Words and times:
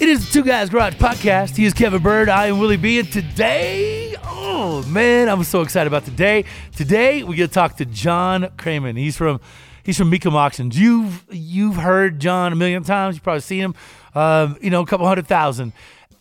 It 0.00 0.08
is 0.08 0.24
the 0.24 0.32
Two 0.32 0.44
Guys 0.44 0.70
Garage 0.70 0.94
Podcast. 0.94 1.56
He 1.56 1.64
is 1.64 1.74
Kevin 1.74 2.00
Byrd. 2.00 2.28
I 2.28 2.46
am 2.46 2.60
Willie 2.60 2.76
B. 2.76 3.00
And 3.00 3.12
today, 3.12 4.14
oh 4.22 4.84
man, 4.86 5.28
I'm 5.28 5.42
so 5.42 5.60
excited 5.60 5.88
about 5.88 6.04
today. 6.04 6.44
Today 6.76 7.24
we 7.24 7.34
get 7.34 7.48
to 7.48 7.52
talk 7.52 7.78
to 7.78 7.84
John 7.84 8.44
Kraman. 8.56 8.96
He's 8.96 9.16
from 9.16 9.40
he's 9.82 9.96
from 9.96 10.14
Auctions. 10.36 10.78
You've 10.78 11.24
you've 11.32 11.74
heard 11.74 12.20
John 12.20 12.52
a 12.52 12.54
million 12.54 12.84
times. 12.84 13.16
You've 13.16 13.24
probably 13.24 13.40
seen 13.40 13.60
him. 13.60 13.74
Um, 14.14 14.56
you 14.60 14.70
know, 14.70 14.82
a 14.82 14.86
couple 14.86 15.04
hundred 15.04 15.26
thousand. 15.26 15.72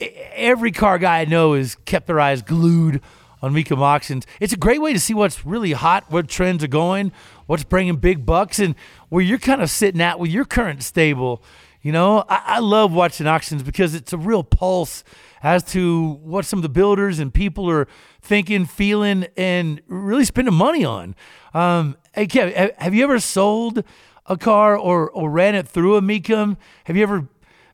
Every 0.02 0.72
car 0.72 0.98
guy 0.98 1.20
I 1.20 1.26
know 1.26 1.54
has 1.54 1.76
kept 1.86 2.08
their 2.08 2.20
eyes 2.20 2.42
glued 2.42 3.00
on 3.44 3.54
Mecum 3.54 3.78
Auctions. 3.78 4.26
It's 4.40 4.54
a 4.54 4.58
great 4.58 4.82
way 4.82 4.92
to 4.94 5.00
see 5.00 5.14
what's 5.14 5.46
really 5.46 5.74
hot, 5.74 6.10
what 6.10 6.28
trends 6.28 6.64
are 6.64 6.68
going, 6.68 7.12
what's 7.46 7.64
bringing 7.64 7.98
big 7.98 8.26
bucks, 8.26 8.58
and 8.58 8.74
where 9.10 9.24
you're 9.24 9.38
kind 9.38 9.62
of 9.62 9.70
sitting 9.70 10.02
at 10.02 10.20
with 10.20 10.32
your 10.32 10.46
current 10.46 10.82
stable. 10.82 11.44
You 11.88 11.94
know, 11.94 12.26
I, 12.28 12.42
I, 12.46 12.60
love 12.60 12.92
watching 12.92 13.28
auctions 13.28 13.64
because 13.64 13.96
it's 13.96 14.12
a 14.12 14.18
real 14.18 14.44
pulse 14.44 15.06
as 15.42 15.64
to 15.72 16.20
what 16.22 16.44
some 16.44 16.60
of 16.60 16.64
the 16.64 16.68
builders 16.68 17.18
and 17.18 17.34
people 17.34 17.70
are 17.70 17.88
thinking, 18.22 18.66
feeling, 18.66 19.26
and 19.38 19.82
really 19.88 20.26
spending 20.26 20.54
money 20.54 20.84
on. 20.84 21.16
Um, 21.54 21.96
hey, 22.12 22.28
Kev, 22.28 22.78
have 22.78 22.94
you 22.94 23.06
ever 23.06 23.22
sold 23.22 23.86
a 24.26 24.36
car 24.36 24.78
or, 24.78 25.10
or 25.12 25.32
ran 25.32 25.56
it 25.56 25.66
through 25.66 25.96
a 25.96 26.02
Mecum? 26.02 26.58
Have 26.84 26.98
you 26.98 27.04
ever 27.04 27.30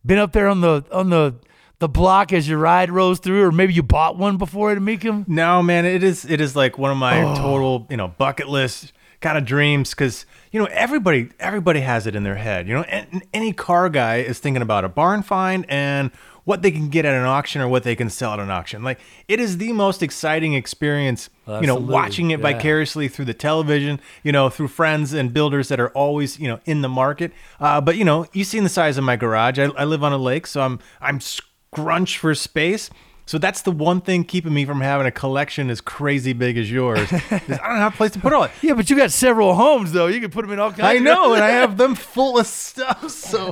been 0.05 0.19
up 0.19 0.31
there 0.31 0.47
on 0.47 0.61
the 0.61 0.85
on 0.91 1.09
the 1.09 1.33
the 1.79 1.89
block 1.89 2.31
as 2.31 2.47
your 2.47 2.59
ride 2.59 2.91
rolls 2.91 3.17
through, 3.17 3.41
or 3.41 3.51
maybe 3.51 3.73
you 3.73 3.81
bought 3.81 4.15
one 4.15 4.37
before 4.37 4.69
at 4.69 4.77
a 4.77 4.81
Mecum? 4.81 5.27
No, 5.27 5.63
man, 5.63 5.87
it 5.87 6.03
is 6.03 6.23
it 6.23 6.39
is 6.39 6.55
like 6.55 6.77
one 6.77 6.91
of 6.91 6.97
my 6.97 7.23
oh. 7.23 7.33
total 7.33 7.87
you 7.89 7.97
know 7.97 8.09
bucket 8.09 8.47
list 8.47 8.93
kind 9.23 9.37
of 9.37 9.45
dreams 9.45 9.91
because 9.91 10.25
you 10.51 10.59
know 10.59 10.67
everybody 10.71 11.29
everybody 11.39 11.79
has 11.79 12.05
it 12.05 12.15
in 12.15 12.23
their 12.23 12.35
head 12.35 12.67
you 12.67 12.73
know 12.73 12.83
and 12.83 13.23
any 13.33 13.51
car 13.53 13.89
guy 13.89 14.17
is 14.17 14.37
thinking 14.37 14.61
about 14.61 14.83
a 14.83 14.89
barn 14.89 15.23
find 15.23 15.65
and 15.69 16.11
what 16.45 16.61
they 16.61 16.71
can 16.71 16.89
get 16.89 17.05
at 17.05 17.13
an 17.13 17.25
auction 17.25 17.61
or 17.61 17.67
what 17.67 17.83
they 17.83 17.95
can 17.95 18.09
sell 18.09 18.33
at 18.33 18.39
an 18.39 18.51
auction. 18.51 18.83
Like 18.83 18.99
it 19.27 19.39
is 19.39 19.57
the 19.57 19.71
most 19.71 20.03
exciting 20.03 20.53
experience 20.53 21.29
you 21.47 21.67
know 21.67 21.75
watching 21.75 22.31
it 22.31 22.39
yeah. 22.39 22.51
vicariously 22.51 23.07
through 23.07 23.25
the 23.25 23.33
television 23.33 23.99
you 24.23 24.31
know 24.31 24.49
through 24.49 24.67
friends 24.67 25.13
and 25.13 25.33
builders 25.33 25.69
that 25.69 25.79
are 25.79 25.89
always 25.89 26.39
you 26.39 26.47
know 26.47 26.59
in 26.65 26.81
the 26.81 26.89
market. 26.89 27.31
Uh, 27.59 27.79
but 27.81 27.95
you 27.95 28.05
know 28.05 28.27
you've 28.33 28.47
seen 28.47 28.63
the 28.63 28.69
size 28.69 28.97
of 28.97 29.03
my 29.03 29.15
garage. 29.15 29.57
I, 29.57 29.65
I 29.77 29.85
live 29.85 30.03
on 30.03 30.11
a 30.11 30.17
lake 30.17 30.47
so 30.47 30.61
i'm 30.61 30.79
i'm 31.01 31.19
scrunched 31.19 32.17
for 32.17 32.33
space 32.35 32.89
so 33.25 33.37
that's 33.37 33.61
the 33.61 33.71
one 33.71 34.01
thing 34.01 34.25
keeping 34.25 34.53
me 34.53 34.65
from 34.65 34.81
having 34.81 35.07
a 35.07 35.11
collection 35.11 35.69
as 35.69 35.79
crazy 35.79 36.33
big 36.33 36.57
as 36.57 36.69
yours. 36.69 37.07
I 37.31 37.39
don't 37.47 37.59
have 37.59 37.93
a 37.93 37.97
place 37.97 38.11
to 38.11 38.19
put 38.19 38.33
all 38.33 38.43
it. 38.43 38.51
Yeah, 38.61 38.73
but 38.73 38.89
you 38.89 38.97
got 38.97 39.11
several 39.11 39.55
homes 39.55 39.93
though. 39.93 40.07
You 40.07 40.19
can 40.19 40.29
put 40.29 40.41
them 40.41 40.51
in 40.51 40.59
all 40.59 40.71
kinds. 40.71 40.81
I 40.81 40.97
know, 40.99 41.33
and 41.33 41.41
I 41.41 41.49
have 41.51 41.77
them 41.77 41.95
full 41.95 42.37
of 42.37 42.45
stuff. 42.47 43.09
So 43.09 43.51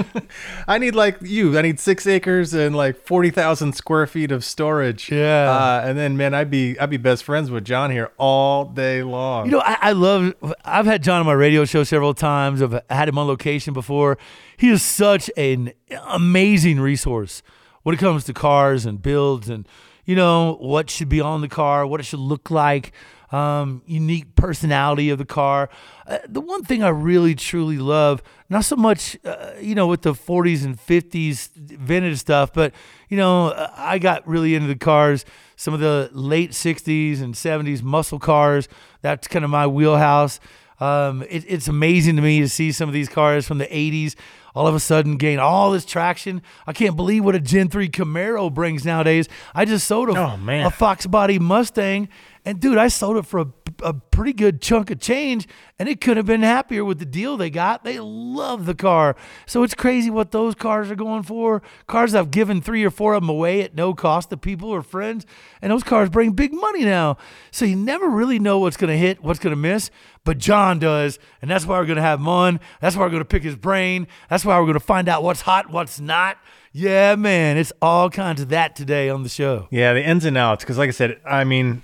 I 0.68 0.78
need 0.78 0.94
like 0.94 1.18
you. 1.20 1.58
I 1.58 1.62
need 1.62 1.80
six 1.80 2.06
acres 2.06 2.54
and 2.54 2.74
like 2.74 2.96
forty 2.96 3.30
thousand 3.30 3.74
square 3.74 4.06
feet 4.06 4.32
of 4.32 4.42
storage. 4.42 5.12
Yeah, 5.12 5.50
uh, 5.50 5.82
and 5.86 5.98
then 5.98 6.16
man, 6.16 6.32
I'd 6.32 6.50
be 6.50 6.78
I'd 6.78 6.90
be 6.90 6.96
best 6.96 7.24
friends 7.24 7.50
with 7.50 7.64
John 7.64 7.90
here 7.90 8.10
all 8.16 8.64
day 8.64 9.02
long. 9.02 9.46
You 9.46 9.52
know, 9.52 9.62
I, 9.64 9.76
I 9.82 9.92
love. 9.92 10.32
I've 10.64 10.86
had 10.86 11.02
John 11.02 11.20
on 11.20 11.26
my 11.26 11.34
radio 11.34 11.66
show 11.66 11.84
several 11.84 12.14
times. 12.14 12.62
I've 12.62 12.80
had 12.88 13.10
him 13.10 13.18
on 13.18 13.26
location 13.26 13.74
before. 13.74 14.16
He 14.56 14.70
is 14.70 14.82
such 14.82 15.30
an 15.36 15.72
amazing 16.06 16.80
resource 16.80 17.42
when 17.84 17.94
it 17.94 17.98
comes 17.98 18.24
to 18.24 18.34
cars 18.34 18.84
and 18.84 19.00
builds 19.00 19.48
and 19.48 19.68
you 20.04 20.16
know 20.16 20.56
what 20.60 20.90
should 20.90 21.08
be 21.08 21.20
on 21.20 21.40
the 21.40 21.48
car, 21.48 21.86
what 21.86 22.00
it 22.00 22.02
should 22.02 22.18
look 22.18 22.50
like, 22.50 22.92
um, 23.30 23.82
unique 23.86 24.34
personality 24.34 25.10
of 25.10 25.18
the 25.18 25.24
car. 25.24 25.70
Uh, 26.06 26.18
the 26.28 26.40
one 26.40 26.62
thing 26.64 26.82
I 26.82 26.88
really 26.88 27.34
truly 27.34 27.78
love, 27.78 28.22
not 28.50 28.64
so 28.64 28.76
much 28.76 29.16
uh, 29.24 29.52
you 29.60 29.74
know 29.74 29.86
with 29.86 30.02
the 30.02 30.12
40s 30.12 30.64
and 30.64 30.76
50s 30.76 31.50
vintage 31.54 32.18
stuff, 32.18 32.52
but 32.52 32.74
you 33.08 33.16
know 33.16 33.48
uh, 33.48 33.70
I 33.76 33.98
got 33.98 34.26
really 34.26 34.54
into 34.54 34.68
the 34.68 34.76
cars. 34.76 35.24
Some 35.56 35.72
of 35.72 35.80
the 35.80 36.10
late 36.12 36.50
60s 36.50 37.22
and 37.22 37.34
70s 37.34 37.82
muscle 37.82 38.18
cars. 38.18 38.68
That's 39.02 39.28
kind 39.28 39.44
of 39.44 39.50
my 39.50 39.66
wheelhouse. 39.66 40.40
Um, 40.80 41.22
it, 41.22 41.44
it's 41.46 41.68
amazing 41.68 42.16
to 42.16 42.22
me 42.22 42.40
to 42.40 42.48
see 42.48 42.72
some 42.72 42.88
of 42.88 42.92
these 42.92 43.08
cars 43.08 43.46
from 43.46 43.58
the 43.58 43.66
80s 43.66 44.16
all 44.54 44.66
of 44.66 44.74
a 44.74 44.80
sudden 44.80 45.16
gain 45.16 45.38
all 45.38 45.72
this 45.72 45.84
traction. 45.84 46.42
I 46.66 46.72
can't 46.72 46.96
believe 46.96 47.24
what 47.24 47.34
a 47.34 47.40
Gen 47.40 47.68
3 47.68 47.88
Camaro 47.88 48.52
brings 48.52 48.84
nowadays. 48.84 49.28
I 49.54 49.64
just 49.64 49.86
sold 49.86 50.10
a, 50.10 50.12
oh, 50.12 50.38
a 50.66 50.70
Fox 50.70 51.06
body 51.06 51.38
Mustang, 51.38 52.08
and 52.44 52.60
dude, 52.60 52.78
I 52.78 52.88
sold 52.88 53.16
it 53.16 53.26
for 53.26 53.40
a, 53.40 53.46
a 53.82 53.94
pretty 53.94 54.32
good 54.32 54.60
chunk 54.60 54.90
of 54.90 55.00
change, 55.00 55.48
and 55.78 55.88
it 55.88 56.00
could 56.00 56.16
have 56.16 56.26
been 56.26 56.42
happier 56.42 56.84
with 56.84 56.98
the 56.98 57.04
deal 57.04 57.36
they 57.36 57.50
got. 57.50 57.84
They 57.84 57.98
love 57.98 58.66
the 58.66 58.74
car. 58.74 59.16
So 59.46 59.62
it's 59.62 59.74
crazy 59.74 60.10
what 60.10 60.30
those 60.30 60.54
cars 60.54 60.90
are 60.90 60.96
going 60.96 61.22
for. 61.22 61.62
Cars 61.86 62.14
I've 62.14 62.30
given 62.30 62.60
three 62.60 62.84
or 62.84 62.90
four 62.90 63.14
of 63.14 63.22
them 63.22 63.30
away 63.30 63.62
at 63.62 63.74
no 63.74 63.94
cost 63.94 64.30
to 64.30 64.36
people 64.36 64.70
or 64.70 64.82
friends, 64.82 65.26
and 65.62 65.72
those 65.72 65.84
cars 65.84 66.10
bring 66.10 66.32
big 66.32 66.52
money 66.52 66.84
now. 66.84 67.16
So 67.50 67.64
you 67.64 67.76
never 67.76 68.08
really 68.08 68.38
know 68.38 68.58
what's 68.58 68.76
going 68.76 68.90
to 68.90 68.98
hit, 68.98 69.22
what's 69.22 69.38
going 69.40 69.54
to 69.54 69.60
miss 69.60 69.90
but 70.24 70.38
John 70.38 70.78
does, 70.78 71.18
and 71.42 71.50
that's 71.50 71.66
why 71.66 71.78
we're 71.78 71.86
going 71.86 71.96
to 71.96 72.02
have 72.02 72.18
him 72.18 72.28
on. 72.28 72.60
That's 72.80 72.96
why 72.96 73.02
we're 73.02 73.10
going 73.10 73.20
to 73.20 73.26
pick 73.26 73.42
his 73.42 73.56
brain. 73.56 74.08
That's 74.30 74.44
why 74.44 74.58
we're 74.58 74.64
going 74.64 74.74
to 74.74 74.80
find 74.80 75.08
out 75.08 75.22
what's 75.22 75.42
hot, 75.42 75.70
what's 75.70 76.00
not. 76.00 76.38
Yeah, 76.72 77.14
man, 77.14 77.56
it's 77.56 77.72
all 77.80 78.10
kinds 78.10 78.40
of 78.40 78.48
that 78.48 78.74
today 78.74 79.08
on 79.08 79.22
the 79.22 79.28
show. 79.28 79.68
Yeah, 79.70 79.92
the 79.92 80.02
ins 80.02 80.24
and 80.24 80.36
outs. 80.36 80.64
Because, 80.64 80.78
like 80.78 80.88
I 80.88 80.92
said, 80.92 81.20
I 81.24 81.44
mean, 81.44 81.82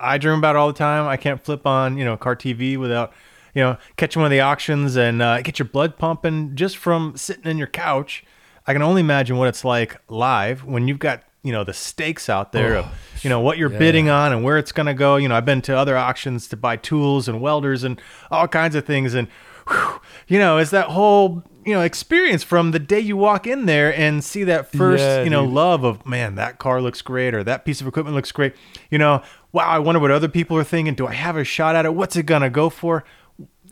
I 0.00 0.18
dream 0.18 0.38
about 0.38 0.56
it 0.56 0.58
all 0.58 0.68
the 0.68 0.78
time. 0.78 1.06
I 1.06 1.16
can't 1.16 1.42
flip 1.44 1.66
on, 1.66 1.98
you 1.98 2.04
know, 2.04 2.16
car 2.16 2.36
TV 2.36 2.76
without, 2.76 3.12
you 3.54 3.62
know, 3.62 3.76
catching 3.96 4.20
one 4.20 4.26
of 4.26 4.30
the 4.30 4.40
auctions 4.40 4.96
and 4.96 5.20
uh, 5.20 5.42
get 5.42 5.58
your 5.58 5.68
blood 5.68 5.98
pumping 5.98 6.56
just 6.56 6.76
from 6.76 7.16
sitting 7.16 7.44
in 7.44 7.58
your 7.58 7.66
couch. 7.66 8.24
I 8.66 8.72
can 8.72 8.82
only 8.82 9.00
imagine 9.00 9.36
what 9.36 9.48
it's 9.48 9.64
like 9.64 10.00
live 10.08 10.64
when 10.64 10.88
you've 10.88 10.98
got 10.98 11.24
you 11.42 11.52
know 11.52 11.64
the 11.64 11.72
stakes 11.72 12.28
out 12.28 12.52
there 12.52 12.76
oh, 12.76 12.80
of 12.80 12.86
you 13.22 13.30
know 13.30 13.40
what 13.40 13.58
you're 13.58 13.72
yeah. 13.72 13.78
bidding 13.78 14.08
on 14.08 14.32
and 14.32 14.44
where 14.44 14.58
it's 14.58 14.72
going 14.72 14.86
to 14.86 14.94
go 14.94 15.16
you 15.16 15.28
know 15.28 15.34
i've 15.34 15.44
been 15.44 15.62
to 15.62 15.76
other 15.76 15.96
auctions 15.96 16.46
to 16.48 16.56
buy 16.56 16.76
tools 16.76 17.28
and 17.28 17.40
welders 17.40 17.82
and 17.82 18.00
all 18.30 18.46
kinds 18.46 18.74
of 18.74 18.84
things 18.84 19.14
and 19.14 19.28
whew, 19.68 20.00
you 20.28 20.38
know 20.38 20.58
it's 20.58 20.70
that 20.70 20.88
whole 20.88 21.42
you 21.64 21.72
know 21.72 21.80
experience 21.80 22.42
from 22.42 22.70
the 22.72 22.78
day 22.78 23.00
you 23.00 23.16
walk 23.16 23.46
in 23.46 23.66
there 23.66 23.94
and 23.94 24.22
see 24.22 24.44
that 24.44 24.70
first 24.70 25.02
yeah, 25.02 25.22
you 25.22 25.30
know 25.30 25.44
dude. 25.44 25.54
love 25.54 25.84
of 25.84 26.04
man 26.06 26.34
that 26.34 26.58
car 26.58 26.80
looks 26.80 27.02
great 27.02 27.34
or 27.34 27.42
that 27.42 27.64
piece 27.64 27.80
of 27.80 27.86
equipment 27.86 28.14
looks 28.14 28.32
great 28.32 28.54
you 28.90 28.98
know 28.98 29.22
wow 29.52 29.68
i 29.68 29.78
wonder 29.78 30.00
what 30.00 30.10
other 30.10 30.28
people 30.28 30.56
are 30.56 30.64
thinking 30.64 30.94
do 30.94 31.06
i 31.06 31.12
have 31.12 31.36
a 31.36 31.44
shot 31.44 31.76
at 31.76 31.84
it 31.84 31.94
what's 31.94 32.16
it 32.16 32.24
going 32.24 32.42
to 32.42 32.50
go 32.50 32.68
for 32.68 33.04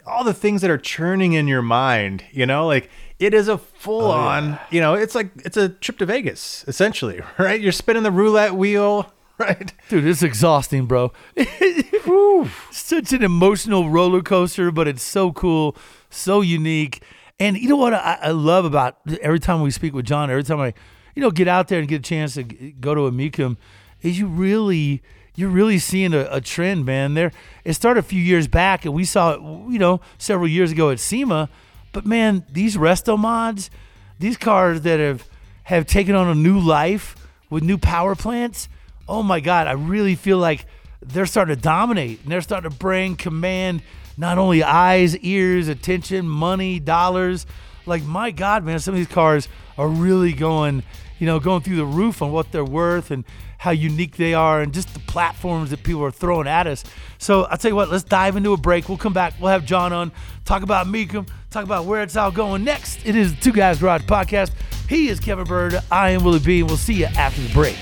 all 0.06 0.24
the 0.24 0.34
things 0.34 0.62
that 0.62 0.70
are 0.70 0.78
churning 0.78 1.32
in 1.32 1.46
your 1.46 1.62
mind 1.62 2.24
you 2.32 2.46
know 2.46 2.66
like 2.66 2.88
it 3.18 3.34
is 3.34 3.48
a 3.48 3.58
full 3.58 4.06
oh, 4.06 4.10
on, 4.10 4.50
yeah. 4.50 4.58
you 4.70 4.80
know, 4.80 4.94
it's 4.94 5.14
like 5.14 5.30
it's 5.44 5.56
a 5.56 5.70
trip 5.70 5.98
to 5.98 6.06
Vegas 6.06 6.64
essentially, 6.68 7.20
right? 7.38 7.60
You're 7.60 7.72
spinning 7.72 8.02
the 8.02 8.12
roulette 8.12 8.54
wheel, 8.54 9.12
right? 9.38 9.72
Dude, 9.88 10.06
it's 10.06 10.22
exhausting, 10.22 10.86
bro. 10.86 11.12
Such 12.70 13.12
an 13.12 13.22
emotional 13.22 13.90
roller 13.90 14.22
coaster, 14.22 14.70
but 14.70 14.88
it's 14.88 15.02
so 15.02 15.32
cool, 15.32 15.76
so 16.10 16.40
unique. 16.40 17.02
And 17.40 17.56
you 17.56 17.68
know 17.68 17.76
what 17.76 17.94
I, 17.94 18.18
I, 18.22 18.30
love 18.30 18.64
about 18.64 18.98
every 19.20 19.38
time 19.38 19.62
we 19.62 19.70
speak 19.70 19.94
with 19.94 20.06
John, 20.06 20.28
every 20.28 20.42
time 20.42 20.60
I, 20.60 20.74
you 21.14 21.22
know, 21.22 21.30
get 21.30 21.46
out 21.46 21.68
there 21.68 21.78
and 21.78 21.86
get 21.86 22.00
a 22.00 22.02
chance 22.02 22.34
to 22.34 22.42
go 22.42 22.94
to 22.94 23.06
a 23.06 23.12
Mecum, 23.12 23.56
is 24.02 24.18
you 24.18 24.26
really 24.26 25.02
you're 25.38 25.48
really 25.48 25.78
seeing 25.78 26.14
a, 26.14 26.26
a, 26.32 26.40
trend, 26.40 26.84
man. 26.84 27.14
There, 27.14 27.30
it 27.64 27.74
started 27.74 28.00
a 28.00 28.02
few 28.02 28.20
years 28.20 28.48
back, 28.48 28.84
and 28.84 28.92
we 28.92 29.04
saw 29.04 29.34
it, 29.34 29.40
you 29.70 29.78
know, 29.78 30.00
several 30.18 30.48
years 30.48 30.72
ago 30.72 30.90
at 30.90 30.98
SEMA 30.98 31.48
But 31.92 32.04
man, 32.04 32.44
these 32.50 32.76
resto 32.76 33.16
mods, 33.16 33.70
these 34.18 34.36
cars 34.36 34.80
that 34.80 34.98
have 34.98 35.28
have 35.62 35.86
taken 35.86 36.16
on 36.16 36.26
a 36.26 36.34
new 36.34 36.58
life 36.58 37.14
with 37.50 37.62
new 37.62 37.78
power 37.78 38.16
plants. 38.16 38.68
Oh 39.08 39.22
my 39.22 39.38
God, 39.38 39.68
I 39.68 39.72
really 39.72 40.16
feel 40.16 40.38
like 40.38 40.66
they're 41.00 41.24
starting 41.24 41.54
to 41.54 41.60
dominate 41.60 42.20
and 42.24 42.32
they're 42.32 42.40
starting 42.40 42.68
to 42.68 42.76
bring 42.76 43.14
command 43.14 43.82
not 44.16 44.38
only 44.38 44.64
eyes, 44.64 45.16
ears, 45.18 45.68
attention, 45.68 46.28
money, 46.28 46.80
dollars. 46.80 47.46
Like 47.86 48.02
my 48.02 48.32
God, 48.32 48.64
man, 48.64 48.80
some 48.80 48.94
of 48.94 48.98
these 48.98 49.06
cars 49.06 49.46
are 49.76 49.88
really 49.88 50.32
going, 50.32 50.82
you 51.20 51.26
know, 51.26 51.38
going 51.38 51.62
through 51.62 51.76
the 51.76 51.86
roof 51.86 52.22
on 52.22 52.32
what 52.32 52.50
they're 52.50 52.64
worth 52.64 53.12
and 53.12 53.24
how 53.58 53.72
unique 53.72 54.16
they 54.16 54.34
are 54.34 54.62
and 54.62 54.72
just 54.72 54.94
the 54.94 55.00
platforms 55.00 55.70
that 55.70 55.82
people 55.82 56.02
are 56.04 56.12
throwing 56.12 56.46
at 56.46 56.66
us. 56.66 56.84
So 57.18 57.42
I'll 57.44 57.58
tell 57.58 57.72
you 57.72 57.74
what, 57.74 57.90
let's 57.90 58.04
dive 58.04 58.36
into 58.36 58.52
a 58.52 58.56
break. 58.56 58.88
We'll 58.88 58.98
come 58.98 59.12
back. 59.12 59.34
We'll 59.40 59.50
have 59.50 59.66
John 59.66 59.92
on, 59.92 60.12
talk 60.44 60.62
about 60.62 60.86
Mecum, 60.86 61.28
talk 61.50 61.64
about 61.64 61.84
where 61.84 62.02
it's 62.02 62.16
all 62.16 62.30
going 62.30 62.64
next. 62.64 63.04
It 63.04 63.16
is 63.16 63.34
the 63.34 63.40
Two 63.40 63.52
Guys 63.52 63.80
Garage 63.80 64.02
Podcast. 64.02 64.52
He 64.88 65.08
is 65.08 65.20
Kevin 65.20 65.44
Byrd. 65.44 65.74
I 65.90 66.10
am 66.10 66.24
Willie 66.24 66.38
B. 66.38 66.60
And 66.60 66.68
we'll 66.68 66.78
see 66.78 66.94
you 66.94 67.06
after 67.06 67.42
the 67.42 67.52
break. 67.52 67.76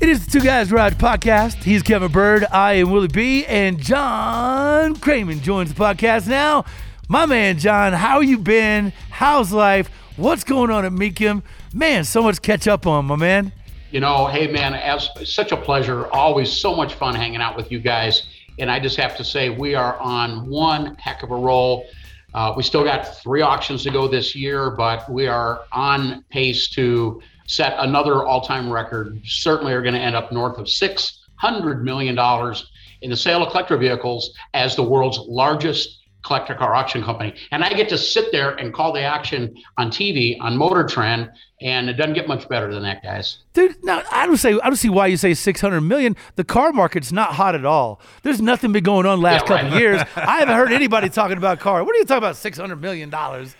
It 0.00 0.08
is 0.08 0.24
the 0.24 0.30
Two 0.30 0.44
Guys 0.44 0.70
Garage 0.70 0.94
Podcast. 0.94 1.62
He's 1.62 1.82
Kevin 1.82 2.10
Byrd. 2.10 2.46
I 2.50 2.74
am 2.74 2.90
Willie 2.90 3.08
B. 3.08 3.44
And 3.44 3.78
John 3.78 4.96
Kraman 4.96 5.42
joins 5.42 5.74
the 5.74 5.78
podcast 5.78 6.26
now. 6.26 6.64
My 7.10 7.24
man, 7.24 7.58
John, 7.58 7.94
how 7.94 8.20
you 8.20 8.36
been? 8.36 8.92
How's 9.08 9.50
life? 9.50 9.88
What's 10.16 10.44
going 10.44 10.70
on 10.70 10.84
at 10.84 10.92
Mecum? 10.92 11.42
Man, 11.72 12.04
so 12.04 12.22
much 12.22 12.42
catch 12.42 12.68
up 12.68 12.86
on, 12.86 13.06
my 13.06 13.16
man. 13.16 13.50
You 13.90 14.00
know, 14.00 14.26
hey, 14.26 14.46
man, 14.46 14.74
as 14.74 15.08
such 15.24 15.50
a 15.50 15.56
pleasure. 15.56 16.06
Always 16.08 16.52
so 16.52 16.76
much 16.76 16.92
fun 16.92 17.14
hanging 17.14 17.40
out 17.40 17.56
with 17.56 17.72
you 17.72 17.78
guys. 17.78 18.26
And 18.58 18.70
I 18.70 18.78
just 18.78 18.98
have 18.98 19.16
to 19.16 19.24
say, 19.24 19.48
we 19.48 19.74
are 19.74 19.96
on 19.98 20.50
one 20.50 20.96
heck 20.96 21.22
of 21.22 21.30
a 21.30 21.34
roll. 21.34 21.86
Uh, 22.34 22.52
we 22.54 22.62
still 22.62 22.84
got 22.84 23.16
three 23.22 23.40
auctions 23.40 23.84
to 23.84 23.90
go 23.90 24.06
this 24.06 24.34
year, 24.34 24.70
but 24.70 25.10
we 25.10 25.28
are 25.28 25.62
on 25.72 26.22
pace 26.28 26.68
to 26.72 27.22
set 27.46 27.74
another 27.78 28.22
all-time 28.26 28.70
record. 28.70 29.18
Certainly 29.24 29.72
are 29.72 29.80
going 29.80 29.94
to 29.94 30.00
end 30.00 30.14
up 30.14 30.30
north 30.30 30.58
of 30.58 30.68
six 30.68 31.24
hundred 31.36 31.82
million 31.82 32.14
dollars 32.14 32.70
in 33.00 33.08
the 33.08 33.16
sale 33.16 33.42
of 33.42 33.50
collector 33.50 33.78
vehicles 33.78 34.34
as 34.52 34.76
the 34.76 34.82
world's 34.82 35.18
largest 35.20 35.97
collector 36.28 36.54
car 36.54 36.74
auction 36.74 37.02
company. 37.02 37.34
And 37.50 37.64
I 37.64 37.72
get 37.72 37.88
to 37.88 37.98
sit 37.98 38.30
there 38.30 38.50
and 38.50 38.72
call 38.72 38.92
the 38.92 39.04
auction 39.04 39.56
on 39.78 39.90
TV 39.90 40.36
on 40.40 40.56
Motor 40.56 40.84
Trend, 40.84 41.30
and 41.60 41.88
it 41.88 41.94
doesn't 41.94 42.14
get 42.14 42.28
much 42.28 42.48
better 42.48 42.72
than 42.72 42.84
that, 42.84 43.02
guys. 43.02 43.38
Dude, 43.54 43.82
now 43.82 44.02
I 44.12 44.26
don't 44.26 44.36
say 44.36 44.52
I 44.52 44.66
don't 44.66 44.76
see 44.76 44.90
why 44.90 45.08
you 45.08 45.16
say 45.16 45.34
600 45.34 45.80
million. 45.80 46.14
The 46.36 46.44
car 46.44 46.72
market's 46.72 47.10
not 47.10 47.32
hot 47.32 47.56
at 47.56 47.64
all. 47.64 48.00
There's 48.22 48.40
nothing 48.40 48.70
been 48.70 48.84
going 48.84 49.06
on 49.06 49.20
last 49.20 49.42
yeah, 49.42 49.56
couple 49.56 49.70
right. 49.70 49.80
years. 49.80 50.02
I 50.16 50.38
haven't 50.38 50.54
heard 50.54 50.70
anybody 50.70 51.08
talking 51.08 51.38
about 51.38 51.58
car. 51.58 51.82
What 51.82 51.96
are 51.96 51.98
you 51.98 52.04
talking 52.04 52.18
about 52.18 52.36
600 52.36 52.76
million 52.76 53.10
dollars? 53.10 53.56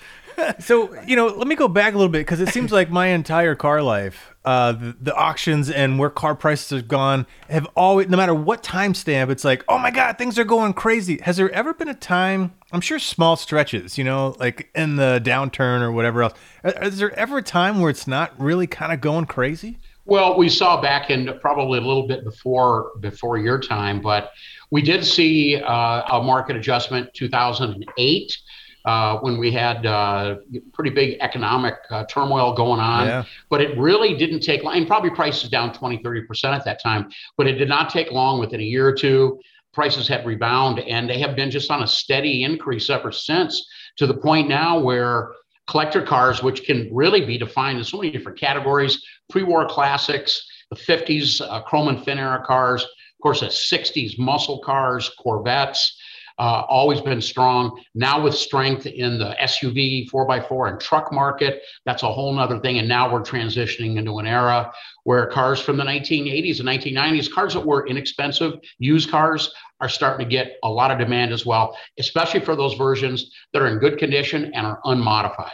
so 0.58 0.94
you 1.02 1.16
know, 1.16 1.26
let 1.26 1.46
me 1.46 1.54
go 1.54 1.68
back 1.68 1.94
a 1.94 1.96
little 1.96 2.12
bit 2.12 2.20
because 2.20 2.40
it 2.40 2.50
seems 2.50 2.70
like 2.70 2.90
my 2.90 3.08
entire 3.08 3.54
car 3.54 3.82
life, 3.82 4.34
uh, 4.44 4.72
the, 4.72 4.96
the, 5.00 5.14
auctions 5.14 5.70
and 5.70 5.98
where 5.98 6.10
car 6.10 6.34
prices 6.34 6.70
have 6.70 6.88
gone 6.88 7.26
have 7.48 7.66
always, 7.76 8.08
no 8.08 8.16
matter 8.16 8.34
what 8.34 8.62
time 8.62 8.94
stamp, 8.94 9.30
it's 9.30 9.44
like, 9.44 9.64
oh 9.68 9.78
my 9.78 9.90
god, 9.90 10.18
things 10.18 10.38
are 10.38 10.44
going 10.44 10.72
crazy. 10.72 11.18
Has 11.22 11.36
there 11.36 11.50
ever 11.50 11.74
been 11.74 11.88
a 11.88 11.94
time? 11.94 12.52
I'm 12.72 12.80
sure 12.80 12.98
small 12.98 13.36
stretches, 13.36 13.96
you 13.96 14.04
know, 14.04 14.36
like 14.38 14.68
in 14.74 14.96
the 14.96 15.20
downturn 15.24 15.80
or 15.80 15.90
whatever 15.90 16.22
else. 16.22 16.34
Is 16.64 16.98
there 16.98 17.16
ever 17.18 17.38
a 17.38 17.42
time 17.42 17.80
where 17.80 17.90
it's 17.90 18.06
not 18.06 18.38
really 18.38 18.66
kind 18.66 18.92
of 18.92 19.00
going 19.00 19.24
crazy? 19.24 19.78
Well, 20.04 20.38
we 20.38 20.48
saw 20.48 20.80
back 20.80 21.10
in 21.10 21.38
probably 21.40 21.78
a 21.78 21.82
little 21.82 22.06
bit 22.06 22.24
before 22.24 22.92
before 23.00 23.36
your 23.36 23.60
time, 23.60 24.00
but 24.00 24.32
we 24.70 24.82
did 24.82 25.04
see 25.04 25.56
uh, 25.56 26.02
a 26.10 26.22
market 26.22 26.56
adjustment 26.56 27.12
2008 27.14 28.38
uh, 28.84 29.18
when 29.18 29.38
we 29.38 29.50
had 29.50 29.84
uh, 29.84 30.36
pretty 30.72 30.88
big 30.88 31.18
economic 31.20 31.74
uh, 31.90 32.04
turmoil 32.04 32.54
going 32.54 32.80
on. 32.80 33.06
Yeah. 33.06 33.24
But 33.50 33.60
it 33.60 33.76
really 33.76 34.16
didn't 34.16 34.40
take 34.40 34.62
long, 34.62 34.76
and 34.76 34.86
probably 34.86 35.10
prices 35.10 35.50
down 35.50 35.74
20, 35.74 35.98
30% 35.98 36.44
at 36.56 36.64
that 36.64 36.82
time. 36.82 37.10
But 37.36 37.46
it 37.46 37.54
did 37.54 37.68
not 37.68 37.90
take 37.90 38.10
long 38.10 38.40
within 38.40 38.60
a 38.60 38.64
year 38.64 38.86
or 38.86 38.94
two. 38.94 39.40
Prices 39.78 40.08
have 40.08 40.26
rebounded 40.26 40.88
and 40.88 41.08
they 41.08 41.20
have 41.20 41.36
been 41.36 41.52
just 41.52 41.70
on 41.70 41.84
a 41.84 41.86
steady 41.86 42.42
increase 42.42 42.90
ever 42.90 43.12
since 43.12 43.64
to 43.96 44.08
the 44.08 44.14
point 44.14 44.48
now 44.48 44.76
where 44.76 45.30
collector 45.68 46.02
cars, 46.02 46.42
which 46.42 46.64
can 46.64 46.90
really 46.92 47.24
be 47.24 47.38
defined 47.38 47.78
in 47.78 47.84
so 47.84 47.98
many 47.98 48.10
different 48.10 48.40
categories 48.40 49.00
pre 49.30 49.44
war 49.44 49.68
classics, 49.68 50.44
the 50.70 50.76
50s 50.76 51.40
uh, 51.40 51.62
chrome 51.62 51.86
and 51.86 52.04
fin 52.04 52.18
era 52.18 52.42
cars, 52.44 52.82
of 52.82 53.22
course, 53.22 53.38
the 53.38 53.46
60s 53.46 54.18
muscle 54.18 54.58
cars, 54.64 55.12
Corvettes 55.16 55.96
uh, 56.38 56.64
always 56.68 57.00
been 57.00 57.20
strong. 57.20 57.80
Now 57.94 58.22
with 58.22 58.34
strength 58.34 58.86
in 58.86 59.18
the 59.18 59.36
SUV, 59.42 60.08
4x4, 60.08 60.70
and 60.70 60.80
truck 60.80 61.12
market, 61.12 61.62
that's 61.84 62.02
a 62.04 62.12
whole 62.12 62.32
nother 62.32 62.60
thing. 62.60 62.78
And 62.78 62.88
now 62.88 63.12
we're 63.12 63.22
transitioning 63.22 63.96
into 63.96 64.18
an 64.18 64.26
era 64.26 64.72
where 65.04 65.26
cars 65.26 65.60
from 65.60 65.76
the 65.76 65.84
1980s 65.84 66.60
and 66.60 66.68
1990s, 66.68 67.32
cars 67.32 67.54
that 67.54 67.64
were 67.64 67.86
inexpensive, 67.88 68.54
used 68.78 69.10
cars, 69.10 69.52
are 69.80 69.88
starting 69.88 70.26
to 70.26 70.30
get 70.30 70.58
a 70.62 70.68
lot 70.68 70.90
of 70.90 70.98
demand 70.98 71.32
as 71.32 71.46
well, 71.46 71.76
especially 71.98 72.40
for 72.40 72.56
those 72.56 72.74
versions 72.74 73.30
that 73.52 73.62
are 73.62 73.68
in 73.68 73.78
good 73.78 73.98
condition 73.98 74.52
and 74.54 74.66
are 74.66 74.80
unmodified. 74.84 75.52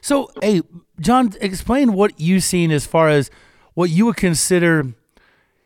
So, 0.00 0.30
hey, 0.42 0.60
John, 1.00 1.32
explain 1.40 1.94
what 1.94 2.20
you've 2.20 2.42
seen 2.42 2.70
as 2.70 2.86
far 2.86 3.08
as 3.08 3.30
what 3.74 3.90
you 3.90 4.06
would 4.06 4.16
consider 4.16 4.94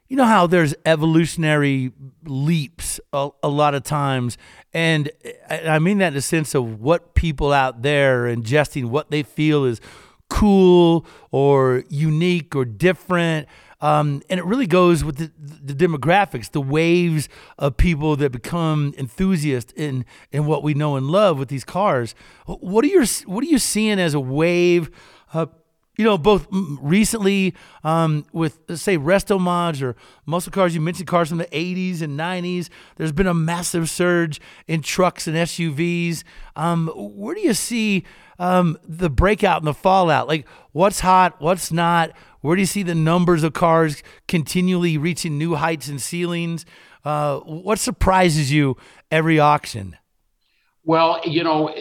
you 0.08 0.16
know 0.16 0.24
how 0.24 0.46
there's 0.46 0.74
evolutionary 0.86 1.92
leaps 2.24 2.98
a, 3.12 3.28
a, 3.42 3.48
lot 3.48 3.74
of 3.74 3.82
times 3.82 4.38
and 4.72 5.10
i 5.50 5.78
mean 5.78 5.98
that 5.98 6.08
in 6.08 6.14
the 6.14 6.22
sense 6.22 6.54
of 6.54 6.80
what 6.80 7.14
people 7.14 7.52
out 7.52 7.82
there 7.82 8.24
ingesting 8.24 8.86
what 8.86 9.10
they 9.10 9.22
feel 9.22 9.64
is 9.64 9.80
cool 10.28 11.06
or 11.30 11.84
unique 11.88 12.54
or 12.54 12.64
different. 12.64 13.48
Um, 13.80 14.22
and 14.28 14.40
it 14.40 14.44
really 14.44 14.66
goes 14.66 15.04
with 15.04 15.16
the, 15.16 15.30
the, 15.38 15.86
demographics 15.86 16.50
the 16.50 16.60
waves 16.60 17.28
of 17.58 17.76
people 17.76 18.16
that 18.16 18.32
become 18.32 18.92
enthusiasts 18.98 19.72
in 19.76 20.04
in 20.32 20.46
what 20.46 20.64
we 20.64 20.74
know 20.74 20.96
and 20.96 21.06
love 21.06 21.38
with 21.38 21.48
these 21.48 21.64
cars. 21.64 22.16
What 22.46 22.84
are 22.84 22.88
you 22.88 23.04
what 23.26 23.44
are 23.44 23.46
you 23.46 23.58
seeing 23.58 24.00
as 24.00 24.14
a 24.14 24.20
wave 24.20 24.90
you 25.98 26.04
know, 26.04 26.16
both 26.16 26.46
recently 26.50 27.54
um, 27.82 28.24
with, 28.32 28.60
say, 28.76 28.96
resto 28.96 29.38
mods 29.38 29.82
or 29.82 29.96
muscle 30.24 30.52
cars. 30.52 30.72
You 30.72 30.80
mentioned 30.80 31.08
cars 31.08 31.28
from 31.28 31.38
the 31.38 31.46
80s 31.46 32.00
and 32.00 32.18
90s. 32.18 32.68
There's 32.96 33.10
been 33.10 33.26
a 33.26 33.34
massive 33.34 33.90
surge 33.90 34.40
in 34.68 34.80
trucks 34.80 35.26
and 35.26 35.36
SUVs. 35.36 36.22
Um, 36.54 36.88
where 36.94 37.34
do 37.34 37.40
you 37.40 37.52
see 37.52 38.04
um, 38.38 38.78
the 38.86 39.10
breakout 39.10 39.58
and 39.58 39.66
the 39.66 39.74
fallout? 39.74 40.28
Like, 40.28 40.46
what's 40.70 41.00
hot? 41.00 41.40
What's 41.40 41.72
not? 41.72 42.12
Where 42.42 42.54
do 42.54 42.62
you 42.62 42.66
see 42.66 42.84
the 42.84 42.94
numbers 42.94 43.42
of 43.42 43.52
cars 43.52 44.04
continually 44.28 44.96
reaching 44.96 45.36
new 45.36 45.56
heights 45.56 45.88
and 45.88 46.00
ceilings? 46.00 46.64
Uh, 47.04 47.40
what 47.40 47.80
surprises 47.80 48.52
you 48.52 48.76
every 49.10 49.40
auction? 49.40 49.96
Well, 50.84 51.20
you 51.24 51.42
know, 51.42 51.74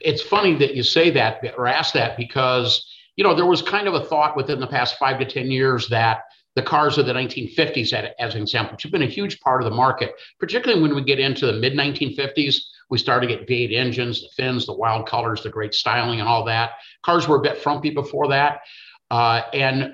it's 0.00 0.22
funny 0.22 0.54
that 0.56 0.74
you 0.74 0.82
say 0.82 1.10
that 1.10 1.42
or 1.58 1.66
ask 1.66 1.92
that 1.92 2.16
because 2.16 2.89
you 3.20 3.24
know, 3.24 3.34
there 3.34 3.44
was 3.44 3.60
kind 3.60 3.86
of 3.86 3.92
a 3.92 4.00
thought 4.00 4.34
within 4.34 4.60
the 4.60 4.66
past 4.66 4.96
five 4.96 5.18
to 5.18 5.26
10 5.26 5.50
years 5.50 5.86
that 5.88 6.22
the 6.56 6.62
cars 6.62 6.96
of 6.96 7.04
the 7.04 7.12
1950s, 7.12 7.92
as 8.18 8.34
an 8.34 8.40
example, 8.40 8.72
which 8.72 8.82
have 8.82 8.92
been 8.92 9.02
a 9.02 9.06
huge 9.06 9.38
part 9.40 9.60
of 9.62 9.68
the 9.68 9.76
market, 9.76 10.12
particularly 10.38 10.80
when 10.80 10.94
we 10.94 11.04
get 11.04 11.20
into 11.20 11.44
the 11.44 11.52
mid 11.52 11.74
1950s. 11.74 12.56
We 12.88 12.96
started 12.96 13.28
to 13.28 13.36
get 13.36 13.46
V8 13.46 13.76
engines, 13.76 14.22
the 14.22 14.28
fins, 14.38 14.64
the 14.64 14.72
wild 14.72 15.06
colors, 15.06 15.42
the 15.42 15.50
great 15.50 15.74
styling, 15.74 16.20
and 16.20 16.26
all 16.26 16.46
that. 16.46 16.70
Cars 17.02 17.28
were 17.28 17.36
a 17.36 17.42
bit 17.42 17.58
frumpy 17.58 17.90
before 17.90 18.28
that. 18.28 18.62
Uh, 19.10 19.42
and 19.52 19.92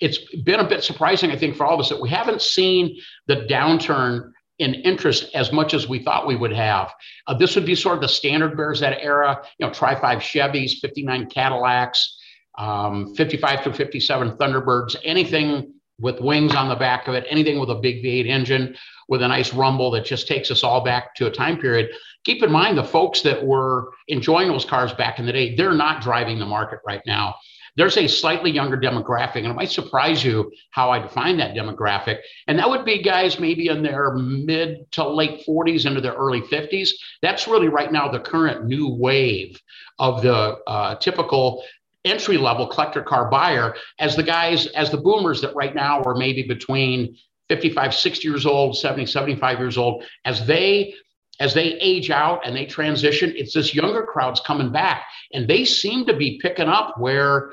it's 0.00 0.16
been 0.42 0.60
a 0.60 0.66
bit 0.66 0.82
surprising, 0.82 1.30
I 1.30 1.36
think, 1.36 1.56
for 1.56 1.66
all 1.66 1.74
of 1.74 1.80
us 1.80 1.90
that 1.90 2.00
we 2.00 2.08
haven't 2.08 2.40
seen 2.40 2.98
the 3.26 3.44
downturn 3.50 4.32
in 4.58 4.76
interest 4.76 5.28
as 5.34 5.52
much 5.52 5.74
as 5.74 5.90
we 5.90 6.02
thought 6.02 6.26
we 6.26 6.36
would 6.36 6.54
have. 6.54 6.90
Uh, 7.26 7.34
this 7.34 7.54
would 7.54 7.66
be 7.66 7.74
sort 7.74 7.96
of 7.96 8.00
the 8.00 8.08
standard 8.08 8.56
bears 8.56 8.80
that 8.80 8.98
era, 9.02 9.42
you 9.58 9.66
know, 9.66 9.72
Tri 9.74 9.94
5 9.94 10.20
Chevys, 10.20 10.78
59 10.80 11.26
Cadillacs, 11.28 12.20
um, 12.58 13.14
55 13.14 13.62
through 13.62 13.72
57 13.74 14.36
Thunderbirds, 14.36 14.96
anything 15.04 15.72
with 16.00 16.20
wings 16.20 16.54
on 16.54 16.68
the 16.68 16.74
back 16.74 17.08
of 17.08 17.14
it, 17.14 17.24
anything 17.28 17.58
with 17.58 17.70
a 17.70 17.74
big 17.74 18.02
V8 18.02 18.26
engine 18.26 18.76
with 19.08 19.22
a 19.22 19.28
nice 19.28 19.52
rumble 19.52 19.90
that 19.92 20.04
just 20.04 20.26
takes 20.26 20.50
us 20.50 20.64
all 20.64 20.82
back 20.82 21.14
to 21.14 21.26
a 21.26 21.30
time 21.30 21.58
period. 21.58 21.90
Keep 22.24 22.42
in 22.42 22.50
mind 22.50 22.78
the 22.78 22.84
folks 22.84 23.22
that 23.22 23.44
were 23.44 23.92
enjoying 24.08 24.48
those 24.48 24.64
cars 24.64 24.92
back 24.94 25.18
in 25.18 25.26
the 25.26 25.32
day, 25.32 25.54
they're 25.54 25.72
not 25.72 26.02
driving 26.02 26.38
the 26.38 26.46
market 26.46 26.80
right 26.86 27.02
now. 27.06 27.34
There's 27.74 27.96
a 27.96 28.06
slightly 28.06 28.50
younger 28.50 28.76
demographic, 28.76 29.36
and 29.36 29.46
it 29.46 29.54
might 29.54 29.70
surprise 29.70 30.22
you 30.22 30.52
how 30.70 30.90
I 30.90 30.98
define 30.98 31.38
that 31.38 31.54
demographic. 31.54 32.18
And 32.46 32.58
that 32.58 32.68
would 32.68 32.84
be 32.84 33.02
guys 33.02 33.38
maybe 33.38 33.68
in 33.68 33.82
their 33.82 34.12
mid 34.12 34.90
to 34.92 35.08
late 35.08 35.44
40s 35.46 35.86
into 35.86 36.02
their 36.02 36.12
early 36.12 36.42
50s. 36.42 36.90
That's 37.22 37.48
really 37.48 37.68
right 37.68 37.90
now 37.90 38.08
the 38.08 38.20
current 38.20 38.66
new 38.66 38.94
wave 38.94 39.58
of 39.98 40.20
the 40.20 40.58
uh, 40.66 40.96
typical 40.96 41.64
entry 42.04 42.36
level 42.36 42.66
collector 42.66 43.02
car 43.02 43.30
buyer 43.30 43.74
as 43.98 44.16
the 44.16 44.22
guys, 44.22 44.66
as 44.68 44.90
the 44.90 44.96
boomers 44.96 45.40
that 45.40 45.54
right 45.54 45.74
now 45.74 46.02
are 46.02 46.14
maybe 46.14 46.42
between 46.42 47.16
55, 47.48 47.94
60 47.94 48.28
years 48.28 48.46
old, 48.46 48.76
70, 48.76 49.06
75 49.06 49.58
years 49.58 49.78
old, 49.78 50.04
as 50.24 50.46
they 50.46 50.94
as 51.40 51.54
they 51.54 51.72
age 51.80 52.10
out 52.10 52.46
and 52.46 52.54
they 52.54 52.66
transition, 52.66 53.32
it's 53.34 53.54
this 53.54 53.74
younger 53.74 54.04
crowd's 54.04 54.40
coming 54.40 54.70
back, 54.70 55.04
and 55.32 55.48
they 55.48 55.64
seem 55.64 56.04
to 56.06 56.14
be 56.14 56.38
picking 56.40 56.68
up 56.68 56.98
where 56.98 57.52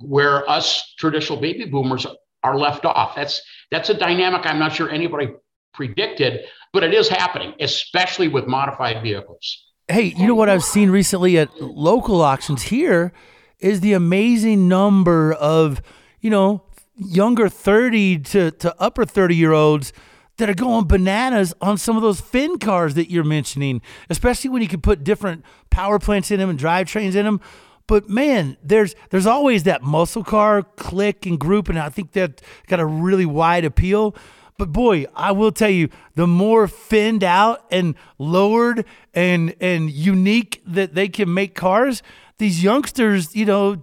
where 0.00 0.48
us 0.48 0.94
traditional 0.98 1.40
baby 1.40 1.64
boomers 1.66 2.06
are 2.42 2.58
left 2.58 2.84
off. 2.84 3.14
That's 3.14 3.40
that's 3.70 3.90
a 3.90 3.94
dynamic 3.94 4.42
I'm 4.44 4.58
not 4.58 4.74
sure 4.74 4.90
anybody 4.90 5.32
predicted, 5.72 6.44
but 6.72 6.82
it 6.82 6.92
is 6.92 7.08
happening, 7.08 7.54
especially 7.60 8.28
with 8.28 8.46
modified 8.46 9.02
vehicles. 9.02 9.64
Hey, 9.88 10.14
you 10.16 10.26
know 10.26 10.34
what 10.34 10.48
I've 10.48 10.64
seen 10.64 10.90
recently 10.90 11.38
at 11.38 11.60
local 11.60 12.20
auctions 12.20 12.62
here 12.62 13.12
is 13.62 13.80
the 13.80 13.92
amazing 13.92 14.68
number 14.68 15.32
of, 15.32 15.80
you 16.20 16.30
know, 16.30 16.64
younger 16.96 17.48
30 17.48 18.18
to, 18.18 18.50
to 18.50 18.74
upper 18.78 19.04
30 19.04 19.36
year 19.36 19.52
olds 19.52 19.92
that 20.38 20.48
are 20.48 20.54
going 20.54 20.86
bananas 20.86 21.54
on 21.60 21.78
some 21.78 21.96
of 21.96 22.02
those 22.02 22.20
fin 22.20 22.58
cars 22.58 22.94
that 22.94 23.10
you're 23.10 23.24
mentioning, 23.24 23.80
especially 24.10 24.50
when 24.50 24.62
you 24.62 24.68
can 24.68 24.80
put 24.80 25.04
different 25.04 25.44
power 25.70 25.98
plants 25.98 26.30
in 26.30 26.40
them 26.40 26.50
and 26.50 26.58
drivetrains 26.58 27.14
in 27.14 27.24
them. 27.24 27.40
But 27.86 28.08
man, 28.08 28.56
there's 28.62 28.94
there's 29.10 29.26
always 29.26 29.64
that 29.64 29.82
muscle 29.82 30.24
car 30.24 30.62
click 30.62 31.26
and 31.26 31.38
group, 31.38 31.68
and 31.68 31.78
I 31.78 31.88
think 31.88 32.12
that 32.12 32.40
got 32.66 32.80
a 32.80 32.86
really 32.86 33.26
wide 33.26 33.64
appeal. 33.64 34.16
But 34.58 34.72
boy, 34.72 35.06
I 35.14 35.32
will 35.32 35.52
tell 35.52 35.70
you, 35.70 35.88
the 36.14 36.26
more 36.26 36.68
finned 36.68 37.24
out 37.24 37.66
and 37.70 37.94
lowered 38.18 38.84
and 39.12 39.54
and 39.60 39.90
unique 39.90 40.62
that 40.66 40.94
they 40.94 41.08
can 41.08 41.32
make 41.32 41.54
cars, 41.54 42.02
these 42.38 42.62
youngsters, 42.62 43.34
you 43.34 43.44
know, 43.44 43.82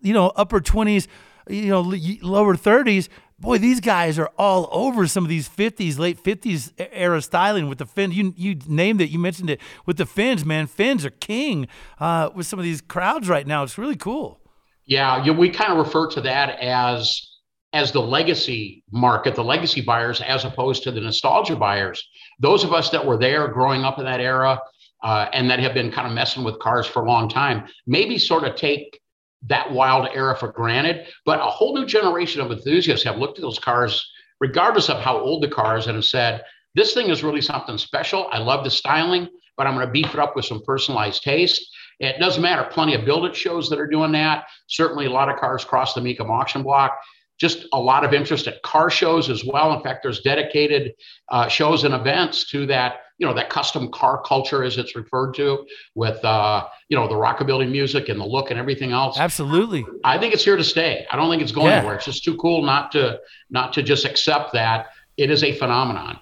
you 0.00 0.12
know, 0.12 0.28
upper 0.36 0.60
twenties, 0.60 1.08
you 1.48 1.66
know, 1.66 1.80
lower 2.22 2.56
thirties, 2.56 3.08
boy, 3.40 3.58
these 3.58 3.80
guys 3.80 4.18
are 4.18 4.30
all 4.38 4.68
over 4.70 5.06
some 5.06 5.24
of 5.24 5.30
these 5.30 5.48
50s, 5.48 5.98
late 5.98 6.22
50s 6.22 6.72
era 6.92 7.20
styling 7.22 7.68
with 7.68 7.78
the 7.78 7.86
fins. 7.86 8.16
You 8.16 8.34
you 8.36 8.58
named 8.66 9.00
it, 9.00 9.10
you 9.10 9.18
mentioned 9.18 9.50
it 9.50 9.60
with 9.86 9.96
the 9.96 10.06
fins, 10.06 10.44
man. 10.44 10.66
Fins 10.66 11.04
are 11.04 11.10
king 11.10 11.66
uh, 11.98 12.30
with 12.34 12.46
some 12.46 12.58
of 12.58 12.64
these 12.64 12.80
crowds 12.80 13.28
right 13.28 13.46
now. 13.46 13.62
It's 13.62 13.78
really 13.78 13.96
cool. 13.96 14.40
Yeah, 14.84 15.24
you, 15.24 15.32
we 15.32 15.50
kind 15.50 15.72
of 15.72 15.78
refer 15.78 16.08
to 16.08 16.20
that 16.22 16.58
as 16.60 17.26
as 17.72 17.92
the 17.92 18.00
legacy 18.00 18.82
market, 18.90 19.36
the 19.36 19.44
legacy 19.44 19.80
buyers, 19.80 20.20
as 20.20 20.44
opposed 20.44 20.82
to 20.82 20.90
the 20.90 21.00
nostalgia 21.00 21.54
buyers. 21.54 22.04
Those 22.40 22.64
of 22.64 22.72
us 22.72 22.90
that 22.90 23.06
were 23.06 23.16
there 23.16 23.46
growing 23.48 23.84
up 23.84 23.98
in 23.98 24.04
that 24.04 24.20
era 24.20 24.60
uh, 25.02 25.26
and 25.32 25.50
that 25.50 25.58
have 25.60 25.74
been 25.74 25.90
kind 25.90 26.06
of 26.06 26.12
messing 26.12 26.44
with 26.44 26.58
cars 26.58 26.86
for 26.86 27.02
a 27.02 27.06
long 27.06 27.28
time, 27.28 27.64
maybe 27.86 28.18
sort 28.18 28.44
of 28.44 28.54
take 28.56 29.00
that 29.46 29.70
wild 29.72 30.08
era 30.14 30.36
for 30.36 30.52
granted. 30.52 31.06
But 31.24 31.40
a 31.40 31.44
whole 31.44 31.74
new 31.74 31.86
generation 31.86 32.40
of 32.40 32.50
enthusiasts 32.50 33.04
have 33.04 33.18
looked 33.18 33.38
at 33.38 33.42
those 33.42 33.58
cars, 33.58 34.06
regardless 34.40 34.88
of 34.88 34.98
how 34.98 35.18
old 35.18 35.42
the 35.42 35.48
car 35.48 35.78
is, 35.78 35.86
and 35.86 35.96
have 35.96 36.04
said, 36.04 36.44
this 36.74 36.94
thing 36.94 37.08
is 37.08 37.24
really 37.24 37.40
something 37.40 37.78
special. 37.78 38.28
I 38.30 38.38
love 38.38 38.64
the 38.64 38.70
styling, 38.70 39.28
but 39.56 39.66
I'm 39.66 39.74
going 39.74 39.86
to 39.86 39.92
beef 39.92 40.12
it 40.14 40.20
up 40.20 40.36
with 40.36 40.44
some 40.44 40.62
personalized 40.64 41.22
taste. 41.22 41.66
It 41.98 42.18
doesn't 42.18 42.42
matter. 42.42 42.68
Plenty 42.70 42.94
of 42.94 43.04
build 43.04 43.26
it 43.26 43.34
shows 43.34 43.68
that 43.70 43.80
are 43.80 43.86
doing 43.86 44.12
that. 44.12 44.44
Certainly, 44.68 45.06
a 45.06 45.10
lot 45.10 45.28
of 45.28 45.38
cars 45.38 45.64
cross 45.64 45.94
the 45.94 46.00
Mecum 46.00 46.30
auction 46.30 46.62
block 46.62 46.98
just 47.40 47.66
a 47.72 47.80
lot 47.80 48.04
of 48.04 48.12
interest 48.12 48.46
at 48.46 48.62
car 48.62 48.90
shows 48.90 49.30
as 49.30 49.44
well. 49.44 49.72
In 49.72 49.82
fact, 49.82 50.02
there's 50.02 50.20
dedicated 50.20 50.92
uh, 51.30 51.48
shows 51.48 51.84
and 51.84 51.94
events 51.94 52.50
to 52.50 52.66
that, 52.66 52.98
you 53.20 53.26
know, 53.26 53.34
that 53.34 53.50
custom 53.50 53.90
car 53.90 54.22
culture 54.22 54.64
as 54.64 54.78
it's 54.78 54.96
referred 54.96 55.34
to 55.34 55.66
with, 55.94 56.24
uh, 56.24 56.66
you 56.88 56.96
know, 56.96 57.06
the 57.06 57.14
rockabilly 57.14 57.70
music 57.70 58.08
and 58.08 58.18
the 58.18 58.24
look 58.24 58.50
and 58.50 58.58
everything 58.58 58.92
else. 58.92 59.18
Absolutely. 59.18 59.84
I 60.04 60.16
think 60.16 60.32
it's 60.32 60.42
here 60.42 60.56
to 60.56 60.64
stay. 60.64 61.06
I 61.10 61.16
don't 61.16 61.30
think 61.30 61.42
it's 61.42 61.52
going 61.52 61.66
yeah. 61.66 61.76
anywhere. 61.76 61.96
It's 61.96 62.06
just 62.06 62.24
too 62.24 62.34
cool 62.38 62.62
not 62.62 62.90
to, 62.92 63.20
not 63.50 63.74
to 63.74 63.82
just 63.82 64.06
accept 64.06 64.54
that 64.54 64.86
it 65.18 65.30
is 65.30 65.44
a 65.44 65.52
phenomenon. 65.52 66.18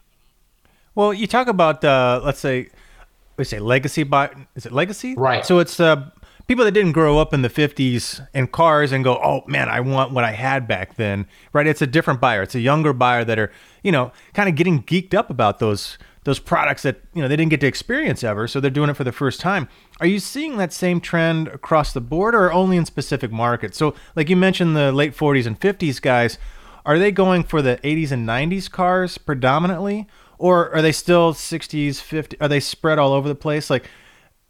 Well, 0.97 1.15
you 1.15 1.29
talk 1.29 1.47
about, 1.47 1.85
uh, 1.85 2.21
let's 2.25 2.41
say, 2.41 2.69
we 3.37 3.45
say 3.45 3.61
legacy 3.61 4.03
buy, 4.03 4.31
is 4.57 4.67
it 4.67 4.73
legacy? 4.73 5.15
Right. 5.15 5.47
So 5.47 5.61
it's, 5.61 5.79
uh, 5.79 6.11
people 6.49 6.65
that 6.65 6.73
didn't 6.73 6.93
grow 6.93 7.19
up 7.19 7.33
in 7.33 7.43
the 7.43 7.49
50s 7.49 8.27
in 8.35 8.49
cars 8.49 8.91
and 8.91 9.05
go, 9.05 9.21
oh 9.23 9.45
man, 9.47 9.69
I 9.69 9.79
want 9.79 10.11
what 10.11 10.25
I 10.25 10.33
had 10.33 10.67
back 10.67 10.97
then, 10.97 11.29
right? 11.53 11.67
It's 11.69 11.83
a 11.83 11.87
different 11.87 12.21
buyer. 12.21 12.43
It's 12.43 12.57
a 12.57 12.61
younger 12.61 12.93
buyer 12.93 13.25
that 13.25 13.39
are, 13.39 13.53
you 13.85 13.93
know, 13.93 14.11
kind 14.35 14.49
of 14.49 14.57
getting 14.57 14.83
geeked 14.83 15.15
up 15.15 15.31
about 15.31 15.61
those 15.61 15.97
those 16.29 16.39
products 16.39 16.83
that 16.83 17.01
you 17.15 17.23
know 17.23 17.27
they 17.27 17.37
didn't 17.37 17.49
get 17.49 17.61
to 17.63 17.67
experience 17.67 18.23
ever, 18.23 18.47
so 18.47 18.61
they're 18.61 18.71
doing 18.71 18.91
it 18.91 18.95
for 18.95 19.03
the 19.03 19.13
first 19.13 19.41
time. 19.41 19.67
Are 19.99 20.07
you 20.07 20.19
seeing 20.19 20.59
that 20.59 20.75
same 20.75 21.01
trend 21.01 21.49
across 21.49 21.95
the 21.95 22.03
board, 22.03 22.35
or 22.35 22.53
only 22.53 22.77
in 22.77 22.85
specific 22.85 23.33
markets? 23.33 23.79
So, 23.79 23.95
like 24.15 24.29
you 24.29 24.37
mentioned, 24.37 24.77
the 24.77 24.93
late 24.93 25.17
40s 25.17 25.47
and 25.47 25.59
50s 25.59 26.03
guys, 26.03 26.37
are 26.85 26.99
they 26.99 27.11
going 27.11 27.45
for 27.45 27.63
the 27.63 27.79
80s 27.83 28.13
and 28.13 28.29
90s 28.29 28.71
cars 28.71 29.17
predominantly, 29.17 30.07
or 30.37 30.71
are 30.75 30.83
they 30.83 30.93
still 30.93 31.33
60s, 31.33 31.97
50s? 31.97 32.37
Are 32.43 32.49
they 32.49 32.61
spread 32.61 32.99
all 32.99 33.15
over 33.15 33.27
the 33.27 33.35
place? 33.35 33.71
Like, 33.71 33.89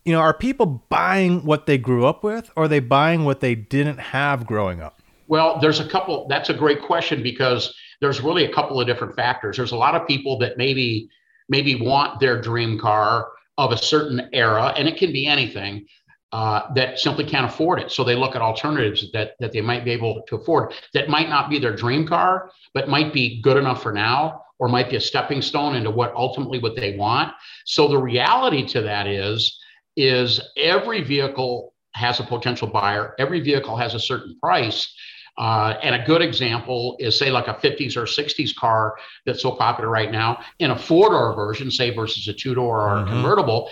you 0.04 0.12
know, 0.12 0.20
are 0.20 0.34
people 0.34 0.84
buying 0.88 1.44
what 1.44 1.66
they 1.66 1.78
grew 1.78 2.06
up 2.06 2.24
with 2.24 2.50
or 2.56 2.64
are 2.64 2.68
they 2.68 2.80
buying 2.80 3.24
what 3.24 3.38
they 3.38 3.54
didn't 3.54 3.98
have 3.98 4.46
growing 4.46 4.82
up? 4.82 5.00
Well, 5.28 5.60
there's 5.60 5.78
a 5.78 5.88
couple. 5.88 6.26
That's 6.28 6.48
a 6.48 6.54
great 6.54 6.82
question 6.82 7.22
because 7.22 7.72
there's 8.00 8.20
really 8.20 8.44
a 8.44 8.52
couple 8.52 8.80
of 8.80 8.86
different 8.86 9.14
factors. 9.14 9.56
There's 9.56 9.72
a 9.72 9.76
lot 9.76 9.94
of 9.94 10.08
people 10.08 10.38
that 10.38 10.56
maybe 10.56 11.10
maybe 11.48 11.80
want 11.80 12.20
their 12.20 12.40
dream 12.40 12.78
car 12.78 13.28
of 13.56 13.72
a 13.72 13.76
certain 13.76 14.28
era, 14.32 14.72
and 14.76 14.88
it 14.88 14.96
can 14.96 15.12
be 15.12 15.26
anything 15.26 15.86
uh, 16.32 16.72
that 16.74 16.98
simply 16.98 17.24
can't 17.24 17.46
afford 17.46 17.80
it. 17.80 17.90
So 17.90 18.04
they 18.04 18.14
look 18.14 18.36
at 18.36 18.42
alternatives 18.42 19.10
that 19.12 19.32
that 19.40 19.52
they 19.52 19.60
might 19.60 19.84
be 19.84 19.90
able 19.92 20.22
to 20.28 20.36
afford 20.36 20.74
that 20.94 21.08
might 21.08 21.28
not 21.28 21.48
be 21.48 21.58
their 21.58 21.74
dream 21.74 22.06
car, 22.06 22.50
but 22.74 22.88
might 22.88 23.12
be 23.12 23.40
good 23.40 23.56
enough 23.56 23.82
for 23.82 23.92
now, 23.92 24.42
or 24.58 24.68
might 24.68 24.90
be 24.90 24.96
a 24.96 25.00
stepping 25.00 25.42
stone 25.42 25.74
into 25.74 25.90
what 25.90 26.14
ultimately 26.14 26.58
what 26.58 26.76
they 26.76 26.96
want. 26.96 27.32
So 27.64 27.88
the 27.88 27.98
reality 27.98 28.66
to 28.68 28.82
that 28.82 29.06
is 29.06 29.58
is 29.96 30.40
every 30.56 31.02
vehicle 31.02 31.74
has 31.94 32.20
a 32.20 32.24
potential 32.24 32.68
buyer. 32.68 33.14
Every 33.18 33.40
vehicle 33.40 33.76
has 33.76 33.94
a 33.94 34.00
certain 34.00 34.38
price. 34.40 34.94
Uh, 35.38 35.78
and 35.84 35.94
a 35.94 36.04
good 36.04 36.20
example 36.20 36.96
is, 36.98 37.16
say, 37.16 37.30
like 37.30 37.46
a 37.46 37.54
50s 37.54 37.96
or 37.96 38.02
60s 38.02 38.54
car 38.56 38.96
that's 39.24 39.40
so 39.40 39.52
popular 39.52 39.88
right 39.88 40.10
now. 40.10 40.40
In 40.58 40.72
a 40.72 40.78
four 40.78 41.10
door 41.10 41.32
version, 41.34 41.70
say, 41.70 41.94
versus 41.94 42.26
a 42.26 42.32
two 42.32 42.54
door 42.54 42.88
or 42.88 42.96
mm-hmm. 42.96 43.08
convertible, 43.08 43.70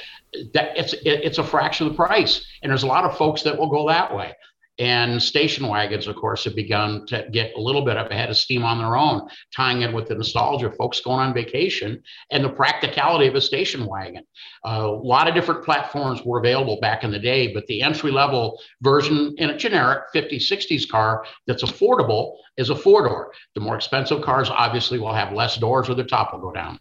that 0.55 0.77
it's 0.77 0.93
it, 0.93 1.25
it's 1.25 1.39
a 1.39 1.45
fraction 1.45 1.89
of 1.89 1.93
the 1.93 1.97
price. 1.97 2.47
And 2.63 2.71
there's 2.71 2.85
a 2.85 2.87
lot 2.87 3.05
of 3.05 3.17
folks 3.19 3.43
that 3.43 3.59
will 3.59 3.69
go 3.69 3.89
that 3.89 4.15
way. 4.15 4.33
And 4.79 5.23
station 5.23 5.67
wagons, 5.69 6.07
of 6.07 6.17
course, 6.17 6.45
have 6.45 6.55
begun 6.55 7.07
to 7.07 7.27
get 7.33 7.55
a 7.57 7.61
little 7.61 7.83
bit 7.83 7.97
of 7.97 8.11
a 8.11 8.15
head 8.15 8.29
of 8.29 8.37
steam 8.37 8.63
on 8.63 8.79
their 8.79 8.97
own, 8.97 9.27
tying 9.55 9.83
in 9.83 9.95
with 9.95 10.09
the 10.09 10.15
nostalgia 10.15 10.67
of 10.67 10.77
folks 10.77 11.01
going 11.01 11.21
on 11.21 11.33
vacation 11.33 12.03
and 12.31 12.45
the 12.45 12.51
practicality 12.51 13.27
of 13.27 13.35
a 13.35 13.41
station 13.41 13.87
wagon. 13.87 14.23
Uh, 14.67 14.83
a 14.83 14.91
lot 14.91 15.29
of 15.29 15.35
different 15.35 15.65
platforms 15.65 16.23
were 16.25 16.39
available 16.39 16.79
back 16.81 17.05
in 17.05 17.11
the 17.11 17.19
day, 17.19 17.55
but 17.55 17.67
the 17.69 17.81
entry 17.81 18.11
level 18.11 18.61
version 18.83 19.35
in 19.39 19.51
a 19.51 19.57
generic 19.57 20.05
50s, 20.15 20.43
60s 20.43 20.87
car 20.89 21.25
that's 21.47 21.65
affordable 21.65 22.37
is 22.59 22.69
a 22.69 22.77
four 22.77 23.09
door. 23.09 23.33
The 23.55 23.61
more 23.61 23.77
expensive 23.77 24.23
cars 24.23 24.51
obviously 24.51 24.99
will 24.99 25.15
have 25.15 25.33
less 25.33 25.57
doors 25.57 25.89
or 25.89 25.95
the 25.95 26.05
top 26.05 26.35
will 26.35 26.41
go 26.41 26.53
down. 26.53 26.79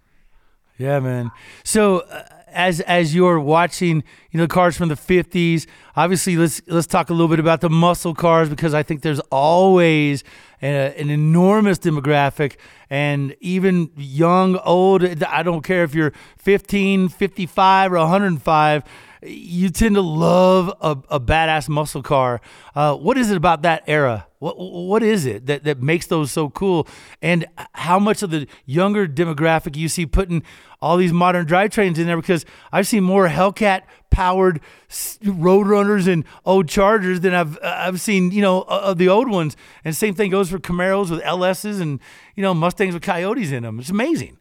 Yeah, 0.77 0.99
man. 0.99 1.31
So, 1.63 1.99
uh, 1.99 2.23
as 2.55 2.79
as 2.81 3.13
you're 3.13 3.39
watching, 3.39 4.03
you 4.31 4.39
know, 4.39 4.47
cars 4.47 4.75
from 4.75 4.89
the 4.89 4.95
50s. 4.95 5.67
Obviously, 5.95 6.37
let's 6.37 6.61
let's 6.67 6.87
talk 6.87 7.09
a 7.09 7.13
little 7.13 7.27
bit 7.27 7.39
about 7.39 7.61
the 7.61 7.69
muscle 7.69 8.15
cars 8.15 8.49
because 8.49 8.73
I 8.73 8.81
think 8.81 9.01
there's 9.01 9.19
always 9.31 10.23
a, 10.61 10.99
an 10.99 11.09
enormous 11.09 11.77
demographic 11.77 12.55
and 12.89 13.35
even 13.39 13.91
young, 13.97 14.57
old, 14.57 15.03
I 15.23 15.43
don't 15.43 15.63
care 15.63 15.83
if 15.83 15.95
you're 15.95 16.13
15, 16.37 17.09
55 17.09 17.91
or 17.91 17.97
105, 17.97 18.83
you 19.25 19.69
tend 19.69 19.95
to 19.95 20.01
love 20.01 20.69
a, 20.81 21.15
a 21.15 21.19
badass 21.19 21.69
muscle 21.69 22.03
car. 22.03 22.41
Uh, 22.73 22.95
what 22.95 23.17
is 23.17 23.31
it 23.31 23.37
about 23.37 23.63
that 23.63 23.83
era? 23.87 24.27
What 24.39 24.57
what 24.57 25.03
is 25.03 25.25
it 25.25 25.45
that, 25.47 25.63
that 25.63 25.81
makes 25.81 26.07
those 26.07 26.31
so 26.31 26.49
cool? 26.49 26.87
And 27.21 27.45
how 27.73 27.99
much 27.99 28.21
of 28.21 28.29
the 28.29 28.47
younger 28.65 29.07
demographic 29.07 29.75
you 29.75 29.89
see 29.89 30.05
putting 30.05 30.43
all 30.81 30.97
these 30.97 31.13
modern 31.13 31.45
drivetrains 31.45 31.97
in 31.97 32.05
there? 32.05 32.17
Because 32.17 32.45
I've 32.71 32.87
seen 32.87 33.03
more 33.03 33.27
Hellcat 33.27 33.83
powered 34.11 34.61
Roadrunners 34.89 36.07
and 36.07 36.23
old 36.45 36.69
Chargers 36.69 37.21
than 37.21 37.33
I've 37.33 37.57
I've 37.63 37.99
seen 37.99 38.31
you 38.31 38.41
know 38.41 38.61
of 38.63 38.97
the 38.97 39.09
old 39.09 39.29
ones. 39.29 39.57
And 39.83 39.95
same 39.95 40.13
thing 40.13 40.31
goes 40.31 40.49
for 40.49 40.59
Camaros 40.59 41.09
with 41.09 41.21
LSs 41.21 41.81
and 41.81 41.99
you 42.35 42.43
know 42.43 42.53
Mustangs 42.53 42.93
with 42.93 43.03
Coyotes 43.03 43.51
in 43.51 43.63
them. 43.63 43.79
It's 43.79 43.89
amazing. 43.89 44.37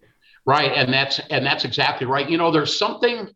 Right, 0.46 0.72
and 0.72 0.92
that's 0.92 1.20
and 1.30 1.46
that's 1.46 1.64
exactly 1.64 2.06
right. 2.06 2.28
You 2.28 2.36
know, 2.36 2.50
there's 2.50 2.76
something 2.76 3.30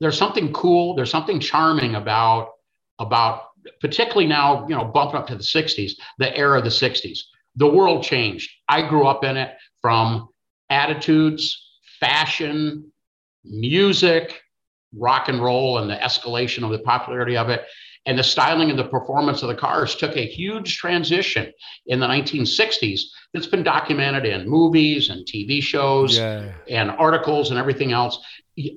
there's 0.00 0.18
something 0.18 0.52
cool, 0.52 0.94
there's 0.94 1.10
something 1.10 1.40
charming 1.40 1.94
about 1.94 2.50
about 2.98 3.48
particularly 3.80 4.26
now, 4.26 4.66
you 4.68 4.74
know, 4.74 4.84
bumping 4.84 5.16
up 5.16 5.26
to 5.28 5.36
the 5.36 5.42
60s, 5.42 5.92
the 6.18 6.36
era 6.36 6.58
of 6.58 6.64
the 6.64 6.70
60s. 6.70 7.18
The 7.56 7.66
world 7.66 8.02
changed. 8.02 8.50
I 8.68 8.88
grew 8.88 9.06
up 9.06 9.24
in 9.24 9.36
it 9.36 9.54
from 9.80 10.28
attitudes, 10.70 11.66
fashion, 12.00 12.92
music, 13.44 14.40
rock 14.94 15.28
and 15.28 15.42
roll, 15.42 15.78
and 15.78 15.90
the 15.90 15.96
escalation 15.96 16.64
of 16.64 16.70
the 16.70 16.78
popularity 16.78 17.36
of 17.36 17.50
it. 17.50 17.64
and 18.06 18.18
the 18.18 18.24
styling 18.24 18.70
and 18.70 18.78
the 18.78 18.84
performance 18.84 19.42
of 19.42 19.48
the 19.48 19.54
cars 19.54 19.94
took 19.94 20.16
a 20.16 20.24
huge 20.24 20.78
transition 20.78 21.52
in 21.86 22.00
the 22.00 22.06
1960s 22.06 23.02
that's 23.34 23.46
been 23.46 23.62
documented 23.62 24.24
in 24.24 24.48
movies 24.48 25.10
and 25.10 25.26
TV 25.26 25.62
shows 25.62 26.16
yeah. 26.16 26.50
and 26.68 26.90
articles 26.92 27.50
and 27.50 27.58
everything 27.58 27.92
else. 27.92 28.18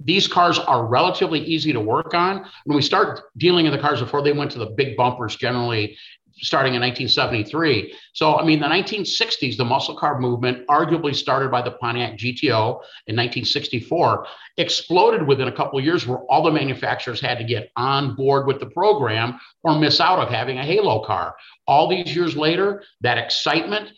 These 0.04 0.28
cars 0.28 0.60
are 0.60 0.86
relatively 0.86 1.40
easy 1.40 1.74
to 1.74 1.80
work 1.80 2.14
on. 2.14 2.46
When 2.66 2.76
we 2.76 2.82
start 2.82 3.22
dealing 3.38 3.66
in 3.66 3.72
the 3.72 3.80
cars 3.80 4.00
before 4.00 4.22
they 4.22 4.32
went 4.32 4.52
to 4.52 4.60
the 4.60 4.68
big 4.68 4.96
bumpers, 4.96 5.36
generally 5.36 5.98
starting 6.42 6.74
in 6.74 6.82
1973. 6.82 7.94
So, 8.14 8.38
I 8.38 8.46
mean, 8.46 8.60
the 8.60 8.68
1960s, 8.68 9.58
the 9.58 9.66
muscle 9.66 9.96
car 9.96 10.20
movement, 10.20 10.66
arguably 10.68 11.16
started 11.16 11.52
by 11.52 11.62
the 11.62 11.72
Pontiac 11.72 12.18
GTO 12.18 12.82
in 13.08 13.16
1964, 13.16 14.26
exploded 14.58 15.28
within 15.28 15.48
a 15.48 15.52
couple 15.52 15.80
years 15.80 16.08
where 16.08 16.20
all 16.30 16.44
the 16.44 16.52
manufacturers 16.52 17.22
had 17.22 17.38
to 17.38 17.44
get 17.44 17.72
on 17.76 18.16
board 18.16 18.48
with 18.48 18.60
the 18.60 18.66
program 18.68 19.40
or 19.64 19.78
miss 19.78 20.00
out 20.00 20.20
of 20.20 20.30
having 20.30 20.58
a 20.58 20.64
halo 20.64 21.04
car. 21.04 21.36
All 21.68 21.88
these 21.88 22.16
years 22.16 22.36
later, 22.36 22.84
that 23.02 23.18
excitement 23.18 23.92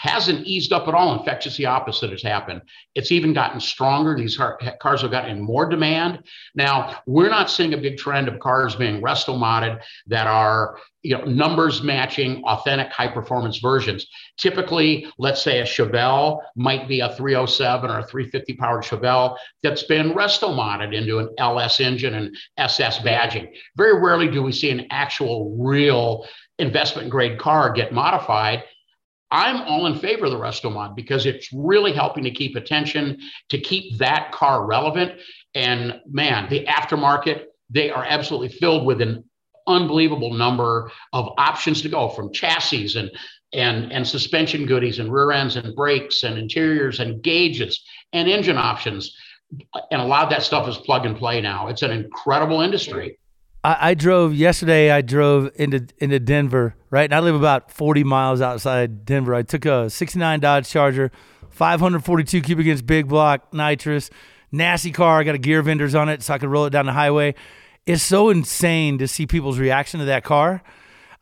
hasn't 0.00 0.46
eased 0.46 0.72
up 0.72 0.88
at 0.88 0.94
all. 0.94 1.18
In 1.18 1.22
fact, 1.26 1.42
just 1.42 1.58
the 1.58 1.66
opposite 1.66 2.10
has 2.10 2.22
happened. 2.22 2.62
It's 2.94 3.12
even 3.12 3.34
gotten 3.34 3.60
stronger. 3.60 4.16
These 4.16 4.38
cars 4.80 5.02
have 5.02 5.10
gotten 5.10 5.42
more 5.42 5.68
demand. 5.68 6.24
Now, 6.54 7.02
we're 7.06 7.28
not 7.28 7.50
seeing 7.50 7.74
a 7.74 7.76
big 7.76 7.98
trend 7.98 8.26
of 8.26 8.40
cars 8.40 8.74
being 8.74 9.02
resto 9.02 9.36
modded 9.36 9.82
that 10.06 10.26
are 10.26 10.78
you 11.02 11.18
know 11.18 11.24
numbers 11.24 11.82
matching 11.82 12.42
authentic 12.44 12.90
high 12.92 13.08
performance 13.08 13.56
versions 13.56 14.06
typically 14.36 15.06
let's 15.16 15.40
say 15.40 15.60
a 15.60 15.64
chevelle 15.64 16.40
might 16.56 16.86
be 16.88 17.00
a 17.00 17.14
307 17.16 17.90
or 17.90 18.00
a 18.00 18.06
350 18.06 18.52
powered 18.56 18.84
chevelle 18.84 19.34
that's 19.62 19.84
been 19.84 20.10
resto 20.10 20.50
modded 20.54 20.94
into 20.94 21.18
an 21.18 21.30
ls 21.38 21.80
engine 21.80 22.12
and 22.12 22.36
ss 22.58 22.98
badging 22.98 23.48
very 23.78 23.98
rarely 23.98 24.28
do 24.28 24.42
we 24.42 24.52
see 24.52 24.68
an 24.68 24.86
actual 24.90 25.56
real 25.58 26.26
investment 26.58 27.08
grade 27.08 27.38
car 27.38 27.72
get 27.72 27.94
modified 27.94 28.62
I'm 29.30 29.62
all 29.62 29.86
in 29.86 29.98
favor 29.98 30.24
of 30.26 30.32
the 30.32 30.38
resto 30.38 30.72
mod 30.72 30.96
because 30.96 31.26
it's 31.26 31.52
really 31.52 31.92
helping 31.92 32.24
to 32.24 32.30
keep 32.30 32.56
attention, 32.56 33.18
to 33.50 33.58
keep 33.58 33.98
that 33.98 34.32
car 34.32 34.66
relevant. 34.66 35.20
And 35.54 36.00
man, 36.10 36.48
the 36.50 36.64
aftermarket, 36.66 37.44
they 37.68 37.90
are 37.90 38.04
absolutely 38.04 38.48
filled 38.48 38.86
with 38.86 39.00
an 39.00 39.24
unbelievable 39.66 40.34
number 40.34 40.90
of 41.12 41.28
options 41.38 41.82
to 41.82 41.88
go 41.88 42.08
from 42.08 42.32
chassis 42.32 42.98
and 42.98 43.10
and 43.52 43.92
and 43.92 44.06
suspension 44.06 44.64
goodies 44.64 45.00
and 45.00 45.12
rear 45.12 45.32
ends 45.32 45.56
and 45.56 45.74
brakes 45.74 46.22
and 46.22 46.38
interiors 46.38 47.00
and 47.00 47.22
gauges 47.22 47.84
and 48.12 48.28
engine 48.28 48.56
options. 48.56 49.16
And 49.90 50.00
a 50.00 50.04
lot 50.04 50.24
of 50.24 50.30
that 50.30 50.42
stuff 50.42 50.68
is 50.68 50.76
plug 50.78 51.06
and 51.06 51.16
play 51.16 51.40
now. 51.40 51.68
It's 51.68 51.82
an 51.82 51.90
incredible 51.90 52.60
industry 52.60 53.18
I, 53.62 53.90
I, 53.90 53.94
drove 53.94 54.34
yesterday. 54.34 54.90
I 54.90 55.02
drove 55.02 55.50
into 55.54 55.86
into 55.98 56.18
Denver, 56.18 56.74
right? 56.90 57.04
And 57.04 57.14
I 57.14 57.20
live 57.20 57.34
about 57.34 57.70
40 57.70 58.04
miles 58.04 58.40
outside 58.40 59.04
Denver. 59.04 59.34
I 59.34 59.42
took 59.42 59.64
a 59.66 59.90
69 59.90 60.40
Dodge 60.40 60.68
Charger, 60.68 61.10
542 61.50 62.40
cubic 62.40 62.66
inch 62.66 62.86
big 62.86 63.08
block 63.08 63.52
nitrous, 63.52 64.10
nasty 64.50 64.92
car. 64.92 65.20
I 65.20 65.24
got 65.24 65.34
a 65.34 65.38
gear 65.38 65.62
vendors 65.62 65.94
on 65.94 66.08
it, 66.08 66.22
so 66.22 66.34
I 66.34 66.38
could 66.38 66.48
roll 66.48 66.64
it 66.64 66.70
down 66.70 66.86
the 66.86 66.92
highway. 66.92 67.34
It's 67.86 68.02
so 68.02 68.30
insane 68.30 68.98
to 68.98 69.08
see 69.08 69.26
people's 69.26 69.58
reaction 69.58 70.00
to 70.00 70.06
that 70.06 70.24
car. 70.24 70.62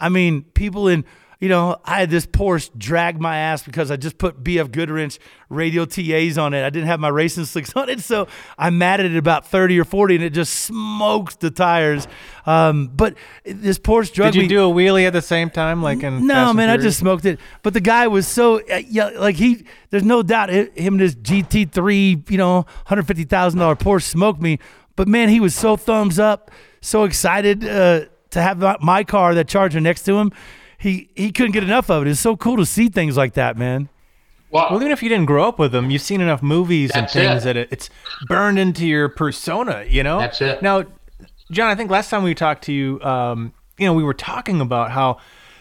I 0.00 0.08
mean, 0.08 0.42
people 0.42 0.86
in 0.86 1.04
you 1.40 1.48
know, 1.48 1.76
I 1.84 2.00
had 2.00 2.10
this 2.10 2.26
Porsche 2.26 2.76
drag 2.76 3.20
my 3.20 3.36
ass 3.36 3.62
because 3.62 3.92
I 3.92 3.96
just 3.96 4.18
put 4.18 4.42
BF 4.42 4.72
Goodrich 4.72 5.20
radial 5.48 5.86
TAs 5.86 6.36
on 6.36 6.52
it. 6.52 6.64
I 6.64 6.70
didn't 6.70 6.88
have 6.88 6.98
my 6.98 7.08
racing 7.08 7.44
slicks 7.44 7.72
on 7.76 7.88
it, 7.88 8.00
so 8.00 8.26
I 8.58 8.70
matted 8.70 9.12
it 9.12 9.16
about 9.16 9.46
30 9.46 9.78
or 9.78 9.84
40, 9.84 10.16
and 10.16 10.24
it 10.24 10.30
just 10.30 10.52
smokes 10.52 11.36
the 11.36 11.52
tires. 11.52 12.08
Um, 12.44 12.88
but 12.88 13.16
this 13.44 13.78
Porsche 13.78 14.12
drug 14.12 14.32
Did 14.32 14.36
you 14.36 14.42
me, 14.42 14.48
do 14.48 14.68
a 14.68 14.72
wheelie 14.72 15.06
at 15.06 15.12
the 15.12 15.22
same 15.22 15.48
time, 15.48 15.80
like 15.80 16.02
in? 16.02 16.26
No, 16.26 16.52
man, 16.52 16.70
I 16.70 16.76
just 16.76 16.98
smoked 16.98 17.24
it. 17.24 17.38
But 17.62 17.72
the 17.72 17.80
guy 17.80 18.08
was 18.08 18.26
so 18.26 18.60
uh, 18.68 18.82
yeah, 18.88 19.10
like 19.10 19.36
he. 19.36 19.64
There's 19.90 20.04
no 20.04 20.22
doubt 20.22 20.50
him 20.50 20.94
and 20.94 21.00
his 21.00 21.14
GT3, 21.14 22.30
you 22.30 22.36
know, 22.36 22.66
hundred 22.86 23.06
fifty 23.06 23.24
thousand 23.24 23.60
dollar 23.60 23.76
Porsche 23.76 24.02
smoked 24.02 24.40
me. 24.40 24.58
But 24.96 25.06
man, 25.06 25.28
he 25.28 25.38
was 25.38 25.54
so 25.54 25.76
thumbs 25.76 26.18
up, 26.18 26.50
so 26.80 27.04
excited 27.04 27.64
uh, 27.64 28.06
to 28.30 28.42
have 28.42 28.82
my 28.82 29.04
car, 29.04 29.34
that 29.36 29.46
Charger 29.46 29.80
next 29.80 30.02
to 30.02 30.18
him 30.18 30.32
he 30.78 31.10
he 31.14 31.32
couldn't 31.32 31.52
get 31.52 31.64
enough 31.64 31.90
of 31.90 32.06
it. 32.06 32.10
It's 32.10 32.20
so 32.20 32.36
cool 32.36 32.56
to 32.56 32.64
see 32.64 32.88
things 32.88 33.16
like 33.16 33.34
that, 33.34 33.58
man. 33.58 33.88
Well, 34.50 34.68
well 34.70 34.80
even 34.80 34.92
if 34.92 35.02
you 35.02 35.08
didn't 35.08 35.26
grow 35.26 35.46
up 35.46 35.58
with 35.58 35.72
them, 35.72 35.90
you've 35.90 36.02
seen 36.02 36.20
enough 36.20 36.42
movies 36.42 36.92
and 36.94 37.10
things 37.10 37.42
it. 37.42 37.44
that 37.44 37.56
it, 37.56 37.68
it's 37.70 37.90
burned 38.28 38.58
into 38.58 38.86
your 38.86 39.08
persona. 39.08 39.84
You 39.86 40.02
know. 40.02 40.20
That's 40.20 40.40
it. 40.40 40.62
Now, 40.62 40.84
John, 41.50 41.68
I 41.68 41.74
think 41.74 41.90
last 41.90 42.08
time 42.08 42.22
we 42.22 42.34
talked 42.34 42.64
to 42.64 42.72
you, 42.72 43.00
um, 43.02 43.52
you 43.76 43.86
know, 43.86 43.92
we 43.92 44.02
were 44.02 44.14
talking 44.14 44.60
about 44.60 44.92
how, 44.92 45.18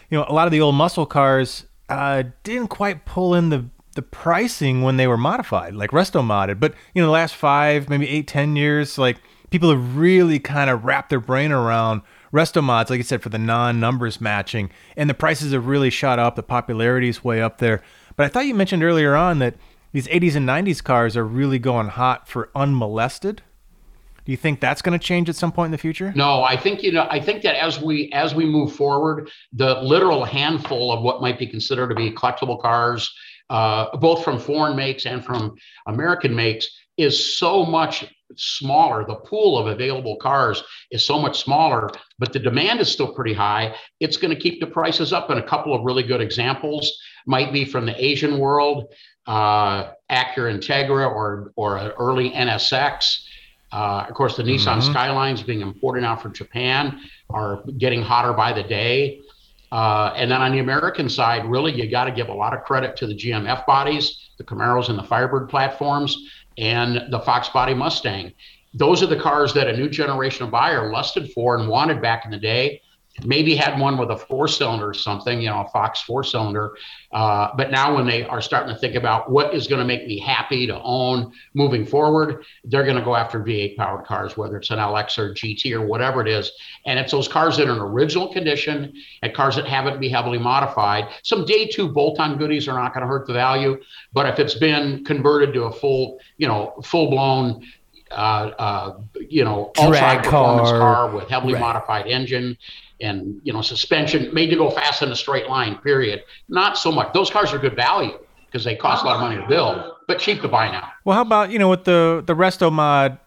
you 0.08 0.18
know, 0.18 0.24
a 0.28 0.32
lot 0.32 0.46
of 0.46 0.52
the 0.52 0.60
old 0.60 0.74
muscle 0.74 1.06
cars 1.06 1.66
uh, 1.88 2.24
didn't 2.44 2.68
quite 2.68 3.04
pull 3.04 3.34
in 3.34 3.50
the 3.50 3.66
the 3.94 4.02
pricing 4.02 4.82
when 4.82 4.96
they 4.96 5.08
were 5.08 5.16
modified, 5.16 5.74
like 5.74 5.90
resto 5.90 6.22
modded. 6.22 6.60
But 6.60 6.74
you 6.94 7.02
know, 7.02 7.08
the 7.08 7.12
last 7.12 7.34
five, 7.34 7.88
maybe 7.88 8.08
eight, 8.08 8.28
ten 8.28 8.54
years, 8.54 8.96
like 8.96 9.16
people 9.50 9.70
have 9.70 9.96
really 9.96 10.38
kind 10.38 10.70
of 10.70 10.84
wrapped 10.84 11.10
their 11.10 11.18
brain 11.18 11.50
around 11.50 12.02
resto 12.32 12.62
mods, 12.62 12.90
like 12.90 13.00
I 13.00 13.02
said, 13.02 13.22
for 13.22 13.28
the 13.28 13.38
non-numbers 13.38 14.20
matching, 14.20 14.70
and 14.96 15.08
the 15.08 15.14
prices 15.14 15.52
have 15.52 15.66
really 15.66 15.90
shot 15.90 16.18
up. 16.18 16.36
The 16.36 16.42
popularity 16.42 17.08
is 17.08 17.24
way 17.24 17.40
up 17.40 17.58
there. 17.58 17.82
But 18.16 18.26
I 18.26 18.28
thought 18.28 18.46
you 18.46 18.54
mentioned 18.54 18.82
earlier 18.82 19.14
on 19.14 19.38
that 19.38 19.54
these 19.92 20.06
80s 20.08 20.36
and 20.36 20.48
90s 20.48 20.82
cars 20.82 21.16
are 21.16 21.24
really 21.24 21.58
going 21.58 21.88
hot 21.88 22.28
for 22.28 22.50
unmolested. 22.54 23.42
Do 24.24 24.32
you 24.32 24.36
think 24.36 24.60
that's 24.60 24.82
going 24.82 24.98
to 24.98 25.02
change 25.02 25.30
at 25.30 25.36
some 25.36 25.52
point 25.52 25.68
in 25.68 25.72
the 25.72 25.78
future? 25.78 26.12
No, 26.14 26.42
I 26.42 26.54
think 26.54 26.82
you 26.82 26.92
know. 26.92 27.06
I 27.10 27.18
think 27.18 27.42
that 27.44 27.54
as 27.54 27.80
we 27.80 28.12
as 28.12 28.34
we 28.34 28.44
move 28.44 28.74
forward, 28.74 29.30
the 29.54 29.80
literal 29.80 30.22
handful 30.22 30.92
of 30.92 31.02
what 31.02 31.22
might 31.22 31.38
be 31.38 31.46
considered 31.46 31.88
to 31.88 31.94
be 31.94 32.10
collectible 32.10 32.60
cars, 32.60 33.10
uh, 33.48 33.96
both 33.96 34.22
from 34.22 34.38
foreign 34.38 34.76
makes 34.76 35.06
and 35.06 35.24
from 35.24 35.54
American 35.86 36.34
makes, 36.34 36.68
is 36.98 37.38
so 37.38 37.64
much 37.64 38.04
smaller. 38.36 39.04
The 39.04 39.16
pool 39.16 39.58
of 39.58 39.66
available 39.66 40.16
cars 40.16 40.62
is 40.90 41.04
so 41.04 41.18
much 41.18 41.42
smaller, 41.42 41.90
but 42.18 42.32
the 42.32 42.38
demand 42.38 42.80
is 42.80 42.90
still 42.90 43.12
pretty 43.12 43.32
high. 43.32 43.74
It's 44.00 44.16
going 44.16 44.34
to 44.34 44.40
keep 44.40 44.60
the 44.60 44.66
prices 44.66 45.12
up. 45.12 45.30
And 45.30 45.38
a 45.38 45.46
couple 45.46 45.74
of 45.74 45.84
really 45.84 46.02
good 46.02 46.20
examples 46.20 46.92
might 47.26 47.52
be 47.52 47.64
from 47.64 47.86
the 47.86 48.04
Asian 48.04 48.38
world, 48.38 48.92
uh, 49.26 49.90
Acura 50.10 50.56
Integra 50.56 51.08
or 51.10 51.52
or 51.56 51.76
an 51.76 51.92
early 51.98 52.30
NSX. 52.30 53.24
Uh, 53.70 54.06
of 54.08 54.14
course, 54.14 54.36
the 54.36 54.42
Nissan 54.42 54.78
mm-hmm. 54.78 54.92
Skylines 54.92 55.42
being 55.42 55.60
imported 55.60 56.00
now 56.00 56.16
from 56.16 56.32
Japan 56.32 57.00
are 57.28 57.62
getting 57.76 58.00
hotter 58.00 58.32
by 58.32 58.52
the 58.52 58.62
day. 58.62 59.20
Uh, 59.70 60.14
and 60.16 60.30
then 60.30 60.40
on 60.40 60.52
the 60.52 60.60
American 60.60 61.10
side, 61.10 61.44
really, 61.44 61.72
you 61.74 61.90
got 61.90 62.04
to 62.04 62.12
give 62.12 62.28
a 62.28 62.32
lot 62.32 62.54
of 62.54 62.64
credit 62.64 62.96
to 62.96 63.06
the 63.06 63.14
GM 63.14 63.46
F 63.46 63.66
bodies, 63.66 64.30
the 64.38 64.44
Camaros 64.44 64.88
and 64.88 64.98
the 64.98 65.02
Firebird 65.02 65.50
platforms 65.50 66.16
and 66.58 67.10
the 67.10 67.20
Fox 67.20 67.48
Body 67.48 67.74
Mustang. 67.74 68.32
Those 68.74 69.02
are 69.02 69.06
the 69.06 69.18
cars 69.18 69.54
that 69.54 69.68
a 69.68 69.76
new 69.76 69.88
generation 69.88 70.44
of 70.44 70.50
buyer 70.50 70.92
lusted 70.92 71.32
for 71.32 71.56
and 71.56 71.68
wanted 71.68 72.02
back 72.02 72.24
in 72.24 72.30
the 72.30 72.38
day. 72.38 72.82
Maybe 73.24 73.54
had 73.54 73.78
one 73.78 73.98
with 73.98 74.10
a 74.10 74.16
four 74.16 74.48
cylinder 74.48 74.88
or 74.88 74.94
something, 74.94 75.40
you 75.40 75.48
know, 75.48 75.60
a 75.60 75.68
Fox 75.68 76.02
four 76.02 76.22
cylinder. 76.24 76.76
Uh, 77.12 77.48
but 77.56 77.70
now, 77.70 77.94
when 77.94 78.06
they 78.06 78.24
are 78.24 78.40
starting 78.40 78.74
to 78.74 78.80
think 78.80 78.94
about 78.94 79.30
what 79.30 79.54
is 79.54 79.66
going 79.66 79.80
to 79.80 79.84
make 79.84 80.06
me 80.06 80.18
happy 80.18 80.66
to 80.66 80.80
own 80.82 81.32
moving 81.54 81.84
forward, 81.84 82.44
they're 82.64 82.84
going 82.84 82.96
to 82.96 83.02
go 83.02 83.16
after 83.16 83.40
V8 83.40 83.76
powered 83.76 84.04
cars, 84.04 84.36
whether 84.36 84.56
it's 84.56 84.70
an 84.70 84.78
LX 84.78 85.18
or 85.18 85.34
GT 85.34 85.72
or 85.72 85.82
whatever 85.82 86.20
it 86.20 86.28
is. 86.28 86.52
And 86.86 86.98
it's 86.98 87.12
those 87.12 87.28
cars 87.28 87.56
that 87.56 87.68
are 87.68 87.72
in 87.72 87.78
original 87.78 88.32
condition 88.32 88.92
and 89.22 89.34
cars 89.34 89.56
that 89.56 89.66
haven't 89.66 90.00
been 90.00 90.10
heavily 90.10 90.38
modified. 90.38 91.08
Some 91.22 91.44
day 91.44 91.66
two 91.66 91.88
bolt 91.88 92.20
on 92.20 92.38
goodies 92.38 92.68
are 92.68 92.78
not 92.78 92.94
going 92.94 93.02
to 93.02 93.08
hurt 93.08 93.26
the 93.26 93.32
value. 93.32 93.78
But 94.12 94.26
if 94.26 94.38
it's 94.38 94.54
been 94.54 95.04
converted 95.04 95.54
to 95.54 95.64
a 95.64 95.72
full, 95.72 96.20
you 96.36 96.46
know, 96.46 96.74
full 96.82 97.10
blown 97.10 97.64
uh, 98.10 98.50
uh, 98.58 98.98
you 99.28 99.44
know, 99.44 99.70
ultra 99.78 100.22
performance 100.22 100.70
car. 100.70 100.78
car 100.78 101.10
with 101.14 101.28
heavily 101.28 101.54
right. 101.54 101.60
modified 101.60 102.06
engine 102.06 102.56
and 103.00 103.40
you 103.44 103.52
know 103.52 103.62
suspension 103.62 104.32
made 104.34 104.50
to 104.50 104.56
go 104.56 104.70
fast 104.70 105.02
in 105.02 105.10
a 105.10 105.16
straight 105.16 105.48
line. 105.48 105.76
Period. 105.76 106.22
Not 106.48 106.78
so 106.78 106.90
much. 106.90 107.12
Those 107.12 107.30
cars 107.30 107.52
are 107.52 107.58
good 107.58 107.76
value 107.76 108.18
because 108.46 108.64
they 108.64 108.74
cost 108.74 109.04
a 109.04 109.06
lot 109.06 109.16
of 109.16 109.20
money 109.20 109.36
to 109.36 109.46
build, 109.46 109.92
but 110.06 110.18
cheap 110.18 110.40
to 110.42 110.48
buy 110.48 110.70
now. 110.70 110.90
Well, 111.04 111.16
how 111.16 111.22
about 111.22 111.50
you 111.50 111.58
know 111.58 111.68
with 111.68 111.84
the 111.84 112.22
the 112.26 112.34
resto 112.34 112.72
mod, 112.72 113.18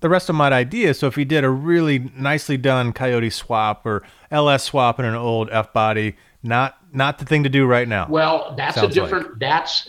the 0.00 0.08
resto 0.08 0.34
mod 0.34 0.52
idea? 0.52 0.94
So 0.94 1.06
if 1.06 1.16
you 1.16 1.24
did 1.24 1.44
a 1.44 1.50
really 1.50 2.10
nicely 2.16 2.56
done 2.56 2.92
Coyote 2.92 3.30
swap 3.30 3.86
or 3.86 4.02
LS 4.30 4.64
swap 4.64 4.98
in 4.98 5.06
an 5.06 5.14
old 5.14 5.48
F 5.50 5.72
body, 5.72 6.16
not 6.42 6.76
not 6.92 7.18
the 7.18 7.24
thing 7.24 7.44
to 7.44 7.48
do 7.48 7.66
right 7.66 7.88
now. 7.88 8.06
Well, 8.08 8.54
that's 8.56 8.76
a 8.76 8.88
different. 8.88 9.30
Like. 9.30 9.38
That's 9.40 9.88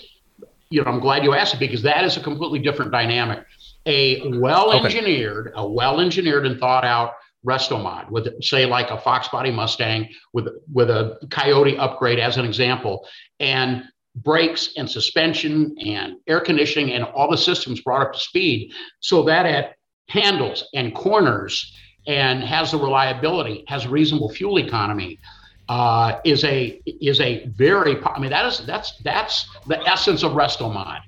you 0.69 0.83
know 0.83 0.89
I'm 0.89 0.99
glad 0.99 1.23
you 1.23 1.33
asked 1.33 1.53
it 1.53 1.59
because 1.59 1.81
that 1.83 2.03
is 2.03 2.17
a 2.17 2.21
completely 2.21 2.59
different 2.59 2.91
dynamic. 2.91 3.45
A 3.87 4.27
well 4.39 4.71
engineered, 4.71 5.47
okay. 5.47 5.55
a 5.57 5.65
well 5.65 5.99
engineered 5.99 6.45
and 6.47 6.59
thought 6.59 6.83
out 6.83 7.13
resto 7.45 7.81
mod 7.81 8.09
with 8.09 8.27
say 8.43 8.65
like 8.65 8.89
a 8.89 8.99
Fox 8.99 9.27
Body 9.27 9.51
Mustang 9.51 10.09
with 10.33 10.47
with 10.71 10.89
a 10.89 11.17
Coyote 11.29 11.77
upgrade 11.77 12.19
as 12.19 12.37
an 12.37 12.45
example, 12.45 13.07
and 13.39 13.83
brakes 14.15 14.69
and 14.77 14.89
suspension 14.89 15.75
and 15.85 16.15
air 16.27 16.39
conditioning 16.39 16.91
and 16.91 17.03
all 17.03 17.29
the 17.29 17.37
systems 17.37 17.81
brought 17.81 18.01
up 18.01 18.13
to 18.13 18.19
speed, 18.19 18.71
so 18.99 19.23
that 19.23 19.45
at 19.45 19.75
handles 20.07 20.67
and 20.73 20.95
corners 20.95 21.75
and 22.07 22.43
has 22.43 22.71
the 22.71 22.77
reliability, 22.77 23.63
has 23.67 23.87
reasonable 23.87 24.29
fuel 24.29 24.59
economy, 24.59 25.19
uh, 25.69 26.19
is 26.23 26.43
a 26.43 26.81
is 26.85 27.19
a 27.21 27.47
very. 27.47 28.01
I 28.03 28.19
mean, 28.19 28.29
that 28.29 28.45
is 28.45 28.65
that's 28.65 28.97
that's 29.03 29.49
the 29.67 29.81
essence 29.87 30.23
of 30.23 30.33
Restomod. 30.33 30.99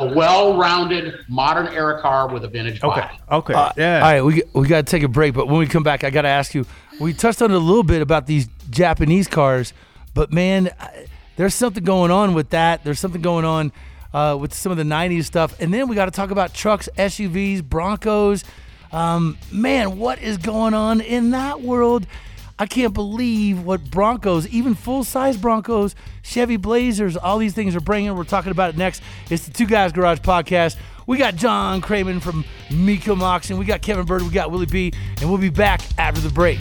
A 0.00 0.06
well-rounded 0.14 1.14
modern 1.28 1.68
era 1.68 2.00
car 2.00 2.28
with 2.32 2.44
a 2.44 2.48
vintage 2.48 2.82
Okay. 2.82 3.00
body. 3.02 3.18
Okay. 3.30 3.54
Uh, 3.54 3.72
yeah. 3.76 3.96
All 3.96 4.00
right, 4.12 4.20
we 4.24 4.42
we 4.54 4.66
got 4.66 4.86
to 4.86 4.90
take 4.90 5.02
a 5.02 5.08
break, 5.08 5.34
but 5.34 5.46
when 5.46 5.58
we 5.58 5.66
come 5.66 5.82
back, 5.82 6.04
I 6.04 6.10
got 6.10 6.22
to 6.22 6.28
ask 6.28 6.54
you. 6.54 6.64
We 6.98 7.12
touched 7.14 7.40
on 7.42 7.50
it 7.50 7.54
a 7.54 7.58
little 7.58 7.82
bit 7.82 8.00
about 8.02 8.26
these 8.26 8.48
Japanese 8.70 9.28
cars, 9.28 9.72
but 10.14 10.32
man, 10.32 10.70
I- 10.80 11.06
there's 11.36 11.54
something 11.54 11.84
going 11.84 12.10
on 12.10 12.34
with 12.34 12.50
that. 12.50 12.82
There's 12.84 12.98
something 13.00 13.22
going 13.22 13.44
on 13.44 13.72
uh, 14.12 14.36
with 14.40 14.52
some 14.54 14.72
of 14.72 14.78
the 14.78 14.84
'90s 14.84 15.24
stuff, 15.24 15.58
and 15.60 15.72
then 15.72 15.86
we 15.88 15.94
got 15.96 16.06
to 16.06 16.10
talk 16.10 16.30
about 16.30 16.52
trucks, 16.54 16.88
SUVs, 16.98 17.62
Broncos. 17.62 18.42
Um, 18.92 19.38
man, 19.52 19.98
what 19.98 20.18
is 20.20 20.36
going 20.38 20.74
on 20.74 21.00
in 21.00 21.30
that 21.30 21.60
world? 21.62 22.06
I 22.60 22.66
can't 22.66 22.92
believe 22.92 23.62
what 23.62 23.90
Broncos, 23.90 24.46
even 24.48 24.74
full 24.74 25.02
size 25.02 25.38
Broncos, 25.38 25.94
Chevy 26.20 26.58
Blazers, 26.58 27.16
all 27.16 27.38
these 27.38 27.54
things 27.54 27.74
are 27.74 27.80
bringing. 27.80 28.14
We're 28.14 28.24
talking 28.24 28.52
about 28.52 28.68
it 28.68 28.76
next. 28.76 29.02
It's 29.30 29.46
the 29.46 29.50
Two 29.50 29.64
Guys 29.66 29.92
Garage 29.92 30.18
podcast. 30.18 30.76
We 31.06 31.16
got 31.16 31.36
John 31.36 31.80
Kraman 31.80 32.20
from 32.20 32.44
Mecum 32.68 33.22
Auctions. 33.22 33.58
We 33.58 33.64
got 33.64 33.80
Kevin 33.80 34.04
Byrd. 34.04 34.20
We 34.20 34.28
got 34.28 34.50
Willie 34.50 34.66
B. 34.66 34.92
And 35.22 35.30
we'll 35.30 35.38
be 35.38 35.48
back 35.48 35.80
after 35.96 36.20
the 36.20 36.28
break. 36.28 36.58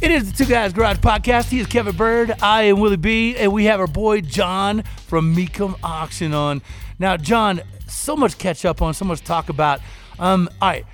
It 0.00 0.10
is 0.10 0.32
the 0.32 0.44
Two 0.44 0.48
Guys 0.48 0.72
Garage 0.72 0.96
Podcast. 0.96 1.50
He 1.50 1.60
is 1.60 1.66
Kevin 1.66 1.94
Byrd. 1.94 2.32
I 2.40 2.62
am 2.62 2.80
Willie 2.80 2.96
B. 2.96 3.36
And 3.36 3.52
we 3.52 3.66
have 3.66 3.80
our 3.80 3.86
boy 3.86 4.22
John 4.22 4.82
from 5.06 5.36
Mecum 5.36 5.78
Auction 5.82 6.32
on. 6.32 6.62
Now, 6.98 7.18
John, 7.18 7.60
so 7.88 8.16
much 8.16 8.38
catch 8.38 8.64
up 8.64 8.82
on, 8.82 8.94
so 8.94 9.04
much 9.04 9.22
talk 9.22 9.48
about. 9.48 9.80
Um, 10.18 10.48
all 10.60 10.68
right, 10.68 10.86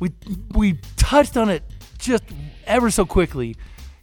we 0.00 0.12
we 0.54 0.78
touched 0.96 1.36
on 1.36 1.48
it 1.50 1.62
just 1.98 2.24
ever 2.66 2.90
so 2.90 3.04
quickly. 3.04 3.56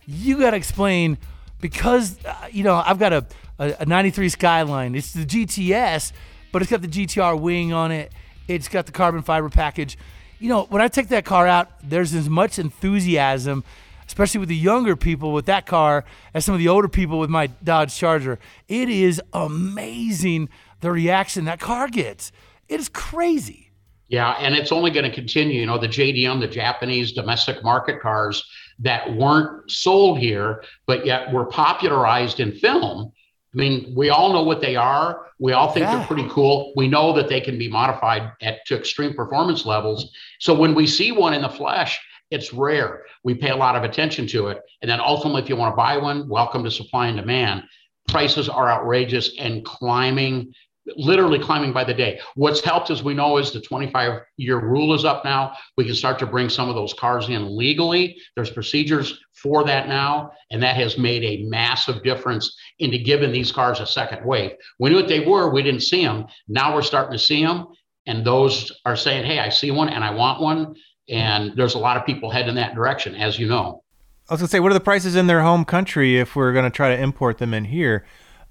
You 0.05 0.39
got 0.39 0.51
to 0.51 0.57
explain 0.57 1.17
because 1.61 2.23
uh, 2.25 2.47
you 2.51 2.63
know 2.63 2.81
I've 2.85 2.99
got 2.99 3.13
a, 3.13 3.25
a 3.59 3.75
a 3.79 3.85
'93 3.85 4.29
Skyline. 4.29 4.95
It's 4.95 5.13
the 5.13 5.25
GTS, 5.25 6.11
but 6.51 6.61
it's 6.61 6.71
got 6.71 6.81
the 6.81 6.87
GTR 6.87 7.39
wing 7.39 7.73
on 7.73 7.91
it. 7.91 8.11
It's 8.47 8.67
got 8.67 8.85
the 8.85 8.91
carbon 8.91 9.23
fiber 9.23 9.49
package. 9.49 9.97
You 10.39 10.49
know, 10.49 10.63
when 10.63 10.81
I 10.81 10.87
take 10.87 11.07
that 11.09 11.25
car 11.25 11.47
out, 11.47 11.71
there's 11.81 12.13
as 12.13 12.29
much 12.29 12.59
enthusiasm, 12.59 13.63
especially 14.05 14.39
with 14.39 14.49
the 14.49 14.55
younger 14.55 14.95
people 14.95 15.31
with 15.33 15.45
that 15.45 15.65
car, 15.65 16.03
as 16.33 16.45
some 16.45 16.53
of 16.53 16.59
the 16.59 16.67
older 16.67 16.89
people 16.89 17.19
with 17.19 17.29
my 17.29 17.47
Dodge 17.47 17.95
Charger. 17.95 18.37
It 18.67 18.89
is 18.89 19.21
amazing 19.33 20.49
the 20.81 20.91
reaction 20.91 21.45
that 21.45 21.59
car 21.59 21.87
gets. 21.87 22.31
It 22.67 22.79
is 22.79 22.89
crazy. 22.89 23.71
Yeah, 24.07 24.31
and 24.39 24.53
it's 24.53 24.71
only 24.71 24.91
going 24.91 25.09
to 25.09 25.13
continue. 25.15 25.59
You 25.59 25.65
know, 25.65 25.77
the 25.79 25.87
JDM, 25.87 26.39
the 26.39 26.47
Japanese 26.47 27.11
domestic 27.11 27.63
market 27.63 27.99
cars 28.01 28.43
that 28.79 29.15
weren't 29.15 29.69
sold 29.71 30.19
here, 30.19 30.63
but 30.85 31.05
yet 31.05 31.31
were 31.33 31.45
popularized 31.45 32.39
in 32.39 32.51
film. 32.51 33.11
I 33.53 33.57
mean, 33.57 33.93
we 33.95 34.09
all 34.09 34.33
know 34.33 34.43
what 34.43 34.61
they 34.61 34.75
are. 34.75 35.27
We 35.39 35.53
all 35.53 35.71
think 35.71 35.85
Yeah. 35.85 35.97
they're 35.97 36.07
pretty 36.07 36.27
cool. 36.29 36.73
We 36.75 36.87
know 36.87 37.13
that 37.13 37.29
they 37.29 37.39
can 37.41 37.57
be 37.57 37.67
modified 37.69 38.31
at 38.41 38.65
to 38.67 38.75
extreme 38.75 39.13
performance 39.13 39.65
levels. 39.65 40.11
So 40.39 40.53
when 40.53 40.75
we 40.75 40.85
see 40.85 41.11
one 41.11 41.33
in 41.33 41.41
the 41.41 41.49
flesh, 41.49 41.97
it's 42.31 42.53
rare. 42.53 43.05
We 43.23 43.33
pay 43.33 43.49
a 43.49 43.55
lot 43.55 43.75
of 43.75 43.83
attention 43.83 44.27
to 44.27 44.47
it. 44.47 44.61
And 44.81 44.91
then 44.91 44.99
ultimately, 44.99 45.41
if 45.41 45.49
you 45.49 45.55
want 45.55 45.71
to 45.71 45.77
buy 45.77 45.97
one, 45.97 46.27
welcome 46.27 46.63
to 46.63 46.71
supply 46.71 47.07
and 47.07 47.17
demand. 47.17 47.63
Prices 48.09 48.49
are 48.49 48.69
outrageous 48.69 49.31
and 49.39 49.63
climbing 49.63 50.53
literally 50.95 51.39
climbing 51.39 51.73
by 51.73 51.83
the 51.83 51.93
day. 51.93 52.19
What's 52.35 52.61
helped, 52.61 52.89
as 52.89 53.03
we 53.03 53.13
know, 53.13 53.37
is 53.37 53.51
the 53.51 53.61
25 53.61 54.21
year 54.37 54.59
rule 54.59 54.93
is 54.93 55.05
up 55.05 55.25
now. 55.25 55.53
We 55.77 55.85
can 55.85 55.95
start 55.95 56.19
to 56.19 56.25
bring 56.25 56.49
some 56.49 56.69
of 56.69 56.75
those 56.75 56.93
cars 56.93 57.29
in 57.29 57.55
legally. 57.55 58.17
There's 58.35 58.51
procedures 58.51 59.19
for 59.33 59.63
that 59.63 59.87
now, 59.87 60.31
and 60.51 60.61
that 60.63 60.75
has 60.75 60.97
made 60.97 61.23
a 61.23 61.43
massive 61.43 62.03
difference 62.03 62.55
into 62.79 62.97
giving 62.97 63.31
these 63.31 63.51
cars 63.51 63.79
a 63.79 63.87
second 63.87 64.25
wave. 64.25 64.51
We 64.79 64.89
knew 64.89 64.97
what 64.97 65.07
they 65.07 65.21
were, 65.21 65.51
we 65.51 65.63
didn't 65.63 65.81
see 65.81 66.03
them. 66.03 66.25
Now 66.47 66.73
we're 66.73 66.81
starting 66.81 67.13
to 67.13 67.19
see 67.19 67.43
them, 67.43 67.67
and 68.05 68.25
those 68.25 68.71
are 68.85 68.95
saying, 68.95 69.25
"Hey, 69.25 69.39
I 69.39 69.49
see 69.49 69.71
one 69.71 69.89
and 69.89 70.03
I 70.03 70.11
want 70.11 70.41
one." 70.41 70.75
And 71.09 71.53
there's 71.55 71.75
a 71.75 71.79
lot 71.79 71.97
of 71.97 72.05
people 72.05 72.31
heading 72.31 72.55
that 72.55 72.73
direction, 72.73 73.15
as 73.15 73.37
you 73.37 73.47
know. 73.47 73.83
I 74.27 74.33
was 74.33 74.41
gonna 74.41 74.49
say, 74.49 74.59
what 74.59 74.71
are 74.71 74.75
the 74.75 74.79
prices 74.79 75.15
in 75.15 75.27
their 75.27 75.43
home 75.43 75.65
country 75.65 76.17
if 76.17 76.35
we're 76.35 76.51
gonna 76.51 76.71
try 76.71 76.95
to 76.95 76.99
import 76.99 77.37
them 77.37 77.53
in 77.53 77.65
here? 77.65 78.05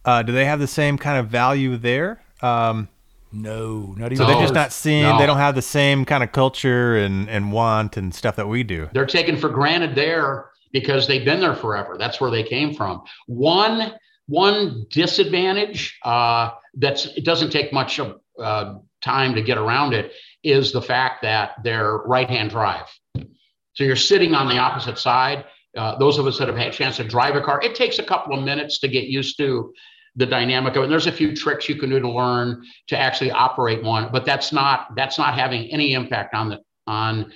Uh, 0.05 0.23
do 0.23 0.33
they 0.33 0.45
have 0.45 0.61
the 0.61 0.67
same 0.67 0.99
kind 0.99 1.19
of 1.19 1.29
value 1.29 1.77
there? 1.77 2.24
Um, 2.43 2.89
No, 3.33 3.95
not 3.97 4.07
even. 4.13 4.17
so 4.19 4.27
they're 4.27 4.41
just 4.41 4.55
not 4.55 4.73
seeing. 4.73 5.03
No. 5.03 5.19
They 5.19 5.27
don't 5.27 5.39
have 5.39 5.55
the 5.55 5.63
same 5.63 6.05
kind 6.05 6.23
of 6.23 6.33
culture 6.33 6.97
and 6.97 7.29
and 7.29 7.53
want 7.53 7.97
and 7.97 8.15
stuff 8.15 8.37
that 8.37 8.49
we 8.49 8.63
do. 8.63 8.89
they're 8.93 9.07
taken 9.07 9.37
for 9.37 9.49
granted 9.49 9.95
there 9.95 10.51
because 10.73 11.07
they've 11.07 11.25
been 11.25 11.41
there 11.41 11.55
forever. 11.57 11.97
That's 11.99 12.21
where 12.21 12.31
they 12.31 12.43
came 12.43 12.75
from. 12.75 13.03
One 13.27 13.95
one 14.27 14.87
disadvantage 14.91 15.99
uh, 16.05 16.51
that's 16.75 17.07
it 17.07 17.25
doesn't 17.25 17.51
take 17.51 17.73
much 17.73 17.99
of, 17.99 18.21
uh, 18.41 18.75
time 19.03 19.35
to 19.35 19.43
get 19.43 19.59
around 19.59 19.93
it 19.95 20.13
is 20.43 20.73
the 20.73 20.81
fact 20.83 21.23
that 21.23 21.53
they're 21.63 21.99
right 21.99 22.29
hand 22.29 22.51
drive. 22.51 22.87
So 23.75 23.83
you're 23.85 23.97
sitting 23.97 24.35
on 24.35 24.49
the 24.49 24.59
opposite 24.59 24.99
side. 24.99 25.45
Uh, 25.77 25.99
those 25.99 26.19
of 26.19 26.27
us 26.27 26.39
that 26.39 26.47
have 26.49 26.57
had 26.57 26.69
a 26.69 26.73
chance 26.73 26.97
to 26.99 27.05
drive 27.05 27.35
a 27.35 27.41
car, 27.43 27.61
it 27.63 27.75
takes 27.75 27.99
a 27.99 28.03
couple 28.03 28.39
of 28.39 28.45
minutes 28.45 28.79
to 28.79 28.89
get 28.89 29.05
used 29.05 29.37
to 29.39 29.73
the 30.17 30.27
dynamic 30.27 30.77
of 30.77 30.83
it. 30.83 30.83
And 30.85 30.93
there's 30.93 31.07
a 31.07 31.13
few 31.13 31.35
tricks 31.35 31.69
you 31.69 31.75
can 31.77 31.91
do 31.91 31.99
to 32.01 32.09
learn 32.09 32.63
to 32.89 32.99
actually 32.99 33.31
operate 33.31 33.83
one, 33.83 34.11
but 34.13 34.25
that's 34.25 34.53
not 34.53 34.95
that's 34.95 35.19
not 35.19 35.35
having 35.35 35.67
any 35.71 35.93
impact 35.93 36.35
on 36.35 36.49
the 36.49 36.61
on 36.87 37.33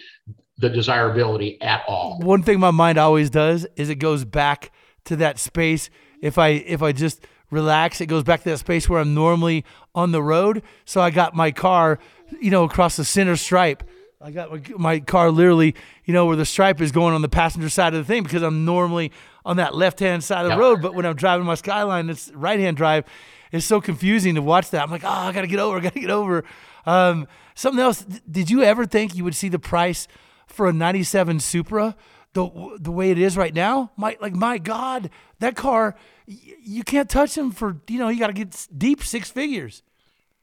the 0.59 0.69
desirability 0.69 1.61
at 1.63 1.83
all. 1.87 2.19
one 2.21 2.43
thing 2.43 2.59
my 2.59 2.71
mind 2.71 2.99
always 2.99 3.31
does 3.31 3.67
is 3.77 3.89
it 3.89 3.97
goes 3.97 4.25
back 4.25 4.73
to 5.05 5.17
that 5.17 5.39
space 5.39 5.89
if 6.21 6.37
i 6.37 6.49
if 6.49 6.83
i 6.83 6.93
just 6.93 7.25
relax 7.51 8.01
it 8.01 8.07
goes 8.07 8.25
back 8.25 8.43
to 8.43 8.51
that 8.51 8.59
space 8.59 8.89
where 8.89 9.01
i'm 9.01 9.15
normally 9.15 9.65
on 9.95 10.13
the 10.13 10.23
road 10.23 10.63
so 10.85 11.01
i 11.01 11.11
got 11.11 11.35
my 11.35 11.51
car 11.51 11.99
you 12.41 12.51
know 12.51 12.65
across 12.65 12.97
the 12.97 13.05
center 13.05 13.37
stripe 13.37 13.83
i 14.21 14.31
got 14.31 14.51
my, 14.51 14.61
my 14.77 15.01
car 15.01 15.31
literally 15.31 15.75
you 16.05 16.13
know 16.13 16.27
where 16.27 16.37
the 16.37 16.45
stripe 16.45 16.81
is 16.81 16.93
going 16.93 17.15
on 17.15 17.23
the 17.23 17.29
passenger 17.29 17.69
side 17.69 17.95
of 17.95 17.99
the 17.99 18.05
thing 18.05 18.23
because 18.23 18.43
i'm 18.43 18.65
normally 18.65 19.13
on 19.45 19.57
that 19.57 19.75
left 19.75 20.01
hand 20.01 20.23
side 20.25 20.45
of 20.45 20.51
the 20.51 20.59
road 20.59 20.83
but 20.83 20.95
when 20.95 21.07
i'm 21.07 21.17
driving 21.17 21.47
my 21.47 21.55
skyline 21.55 22.11
it's 22.11 22.31
right 22.33 22.61
hand 22.61 22.77
drive 22.77 23.05
it's 23.51 23.65
so 23.65 23.81
confusing 23.81 24.35
to 24.35 24.43
watch 24.43 24.71
that. 24.71 24.83
I'm 24.83 24.91
like 24.91 25.05
oh 25.05 25.09
i 25.09 25.33
gotta 25.33 25.47
get 25.47 25.59
over 25.59 25.79
i 25.79 25.81
gotta 25.81 26.01
get 26.01 26.11
over. 26.11 26.45
Um, 26.85 27.27
something 27.55 27.83
else 27.83 28.05
did 28.31 28.51
you 28.51 28.63
ever 28.63 28.87
think 28.87 29.15
you 29.15 29.25
would 29.25 29.35
see 29.35 29.49
the 29.49 29.59
price 29.59 30.07
for 30.47 30.69
a 30.69 30.73
97 30.73 31.41
Supra 31.41 31.97
the 32.35 32.77
the 32.79 32.93
way 32.93 33.11
it 33.11 33.19
is 33.19 33.37
right 33.37 33.55
now? 33.55 33.91
My 33.97 34.17
like 34.21 34.35
my 34.35 34.59
god 34.59 35.11
that 35.39 35.57
car 35.57 35.95
y- 36.27 36.37
you 36.63 36.83
can't 36.85 37.09
touch 37.09 37.35
them 37.35 37.51
for 37.53 37.81
you 37.89 37.99
know 37.99 38.09
you 38.09 38.19
got 38.19 38.29
to 38.29 38.33
get 38.33 38.67
deep 38.77 39.03
six 39.03 39.31
figures. 39.31 39.83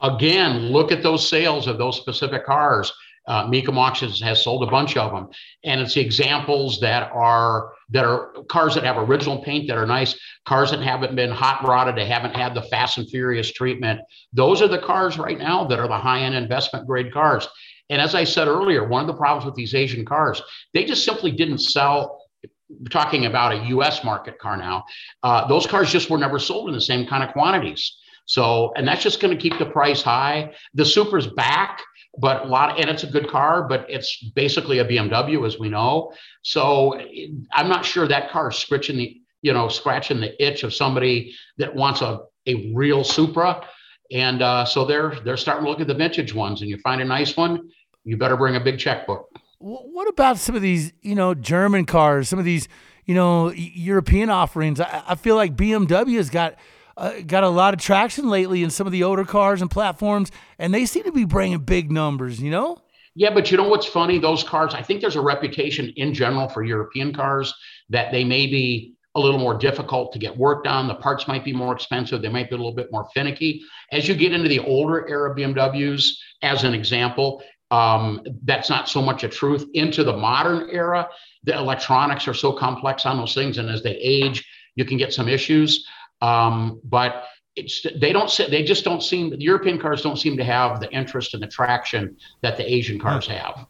Again, 0.02 0.72
look 0.72 0.92
at 0.92 1.04
those 1.04 1.28
sales 1.28 1.68
of 1.68 1.78
those 1.78 1.96
specific 1.96 2.46
cars. 2.46 2.92
Uh, 3.28 3.48
Mecum 3.48 3.78
Auctions 3.78 4.22
has 4.22 4.44
sold 4.44 4.64
a 4.64 4.72
bunch 4.72 4.98
of 4.98 5.12
them, 5.12 5.30
and 5.64 5.82
it's 5.82 5.98
examples 5.98 6.80
that 6.82 7.12
are 7.12 7.74
that 7.90 8.06
are 8.06 8.34
cars 8.50 8.76
that 8.76 8.84
have 8.84 8.98
original 8.98 9.42
paint 9.44 9.68
that 9.68 9.78
are 9.78 9.86
nice, 9.86 10.18
cars 10.48 10.72
that 10.72 10.82
haven't 10.82 11.16
been 11.16 11.32
hot 11.32 11.64
rodded, 11.68 11.96
they 11.96 12.06
haven't 12.06 12.36
had 12.36 12.54
the 12.54 12.62
Fast 12.64 12.98
and 12.98 13.10
Furious 13.10 13.52
treatment. 13.52 14.02
Those 14.34 14.62
are 14.62 14.68
the 14.68 14.80
cars 14.80 15.18
right 15.18 15.38
now 15.38 15.66
that 15.66 15.80
are 15.80 15.88
the 15.88 15.98
high 15.98 16.22
end 16.22 16.36
investment 16.36 16.88
grade 16.88 17.14
cars. 17.14 17.48
And 17.90 18.02
as 18.02 18.16
I 18.16 18.24
said 18.24 18.48
earlier, 18.48 18.88
one 18.88 19.02
of 19.02 19.08
the 19.08 19.14
problems 19.14 19.46
with 19.46 19.56
these 19.56 19.76
Asian 19.76 20.06
cars, 20.06 20.42
they 20.74 20.86
just 20.86 21.06
simply 21.06 21.32
didn't 21.32 21.60
sell. 21.60 22.22
Talking 22.90 23.28
about 23.28 23.52
a 23.52 23.68
U.S. 23.68 24.04
market 24.04 24.40
car 24.40 24.58
now, 24.58 24.86
uh, 25.22 25.48
those 25.48 25.68
cars 25.68 25.92
just 25.92 26.10
were 26.10 26.18
never 26.18 26.40
sold 26.40 26.68
in 26.68 26.74
the 26.74 26.82
same 26.82 27.06
kind 27.06 27.24
of 27.24 27.32
quantities. 27.32 27.96
So, 28.26 28.74
and 28.76 28.88
that's 28.88 29.04
just 29.04 29.22
going 29.22 29.36
to 29.36 29.42
keep 29.42 29.58
the 29.60 29.68
price 29.68 30.02
high. 30.02 30.54
The 30.74 30.84
Supra's 30.84 31.28
back, 31.28 31.82
but 32.18 32.46
a 32.46 32.48
lot, 32.48 32.80
and 32.80 32.90
it's 32.90 33.04
a 33.04 33.08
good 33.08 33.30
car, 33.30 33.68
but 33.68 33.86
it's 33.90 34.24
basically 34.36 34.80
a 34.80 34.86
BMW, 34.86 35.46
as 35.46 35.60
we 35.60 35.70
know. 35.70 36.14
So, 36.42 37.00
I'm 37.54 37.70
not 37.70 37.86
sure 37.86 38.08
that 38.08 38.30
car 38.30 38.50
is 38.50 38.58
scratching 38.58 38.98
the, 38.98 39.18
you 39.42 39.54
know, 39.54 39.68
scratching 39.68 40.22
the 40.22 40.44
itch 40.44 40.64
of 40.64 40.74
somebody 40.74 41.36
that 41.58 41.74
wants 41.76 42.02
a 42.02 42.22
a 42.48 42.72
real 42.74 43.04
Supra. 43.04 43.68
And 44.12 44.42
uh, 44.42 44.66
so 44.66 44.86
they're 44.86 45.16
they're 45.24 45.38
starting 45.38 45.66
to 45.66 45.70
look 45.70 45.82
at 45.82 45.88
the 45.88 45.96
vintage 45.96 46.34
ones, 46.34 46.62
and 46.62 46.70
you 46.70 46.78
find 46.80 47.02
a 47.02 47.06
nice 47.06 47.36
one, 47.36 47.70
you 48.04 48.18
better 48.18 48.38
bring 48.38 48.56
a 48.56 48.60
big 48.60 48.78
checkbook. 48.78 49.28
What 49.60 50.08
about 50.08 50.38
some 50.38 50.56
of 50.56 50.62
these 50.62 50.94
you 51.02 51.16
know 51.16 51.34
German 51.34 51.86
cars 51.86 52.30
some 52.30 52.38
of 52.38 52.46
these 52.46 52.68
you 53.06 53.16
know 53.16 53.52
European 53.52 54.30
offerings 54.30 54.80
I, 54.80 55.04
I 55.08 55.16
feel 55.16 55.36
like 55.36 55.56
BMW 55.56 56.18
has 56.18 56.30
got 56.30 56.56
uh, 56.98 57.14
got 57.28 57.44
a 57.44 57.50
lot 57.50 57.74
of 57.74 57.80
traction 57.80 58.30
lately 58.30 58.64
in 58.64 58.70
some 58.70 58.88
of 58.88 58.94
the 58.94 59.04
older 59.04 59.26
cars 59.26 59.62
and 59.62 59.70
platforms 59.70 60.32
and 60.58 60.74
they 60.74 60.86
seem 60.86 61.04
to 61.04 61.12
be 61.12 61.26
bringing 61.26 61.60
big 61.60 61.92
numbers 61.92 62.42
you 62.42 62.52
know 62.52 62.82
Yeah, 63.18 63.34
but 63.34 63.50
you 63.50 63.56
know 63.56 63.70
what's 63.70 63.86
funny? 63.86 64.20
Those 64.20 64.44
cars, 64.44 64.74
I 64.74 64.82
think 64.82 65.00
there's 65.00 65.16
a 65.16 65.22
reputation 65.22 65.94
in 65.96 66.14
general 66.14 66.50
for 66.50 66.64
European 66.64 67.14
cars 67.14 67.54
that 67.90 68.12
they 68.12 68.26
may 68.26 68.46
be 68.46 68.94
a 69.16 69.20
little 69.20 69.40
more 69.40 69.58
difficult 69.58 70.12
to 70.12 70.20
get 70.20 70.38
worked 70.38 70.68
on. 70.68 70.90
The 70.90 70.96
parts 70.96 71.28
might 71.28 71.46
be 71.46 71.54
more 71.54 71.74
expensive. 71.74 72.22
They 72.22 72.30
might 72.30 72.50
be 72.50 72.56
a 72.56 72.58
little 72.58 72.76
bit 72.76 72.92
more 72.92 73.08
finicky. 73.14 73.62
As 73.94 74.08
you 74.08 74.16
get 74.16 74.34
into 74.34 74.50
the 74.50 74.60
older 74.60 75.08
era 75.08 75.34
BMWs, 75.34 76.10
as 76.42 76.66
an 76.66 76.74
example, 76.74 77.42
um, 77.72 78.22
that's 78.44 78.70
not 78.70 78.90
so 78.90 79.02
much 79.02 79.24
a 79.24 79.30
truth. 79.30 79.66
Into 79.74 80.04
the 80.04 80.16
modern 80.16 80.70
era, 80.70 81.08
the 81.46 81.56
electronics 81.58 82.28
are 82.28 82.34
so 82.34 82.52
complex 82.52 83.06
on 83.06 83.18
those 83.18 83.34
things, 83.34 83.58
and 83.58 83.70
as 83.70 83.82
they 83.82 83.96
age, 83.96 84.46
you 84.76 84.84
can 84.84 84.98
get 84.98 85.14
some 85.14 85.30
issues. 85.30 85.88
Um, 86.22 86.80
but 86.84 87.26
it's 87.56 87.86
they 87.96 88.12
don't 88.12 88.30
say 88.30 88.50
they 88.50 88.64
just 88.64 88.84
don't 88.84 89.02
seem 89.02 89.30
the 89.30 89.40
European 89.40 89.80
cars 89.80 90.02
don't 90.02 90.18
seem 90.18 90.36
to 90.38 90.44
have 90.44 90.80
the 90.80 90.92
interest 90.92 91.34
and 91.34 91.42
the 91.42 91.48
traction 91.48 92.18
that 92.42 92.58
the 92.58 92.70
Asian 92.70 93.00
cars 93.00 93.28
have. 93.28 93.66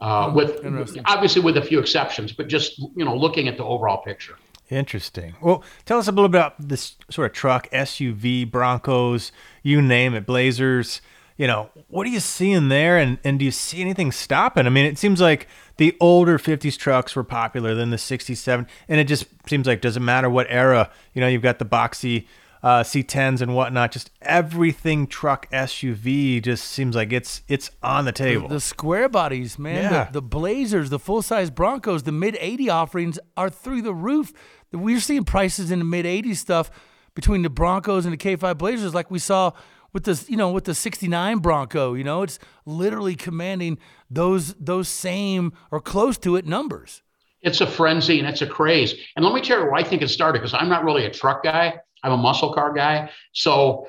Uh, 0.00 0.32
with 0.34 0.60
obviously 1.04 1.42
with 1.42 1.58
a 1.58 1.62
few 1.62 1.78
exceptions, 1.78 2.32
but 2.32 2.48
just 2.48 2.78
you 2.78 3.04
know 3.04 3.14
looking 3.14 3.48
at 3.48 3.56
the 3.56 3.64
overall 3.64 4.02
picture. 4.02 4.36
Interesting. 4.70 5.34
Well, 5.40 5.64
tell 5.84 5.98
us 5.98 6.06
a 6.06 6.12
little 6.12 6.26
about 6.26 6.54
this 6.58 6.96
sort 7.10 7.30
of 7.30 7.36
truck, 7.36 7.68
SUV, 7.70 8.48
Broncos, 8.48 9.32
you 9.64 9.82
name 9.82 10.14
it, 10.14 10.26
Blazers. 10.26 11.00
You 11.40 11.46
know, 11.46 11.70
what 11.88 12.06
are 12.06 12.10
you 12.10 12.20
seeing 12.20 12.68
there, 12.68 12.98
and 12.98 13.16
and 13.24 13.38
do 13.38 13.46
you 13.46 13.50
see 13.50 13.80
anything 13.80 14.12
stopping? 14.12 14.66
I 14.66 14.68
mean, 14.68 14.84
it 14.84 14.98
seems 14.98 15.22
like 15.22 15.48
the 15.78 15.96
older 15.98 16.36
'50s 16.36 16.76
trucks 16.76 17.16
were 17.16 17.24
popular 17.24 17.74
than 17.74 17.88
the 17.88 17.96
'67, 17.96 18.66
and 18.88 19.00
it 19.00 19.04
just 19.04 19.24
seems 19.48 19.66
like 19.66 19.80
doesn't 19.80 20.04
matter 20.04 20.28
what 20.28 20.48
era. 20.50 20.90
You 21.14 21.22
know, 21.22 21.28
you've 21.28 21.40
got 21.40 21.58
the 21.58 21.64
boxy 21.64 22.26
uh, 22.62 22.82
C10s 22.82 23.40
and 23.40 23.54
whatnot. 23.54 23.90
Just 23.90 24.10
everything 24.20 25.06
truck 25.06 25.50
SUV 25.50 26.42
just 26.42 26.64
seems 26.64 26.94
like 26.94 27.10
it's 27.10 27.40
it's 27.48 27.70
on 27.82 28.04
the 28.04 28.12
table. 28.12 28.48
The, 28.48 28.56
the 28.56 28.60
square 28.60 29.08
bodies, 29.08 29.58
man. 29.58 29.90
Yeah. 29.90 30.04
The, 30.04 30.20
the 30.20 30.22
Blazers, 30.22 30.90
the 30.90 30.98
full 30.98 31.22
size 31.22 31.48
Broncos, 31.48 32.02
the 32.02 32.12
mid 32.12 32.36
80 32.38 32.68
offerings 32.68 33.18
are 33.38 33.48
through 33.48 33.80
the 33.80 33.94
roof. 33.94 34.34
We're 34.72 35.00
seeing 35.00 35.24
prices 35.24 35.70
in 35.70 35.78
the 35.78 35.86
mid 35.86 36.04
80s 36.04 36.36
stuff 36.36 36.70
between 37.14 37.40
the 37.40 37.50
Broncos 37.50 38.04
and 38.04 38.12
the 38.12 38.18
K5 38.18 38.58
Blazers, 38.58 38.94
like 38.94 39.10
we 39.10 39.18
saw 39.18 39.52
with 39.92 40.04
the 40.04 40.24
you 40.28 40.36
know 40.36 40.50
with 40.50 40.64
the 40.64 40.74
69 40.74 41.38
Bronco. 41.38 41.94
You 41.94 42.04
know, 42.04 42.22
it's 42.22 42.38
literally 42.64 43.16
commanding 43.16 43.78
those 44.10 44.54
those 44.54 44.88
same 44.88 45.52
or 45.70 45.80
close 45.80 46.18
to 46.18 46.36
it 46.36 46.46
numbers. 46.46 47.02
It's 47.42 47.60
a 47.60 47.66
frenzy 47.66 48.18
and 48.18 48.28
it's 48.28 48.42
a 48.42 48.46
craze. 48.46 48.94
And 49.16 49.24
let 49.24 49.34
me 49.34 49.40
tell 49.40 49.58
you 49.58 49.64
where 49.64 49.74
I 49.74 49.82
think 49.82 50.02
it 50.02 50.08
started 50.08 50.40
because 50.40 50.54
I'm 50.54 50.68
not 50.68 50.84
really 50.84 51.06
a 51.06 51.10
truck 51.10 51.42
guy. 51.42 51.78
I'm 52.02 52.12
a 52.12 52.16
muscle 52.16 52.52
car 52.52 52.72
guy. 52.72 53.10
So 53.32 53.86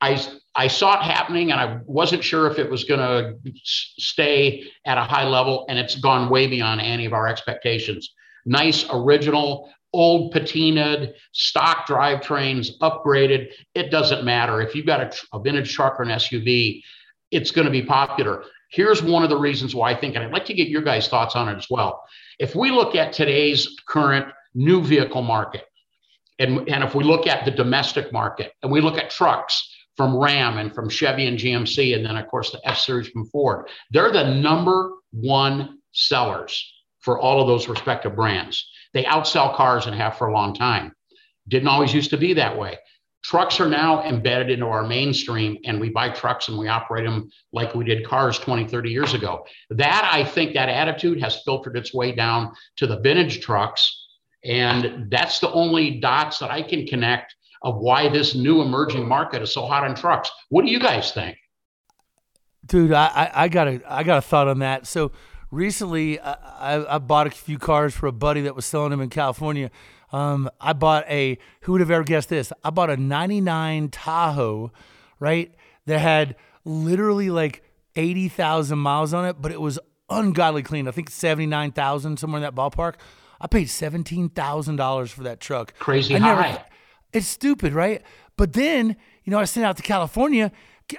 I 0.00 0.22
I 0.54 0.68
saw 0.68 0.98
it 0.98 1.02
happening 1.02 1.52
and 1.52 1.60
I 1.60 1.78
wasn't 1.84 2.24
sure 2.24 2.50
if 2.50 2.58
it 2.58 2.70
was 2.70 2.84
going 2.84 3.00
to 3.00 3.36
stay 3.62 4.64
at 4.86 4.96
a 4.96 5.02
high 5.02 5.28
level 5.28 5.66
and 5.68 5.78
it's 5.78 5.96
gone 5.96 6.30
way 6.30 6.46
beyond 6.46 6.80
any 6.80 7.04
of 7.04 7.12
our 7.12 7.28
expectations. 7.28 8.14
Nice 8.46 8.86
original 8.90 9.70
old 9.96 10.32
patinaed 10.32 11.14
stock 11.32 11.86
drivetrains 11.86 12.78
upgraded 12.82 13.48
it 13.74 13.90
doesn't 13.90 14.24
matter. 14.24 14.60
If 14.60 14.74
you've 14.74 14.86
got 14.86 15.00
a, 15.00 15.36
a 15.36 15.40
vintage 15.40 15.72
truck 15.74 15.98
or 15.98 16.02
an 16.02 16.10
suv 16.10 16.82
it's 17.32 17.50
going 17.50 17.64
to 17.64 17.72
be 17.72 17.82
popular. 17.82 18.44
Here's 18.70 19.02
one 19.02 19.24
of 19.24 19.30
the 19.30 19.38
reasons 19.38 19.74
why 19.74 19.90
i 19.90 19.94
think 19.94 20.14
and 20.14 20.24
i'd 20.24 20.32
like 20.32 20.44
to 20.46 20.54
get 20.54 20.68
your 20.68 20.82
guys 20.82 21.08
thoughts 21.08 21.34
on 21.34 21.48
it 21.48 21.56
as 21.56 21.66
well. 21.70 22.02
If 22.38 22.54
we 22.54 22.70
look 22.70 22.94
at 22.94 23.12
today's 23.12 23.76
current 23.88 24.26
new 24.54 24.82
vehicle 24.82 25.22
market 25.22 25.64
and, 26.38 26.68
and 26.68 26.84
if 26.84 26.94
we 26.94 27.02
look 27.02 27.26
at 27.26 27.44
the 27.44 27.50
domestic 27.50 28.12
market 28.12 28.52
and 28.62 28.70
we 28.70 28.80
look 28.80 28.98
at 28.98 29.10
trucks 29.10 29.74
from 29.96 30.16
ram 30.16 30.58
and 30.58 30.74
from 30.74 30.88
chevy 30.88 31.26
and 31.26 31.38
gmc 31.38 31.94
and 31.96 32.04
then 32.04 32.16
of 32.16 32.26
course 32.28 32.50
the 32.50 32.60
f 32.68 32.78
series 32.78 33.08
from 33.08 33.26
ford 33.26 33.66
they're 33.90 34.12
the 34.12 34.34
number 34.34 34.92
one 35.10 35.78
sellers 35.92 36.72
for 37.00 37.18
all 37.18 37.40
of 37.40 37.46
those 37.46 37.68
respective 37.68 38.14
brands 38.14 38.68
they 38.96 39.04
outsell 39.04 39.54
cars 39.54 39.86
and 39.86 39.94
have 39.94 40.16
for 40.16 40.28
a 40.28 40.32
long 40.32 40.54
time. 40.54 40.92
Didn't 41.48 41.68
always 41.68 41.92
used 41.92 42.10
to 42.10 42.16
be 42.16 42.32
that 42.34 42.56
way. 42.56 42.78
Trucks 43.22 43.60
are 43.60 43.68
now 43.68 44.04
embedded 44.04 44.50
into 44.50 44.66
our 44.66 44.86
mainstream, 44.86 45.58
and 45.64 45.80
we 45.80 45.90
buy 45.90 46.10
trucks 46.10 46.48
and 46.48 46.56
we 46.56 46.68
operate 46.68 47.04
them 47.04 47.28
like 47.52 47.74
we 47.74 47.84
did 47.84 48.06
cars 48.06 48.38
20, 48.38 48.68
30 48.68 48.90
years 48.90 49.14
ago. 49.14 49.44
That, 49.70 50.08
I 50.12 50.24
think, 50.24 50.54
that 50.54 50.68
attitude 50.68 51.20
has 51.20 51.42
filtered 51.42 51.76
its 51.76 51.92
way 51.92 52.12
down 52.12 52.52
to 52.76 52.86
the 52.86 53.00
vintage 53.00 53.40
trucks. 53.40 54.06
And 54.44 55.10
that's 55.10 55.40
the 55.40 55.50
only 55.50 55.98
dots 55.98 56.38
that 56.38 56.50
I 56.50 56.62
can 56.62 56.86
connect 56.86 57.34
of 57.62 57.78
why 57.78 58.08
this 58.08 58.34
new 58.34 58.62
emerging 58.62 59.08
market 59.08 59.42
is 59.42 59.52
so 59.52 59.66
hot 59.66 59.84
on 59.84 59.94
trucks. 59.96 60.30
What 60.50 60.64
do 60.64 60.70
you 60.70 60.78
guys 60.78 61.10
think? 61.10 61.36
Dude, 62.64 62.92
I, 62.92 63.30
I 63.34 63.48
got 63.48 63.68
a 63.68 63.80
I 63.88 64.04
got 64.04 64.18
a 64.18 64.22
thought 64.22 64.48
on 64.48 64.60
that. 64.60 64.86
So 64.86 65.12
recently 65.50 66.20
I, 66.20 66.32
I, 66.32 66.96
I, 66.96 66.98
bought 66.98 67.26
a 67.26 67.30
few 67.30 67.58
cars 67.58 67.94
for 67.94 68.06
a 68.06 68.12
buddy 68.12 68.42
that 68.42 68.54
was 68.54 68.66
selling 68.66 68.90
them 68.90 69.00
in 69.00 69.10
California. 69.10 69.70
Um, 70.12 70.50
I 70.60 70.72
bought 70.72 71.04
a 71.08 71.38
who 71.62 71.72
would 71.72 71.80
have 71.80 71.90
ever 71.90 72.04
guessed 72.04 72.28
this? 72.28 72.52
I 72.64 72.70
bought 72.70 72.90
a 72.90 72.96
'99 72.96 73.88
Tahoe, 73.88 74.72
right? 75.18 75.54
That 75.86 75.98
had 75.98 76.36
literally 76.64 77.30
like 77.30 77.62
eighty 77.96 78.28
thousand 78.28 78.78
miles 78.78 79.12
on 79.12 79.24
it, 79.24 79.40
but 79.40 79.52
it 79.52 79.60
was 79.60 79.78
ungodly 80.08 80.62
clean. 80.62 80.88
I 80.88 80.90
think 80.90 81.10
seventy 81.10 81.46
nine 81.46 81.72
thousand 81.72 82.18
somewhere 82.18 82.38
in 82.38 82.42
that 82.42 82.54
ballpark. 82.54 82.94
I 83.40 83.46
paid 83.46 83.68
seventeen 83.68 84.28
thousand 84.28 84.76
dollars 84.76 85.10
for 85.10 85.24
that 85.24 85.40
truck. 85.40 85.74
Crazy 85.78 86.14
I 86.14 86.18
high. 86.18 86.42
Never, 86.42 86.64
it's 87.12 87.26
stupid, 87.26 87.72
right? 87.72 88.02
But 88.36 88.52
then 88.52 88.96
you 89.24 89.30
know 89.30 89.38
I 89.38 89.44
sent 89.44 89.66
out 89.66 89.76
to 89.78 89.82
California. 89.82 90.52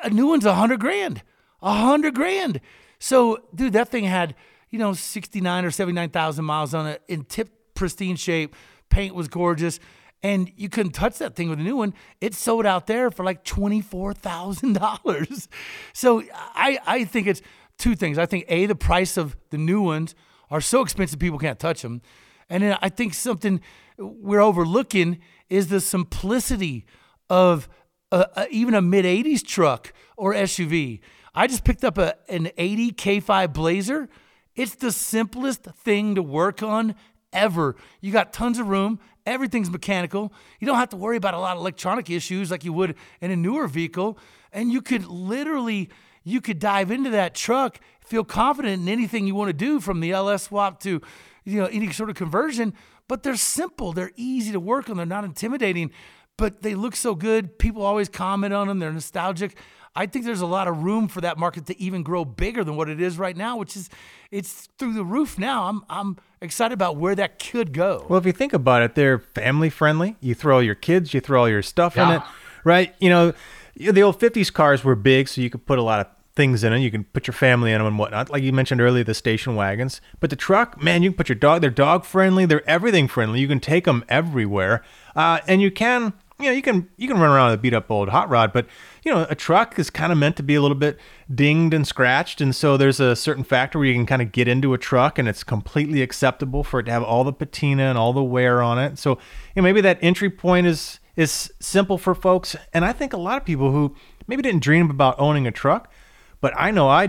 A 0.04 0.10
new 0.10 0.28
one's 0.28 0.46
a 0.46 0.54
hundred 0.54 0.80
grand. 0.80 1.24
A 1.62 1.74
hundred 1.74 2.14
grand. 2.14 2.60
So, 3.00 3.44
dude, 3.54 3.74
that 3.74 3.90
thing 3.90 4.06
had, 4.06 4.36
you 4.70 4.80
know, 4.80 4.94
69 4.94 5.66
or 5.66 5.72
79,000 5.72 6.46
miles 6.46 6.74
on 6.74 6.88
it 6.88 7.02
in 7.08 7.26
tip 7.26 7.50
pristine 7.74 8.16
shape. 8.16 8.56
Paint 8.90 9.16
was 9.16 9.28
gorgeous. 9.28 9.80
And 10.24 10.52
you 10.56 10.68
couldn't 10.68 10.94
touch 10.94 11.20
that 11.20 11.36
thing 11.36 11.50
with 11.50 11.60
a 11.60 11.64
new 11.64 11.76
one. 11.76 11.94
It 12.20 12.34
sold 12.34 12.66
out 12.66 12.88
there 12.88 13.12
for 13.12 13.24
like 13.24 13.44
$24,000. 13.44 15.48
So 15.94 16.24
I, 16.34 16.80
I 16.86 17.06
think 17.06 17.28
it's 17.28 17.42
two 17.78 17.96
things. 17.96 18.18
I 18.18 18.26
think, 18.26 18.46
A, 18.48 18.66
the 18.66 18.76
price 18.76 19.18
of 19.18 19.36
the 19.52 19.58
new 19.58 19.82
ones 19.82 20.16
are 20.50 20.62
so 20.62 20.82
expensive 20.82 21.20
people 21.20 21.40
can't 21.40 21.60
touch 21.60 21.82
them. 21.82 22.02
And 22.50 22.64
then 22.64 22.78
I 22.82 22.90
think 22.90 23.14
something 23.14 23.62
we're 23.98 24.42
overlooking 24.42 25.20
is 25.50 25.68
the 25.68 25.80
simplicity 25.80 26.86
of 27.30 27.68
a, 28.12 28.26
a, 28.36 28.48
even 28.50 28.74
a 28.74 28.82
mid 28.82 29.06
80s 29.06 29.46
truck 29.46 29.94
or 30.16 30.34
SUV. 30.34 31.00
I 31.38 31.46
just 31.46 31.64
picked 31.64 31.84
up 31.84 32.00
a, 32.00 32.16
an 32.30 32.50
80 32.58 32.94
K5 32.94 33.54
Blazer. 33.54 34.10
It's 34.56 34.74
the 34.74 34.92
simplest 34.92 35.66
thing 35.66 36.16
to 36.16 36.24
work 36.24 36.64
on 36.64 36.96
ever. 37.32 37.76
You 38.02 38.12
got 38.12 38.34
tons 38.34 38.58
of 38.58 38.68
room. 38.70 39.00
Everything's 39.24 39.70
mechanical. 39.70 40.34
You 40.60 40.66
don't 40.66 40.78
have 40.78 40.90
to 40.90 40.98
worry 40.98 41.16
about 41.16 41.36
a 41.36 41.40
lot 41.40 41.56
of 41.56 41.60
electronic 41.60 42.10
issues 42.10 42.50
like 42.50 42.66
you 42.66 42.74
would 42.74 42.96
in 43.22 43.30
a 43.30 43.36
newer 43.36 43.68
vehicle. 43.68 44.18
And 44.52 44.72
you 44.72 44.82
could 44.82 45.06
literally, 45.06 45.92
you 46.24 46.42
could 46.42 46.58
dive 46.58 46.90
into 46.90 47.12
that 47.12 47.36
truck, 47.36 47.80
feel 48.00 48.24
confident 48.24 48.82
in 48.82 48.90
anything 48.90 49.28
you 49.28 49.36
want 49.36 49.50
to 49.50 49.54
do 49.54 49.80
from 49.80 50.00
the 50.00 50.14
LS 50.14 50.42
swap 50.42 50.80
to, 50.80 51.02
you 51.44 51.60
know, 51.60 51.68
any 51.68 51.92
sort 51.92 52.10
of 52.10 52.16
conversion. 52.16 52.74
But 53.08 53.22
they're 53.22 53.36
simple. 53.36 53.94
They're 53.94 54.12
easy 54.16 54.54
to 54.54 54.60
work 54.60 54.90
on. 54.90 54.98
They're 54.98 55.06
not 55.06 55.24
intimidating, 55.24 55.92
but 56.36 56.64
they 56.64 56.74
look 56.74 56.96
so 56.96 57.14
good. 57.14 57.60
People 57.60 57.84
always 57.84 58.10
comment 58.10 58.56
on 58.56 58.68
them. 58.68 58.80
They're 58.80 58.92
nostalgic. 58.92 59.56
I 59.98 60.06
think 60.06 60.26
there's 60.26 60.42
a 60.42 60.48
lot 60.48 60.68
of 60.68 60.84
room 60.84 61.08
for 61.08 61.22
that 61.22 61.40
market 61.40 61.66
to 61.66 61.82
even 61.82 62.04
grow 62.04 62.24
bigger 62.24 62.64
than 62.64 62.76
what 62.76 62.88
it 62.88 63.02
is 63.02 63.18
right 63.18 63.36
now, 63.36 63.58
which 63.58 63.76
is 63.76 63.90
it's 64.30 64.70
through 64.78 64.94
the 64.94 65.04
roof 65.04 65.40
now. 65.40 65.64
I'm 65.64 65.84
I'm 65.90 66.18
excited 66.40 66.74
about 66.76 66.98
where 66.98 67.16
that 67.16 67.40
could 67.40 67.74
go. 67.74 68.06
Well, 68.08 68.20
if 68.20 68.26
you 68.26 68.32
think 68.32 68.54
about 68.54 68.84
it, 68.84 68.94
they're 68.94 69.18
family 69.18 69.72
friendly. 69.72 70.16
You 70.22 70.36
throw 70.36 70.58
all 70.58 70.64
your 70.64 70.76
kids, 70.76 71.16
you 71.16 71.20
throw 71.20 71.42
all 71.42 71.50
your 71.50 71.64
stuff 71.64 71.96
yeah. 71.96 72.08
in 72.08 72.16
it, 72.18 72.22
right? 72.64 72.94
You 73.00 73.10
know, 73.10 73.34
the 73.76 74.04
old 74.04 74.20
50s 74.20 74.54
cars 74.54 74.84
were 74.84 74.96
big, 74.96 75.28
so 75.28 75.42
you 75.42 75.50
could 75.50 75.66
put 75.66 75.80
a 75.80 75.84
lot 75.84 76.00
of 76.00 76.08
things 76.36 76.64
in 76.64 76.74
it. 76.74 76.80
You 76.80 76.92
can 76.92 77.04
put 77.06 77.26
your 77.26 77.34
family 77.34 77.72
in 77.72 77.80
them 77.80 77.88
and 77.88 77.98
whatnot. 77.98 78.30
Like 78.30 78.44
you 78.44 78.54
mentioned 78.54 78.80
earlier, 78.80 79.04
the 79.04 79.16
station 79.16 79.56
wagons. 79.56 80.00
But 80.20 80.30
the 80.30 80.36
truck, 80.36 80.80
man, 80.80 81.02
you 81.02 81.10
can 81.10 81.18
put 81.18 81.28
your 81.28 81.38
dog. 81.38 81.62
They're 81.62 81.72
dog 81.72 82.06
friendly. 82.06 82.46
They're 82.46 82.70
everything 82.70 83.08
friendly. 83.08 83.40
You 83.40 83.48
can 83.48 83.60
take 83.60 83.86
them 83.86 84.06
everywhere, 84.08 84.84
uh, 85.16 85.40
and 85.48 85.60
you 85.60 85.72
can 85.72 86.14
you 86.40 86.46
know, 86.46 86.52
you 86.52 86.62
can 86.62 86.88
you 86.98 87.08
can 87.08 87.20
run 87.20 87.32
around 87.32 87.50
with 87.52 87.60
a 87.60 87.62
beat 87.62 87.74
up 87.74 87.90
old 87.90 88.10
hot 88.10 88.30
rod, 88.30 88.54
but 88.54 88.68
you 89.04 89.12
know, 89.12 89.26
a 89.30 89.36
truck 89.36 89.80
is 89.80 89.90
kind 89.90 90.12
of 90.12 90.18
meant 90.18 90.36
to 90.38 90.44
be 90.44 90.54
a 90.54 90.62
little 90.62 90.78
bit 90.78 91.00
dinged 91.34 91.74
and 91.74 91.88
scratched, 91.88 92.42
and 92.42 92.56
so 92.56 92.78
there's 92.78 93.00
a 93.00 93.16
certain 93.16 93.44
factor 93.44 93.80
where 93.80 93.88
you 93.88 93.96
can 93.96 94.06
kind 94.06 94.22
of 94.22 94.32
get 94.32 94.48
into 94.48 94.74
a 94.74 94.78
truck, 94.78 95.18
and 95.18 95.28
it's 95.28 95.44
completely 95.44 96.02
acceptable 96.02 96.64
for 96.64 96.80
it 96.80 96.84
to 96.84 96.92
have 96.92 97.04
all 97.04 97.24
the 97.24 97.34
patina 97.34 97.84
and 97.84 97.98
all 97.98 98.14
the 98.14 98.24
wear 98.24 98.62
on 98.62 98.78
it. 98.78 99.00
So, 99.00 99.12
you 99.12 99.18
know, 99.58 99.64
maybe 99.64 99.82
that 99.82 99.98
entry 100.02 100.30
point 100.30 100.68
is 100.68 101.00
is 101.16 101.52
simple 101.60 101.98
for 101.98 102.14
folks, 102.14 102.56
and 102.72 102.86
I 102.86 102.94
think 102.94 103.14
a 103.14 103.18
lot 103.18 103.38
of 103.38 103.46
people 103.46 103.72
who 103.72 103.96
maybe 104.28 104.44
didn't 104.44 104.62
dream 104.62 104.92
about 104.92 105.20
owning 105.20 105.48
a 105.48 105.52
truck, 105.52 105.92
but 106.40 106.54
I 106.56 106.70
know 106.70 106.88
I, 106.88 107.06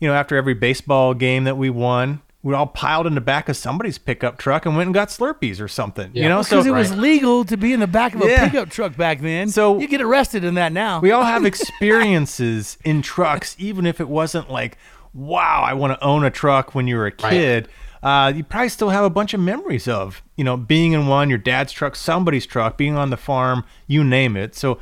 you 0.00 0.08
know, 0.08 0.14
after 0.14 0.36
every 0.36 0.54
baseball 0.54 1.14
game 1.14 1.44
that 1.44 1.56
we 1.56 1.70
won, 1.70 2.20
we 2.42 2.54
all 2.54 2.66
piled 2.66 3.06
in 3.06 3.14
the 3.14 3.20
back 3.20 3.48
of 3.48 3.56
somebody's 3.56 3.98
pickup 3.98 4.36
truck 4.36 4.66
and 4.66 4.76
went 4.76 4.88
and 4.88 4.94
got 4.94 5.08
Slurpees 5.08 5.60
or 5.60 5.68
something. 5.68 6.10
Yeah. 6.12 6.24
You 6.24 6.28
know, 6.28 6.38
because 6.42 6.64
so, 6.64 6.74
it 6.74 6.76
was 6.76 6.90
right. 6.90 6.98
legal 6.98 7.44
to 7.44 7.56
be 7.56 7.72
in 7.72 7.80
the 7.80 7.86
back 7.86 8.14
of 8.14 8.22
a 8.22 8.26
yeah. 8.26 8.48
pickup 8.48 8.68
truck 8.68 8.96
back 8.96 9.20
then. 9.20 9.48
So 9.48 9.78
you 9.78 9.86
get 9.86 10.00
arrested 10.00 10.42
in 10.42 10.54
that 10.54 10.72
now. 10.72 11.00
We 11.00 11.12
all 11.12 11.22
have 11.22 11.44
experiences 11.44 12.78
in 12.84 13.02
trucks, 13.02 13.54
even 13.58 13.86
if 13.86 14.00
it 14.00 14.08
wasn't 14.08 14.50
like, 14.50 14.76
wow, 15.14 15.62
I 15.64 15.74
want 15.74 15.98
to 15.98 16.04
own 16.04 16.24
a 16.24 16.30
truck 16.30 16.74
when 16.74 16.88
you 16.88 16.96
were 16.96 17.06
a 17.06 17.12
kid. 17.12 17.68
Right. 18.02 18.26
uh, 18.26 18.32
you 18.32 18.42
probably 18.42 18.70
still 18.70 18.90
have 18.90 19.04
a 19.04 19.10
bunch 19.10 19.34
of 19.34 19.40
memories 19.40 19.86
of, 19.86 20.20
you 20.36 20.42
know, 20.42 20.56
being 20.56 20.92
in 20.92 21.06
one, 21.06 21.28
your 21.28 21.38
dad's 21.38 21.72
truck, 21.72 21.94
somebody's 21.94 22.46
truck, 22.46 22.76
being 22.76 22.96
on 22.96 23.10
the 23.10 23.16
farm, 23.16 23.64
you 23.86 24.02
name 24.02 24.36
it. 24.36 24.56
So, 24.56 24.80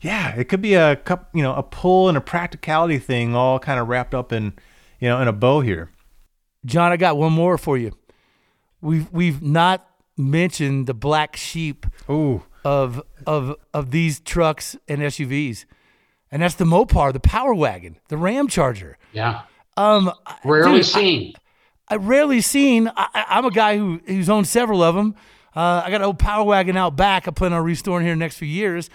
yeah, 0.00 0.34
it 0.34 0.44
could 0.44 0.62
be 0.62 0.74
a 0.74 0.96
cup, 0.96 1.28
you 1.34 1.42
know, 1.42 1.54
a 1.54 1.62
pull 1.62 2.08
and 2.08 2.16
a 2.16 2.22
practicality 2.22 2.98
thing, 2.98 3.36
all 3.36 3.58
kind 3.58 3.78
of 3.78 3.88
wrapped 3.88 4.14
up 4.14 4.32
in, 4.32 4.54
you 4.98 5.08
know, 5.08 5.20
in 5.20 5.28
a 5.28 5.32
bow 5.32 5.60
here. 5.60 5.90
John, 6.64 6.92
I 6.92 6.96
got 6.96 7.16
one 7.16 7.32
more 7.32 7.58
for 7.58 7.76
you. 7.76 7.92
We've 8.80 9.10
we've 9.12 9.42
not 9.42 9.86
mentioned 10.16 10.86
the 10.86 10.94
black 10.94 11.36
sheep 11.36 11.86
Ooh, 12.10 12.42
of 12.64 13.02
of 13.26 13.56
of 13.72 13.90
these 13.90 14.20
trucks 14.20 14.76
and 14.88 15.00
SUVs, 15.00 15.64
and 16.30 16.42
that's 16.42 16.54
the 16.56 16.64
Mopar, 16.64 17.12
the 17.12 17.20
Power 17.20 17.54
Wagon, 17.54 17.96
the 18.08 18.16
Ram 18.16 18.48
Charger. 18.48 18.98
Yeah. 19.12 19.42
Um, 19.76 20.12
Rarely 20.44 20.78
dude, 20.78 20.86
seen. 20.86 21.32
I 21.88 21.96
rarely 21.96 22.40
seen. 22.40 22.88
I, 22.88 23.08
I- 23.14 23.24
I'm 23.38 23.44
a 23.44 23.50
guy 23.50 23.76
who 23.78 24.00
who's 24.06 24.28
owned 24.28 24.46
several 24.46 24.82
of 24.82 24.94
them. 24.94 25.14
Uh, 25.54 25.82
I 25.84 25.90
got 25.90 25.96
an 25.96 26.06
old 26.06 26.18
Power 26.18 26.44
Wagon 26.44 26.76
out 26.76 26.96
back. 26.96 27.28
I 27.28 27.30
plan 27.30 27.52
on 27.52 27.62
restoring 27.64 28.04
here 28.04 28.12
in 28.12 28.18
the 28.18 28.24
next 28.24 28.36
few 28.38 28.48
years. 28.48 28.88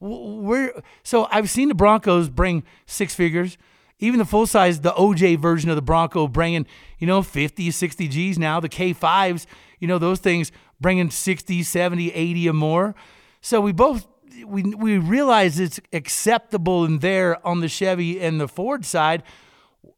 Where 0.00 0.72
so 1.02 1.28
I've 1.30 1.50
seen 1.50 1.68
the 1.68 1.74
Broncos 1.74 2.28
bring 2.28 2.62
six 2.86 3.14
figures. 3.14 3.56
Even 4.04 4.18
the 4.18 4.24
full 4.24 4.46
size, 4.46 4.80
the 4.80 4.92
OJ 4.92 5.38
version 5.38 5.70
of 5.70 5.76
the 5.76 5.82
Bronco 5.82 6.28
bringing, 6.28 6.66
you 6.98 7.06
know, 7.06 7.22
50, 7.22 7.70
60 7.70 8.08
G's 8.08 8.38
now. 8.38 8.60
The 8.60 8.68
K5s, 8.68 9.46
you 9.80 9.88
know, 9.88 9.98
those 9.98 10.20
things 10.20 10.52
bringing 10.80 11.10
60, 11.10 11.62
70, 11.62 12.12
80 12.12 12.48
or 12.48 12.52
more. 12.52 12.94
So 13.40 13.60
we 13.60 13.72
both 13.72 14.06
we 14.46 14.62
we 14.62 14.98
realize 14.98 15.58
it's 15.58 15.80
acceptable 15.92 16.84
in 16.84 16.98
there 16.98 17.44
on 17.46 17.60
the 17.60 17.68
Chevy 17.68 18.20
and 18.20 18.40
the 18.40 18.48
Ford 18.48 18.84
side. 18.84 19.22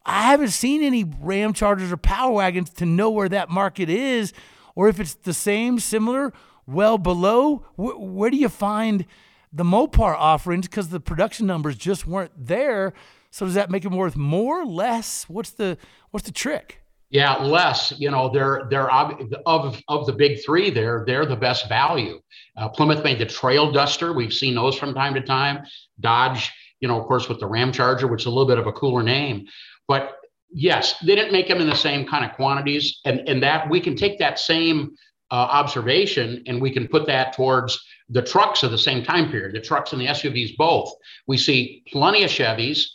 I 0.05 0.23
haven't 0.23 0.51
seen 0.51 0.83
any 0.83 1.05
Ram 1.21 1.53
Chargers 1.53 1.91
or 1.91 1.97
Power 1.97 2.33
Wagons 2.33 2.71
to 2.75 2.87
know 2.87 3.11
where 3.11 3.29
that 3.29 3.51
market 3.51 3.89
is, 3.89 4.33
or 4.75 4.89
if 4.89 5.01
it's 5.01 5.15
the 5.15 5.35
same, 5.35 5.79
similar, 5.79 6.33
well 6.67 6.99
below. 6.99 7.65
Where, 7.77 7.97
where 7.97 8.31
do 8.31 8.37
you 8.37 8.49
find 8.49 9.07
the 9.53 9.65
Mopar 9.65 10.15
offerings? 10.15 10.69
Because 10.69 10.91
the 10.91 11.01
production 11.01 11.47
numbers 11.47 11.77
just 11.77 12.07
weren't 12.07 12.33
there. 12.37 12.93
So 13.37 13.45
does 13.45 13.53
that 13.53 13.69
make 13.69 13.83
them 13.83 13.95
worth 13.95 14.17
more, 14.17 14.65
less? 14.65 15.29
What's 15.29 15.51
the 15.51 15.77
what's 16.11 16.25
the 16.25 16.33
trick? 16.33 16.81
Yeah, 17.11 17.35
less. 17.35 17.93
You 17.99 18.11
know, 18.11 18.31
they're 18.33 18.67
they're 18.71 18.91
of 18.91 19.83
of 19.89 20.07
the 20.07 20.15
big 20.15 20.43
three. 20.43 20.71
They're 20.71 21.05
they're 21.07 21.27
the 21.27 21.37
best 21.37 21.69
value. 21.69 22.23
Uh, 22.57 22.71
Plymouth 22.71 23.05
made 23.05 23.19
the 23.19 23.27
Trail 23.27 23.71
Duster. 23.71 24.15
We've 24.15 24.33
seen 24.33 24.55
those 24.55 24.79
from 24.79 24.95
time 24.95 25.13
to 25.13 25.21
time. 25.21 25.67
Dodge, 26.01 26.51
you 26.81 26.89
know, 26.89 26.99
of 26.99 27.07
course, 27.07 27.29
with 27.29 27.39
the 27.39 27.47
Ram 27.47 27.73
Charger, 27.73 28.07
which 28.07 28.23
is 28.23 28.27
a 28.27 28.31
little 28.31 28.47
bit 28.47 28.57
of 28.57 28.67
a 28.67 28.73
cooler 28.73 29.03
name. 29.03 29.45
But 29.87 30.17
yes, 30.51 30.95
they 31.01 31.15
didn't 31.15 31.33
make 31.33 31.49
them 31.49 31.61
in 31.61 31.69
the 31.69 31.77
same 31.77 32.07
kind 32.07 32.25
of 32.25 32.35
quantities, 32.37 33.01
and 33.05 33.21
and 33.29 33.43
that 33.43 33.69
we 33.69 33.83
can 33.83 33.97
take 33.97 34.19
that 34.19 34.39
same 34.39 34.97
uh, 35.31 35.35
observation 35.35 36.43
and 36.47 36.63
we 36.63 36.71
can 36.71 36.89
put 36.89 37.07
that 37.09 37.35
towards 37.35 37.79
the 38.09 38.23
trucks 38.23 38.63
of 38.63 38.71
the 38.71 38.79
same 38.79 39.05
time 39.05 39.31
period. 39.31 39.55
The 39.55 39.61
trucks 39.61 39.93
and 39.93 40.01
the 40.01 40.07
SUVs 40.07 40.57
both. 40.57 40.91
We 41.27 41.37
see 41.37 41.83
plenty 41.93 42.23
of 42.25 42.31
Chevys 42.31 42.87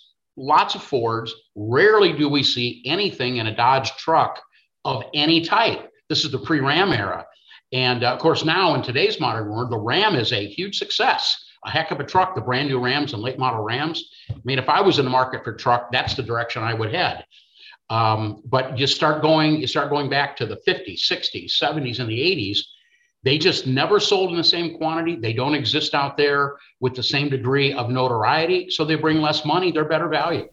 lots 0.41 0.75
of 0.75 0.83
Fords. 0.83 1.33
Rarely 1.55 2.13
do 2.13 2.27
we 2.27 2.43
see 2.43 2.81
anything 2.85 3.37
in 3.37 3.47
a 3.47 3.55
Dodge 3.55 3.91
truck 3.97 4.41
of 4.83 5.03
any 5.13 5.41
type. 5.41 5.89
This 6.09 6.25
is 6.25 6.31
the 6.31 6.39
pre 6.39 6.59
Ram 6.59 6.91
era. 6.91 7.25
And 7.71 8.03
uh, 8.03 8.13
of 8.13 8.19
course, 8.19 8.43
now 8.43 8.73
in 8.75 8.81
today's 8.81 9.19
modern 9.19 9.49
world, 9.49 9.71
the 9.71 9.77
Ram 9.77 10.15
is 10.15 10.33
a 10.33 10.47
huge 10.47 10.77
success. 10.77 11.45
A 11.63 11.69
heck 11.69 11.91
of 11.91 11.99
a 11.99 12.03
truck, 12.03 12.33
the 12.33 12.41
brand 12.41 12.69
new 12.69 12.79
Rams 12.79 13.13
and 13.13 13.21
late 13.21 13.37
model 13.37 13.63
Rams. 13.63 14.09
I 14.29 14.35
mean, 14.43 14.57
if 14.57 14.67
I 14.67 14.81
was 14.81 14.97
in 14.97 15.05
the 15.05 15.11
market 15.11 15.43
for 15.43 15.53
truck, 15.53 15.91
that's 15.91 16.15
the 16.15 16.23
direction 16.23 16.63
I 16.63 16.73
would 16.73 16.93
head. 16.93 17.23
Um, 17.89 18.41
but 18.45 18.77
you 18.79 18.87
start 18.87 19.21
going, 19.21 19.59
you 19.59 19.67
start 19.67 19.89
going 19.89 20.09
back 20.09 20.35
to 20.37 20.45
the 20.45 20.59
50s, 20.67 21.01
60s, 21.01 21.51
70s, 21.51 21.99
and 21.99 22.09
the 22.09 22.19
80s. 22.19 22.59
They 23.23 23.37
just 23.37 23.67
never 23.67 23.99
sold 23.99 24.31
in 24.31 24.37
the 24.37 24.43
same 24.43 24.77
quantity. 24.77 25.15
They 25.15 25.33
don't 25.33 25.53
exist 25.53 25.93
out 25.93 26.17
there 26.17 26.57
with 26.79 26.95
the 26.95 27.03
same 27.03 27.29
degree 27.29 27.71
of 27.71 27.89
notoriety. 27.89 28.69
So 28.69 28.83
they 28.83 28.95
bring 28.95 29.21
less 29.21 29.45
money. 29.45 29.71
They're 29.71 29.85
better 29.85 30.07
value. 30.07 30.49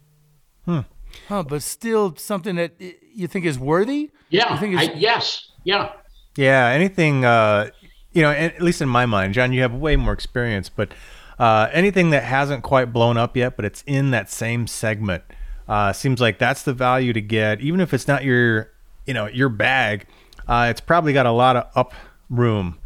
Hmm. 0.65 0.81
Huh, 1.27 1.43
but 1.43 1.63
still 1.63 2.15
something 2.15 2.55
that 2.57 2.73
you 2.79 3.27
think 3.27 3.45
is 3.45 3.57
worthy? 3.57 4.11
Yeah. 4.29 4.53
You 4.53 4.59
think 4.59 4.77
I, 4.77 4.83
yes. 4.93 5.51
Yeah. 5.63 5.93
Yeah, 6.35 6.67
anything, 6.67 7.25
uh, 7.25 7.71
you 8.13 8.21
know, 8.21 8.29
at 8.31 8.61
least 8.61 8.81
in 8.81 8.89
my 8.89 9.05
mind, 9.05 9.33
John, 9.33 9.51
you 9.51 9.61
have 9.61 9.73
way 9.73 9.95
more 9.95 10.13
experience, 10.13 10.69
but 10.69 10.91
uh, 11.39 11.69
anything 11.71 12.11
that 12.11 12.23
hasn't 12.23 12.63
quite 12.63 12.93
blown 12.93 13.17
up 13.17 13.35
yet, 13.35 13.55
but 13.55 13.65
it's 13.65 13.83
in 13.87 14.11
that 14.11 14.29
same 14.29 14.67
segment, 14.67 15.23
uh, 15.67 15.91
seems 15.91 16.21
like 16.21 16.37
that's 16.37 16.63
the 16.63 16.73
value 16.73 17.13
to 17.13 17.21
get, 17.21 17.61
even 17.61 17.81
if 17.81 17.93
it's 17.93 18.07
not 18.07 18.23
your, 18.23 18.71
you 19.05 19.13
know, 19.13 19.25
your 19.27 19.49
bag. 19.49 20.05
Uh, 20.47 20.67
it's 20.69 20.81
probably 20.81 21.13
got 21.13 21.25
a 21.25 21.31
lot 21.31 21.55
of 21.55 21.67
up 21.75 21.93
room 22.29 22.77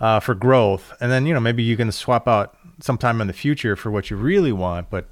uh, 0.00 0.20
for 0.20 0.34
growth, 0.34 0.92
and 1.00 1.10
then 1.10 1.26
you 1.26 1.34
know 1.34 1.40
maybe 1.40 1.62
you 1.62 1.76
can 1.76 1.90
swap 1.92 2.28
out 2.28 2.56
sometime 2.80 3.20
in 3.20 3.26
the 3.26 3.32
future 3.32 3.76
for 3.76 3.90
what 3.90 4.10
you 4.10 4.16
really 4.16 4.52
want. 4.52 4.90
But 4.90 5.08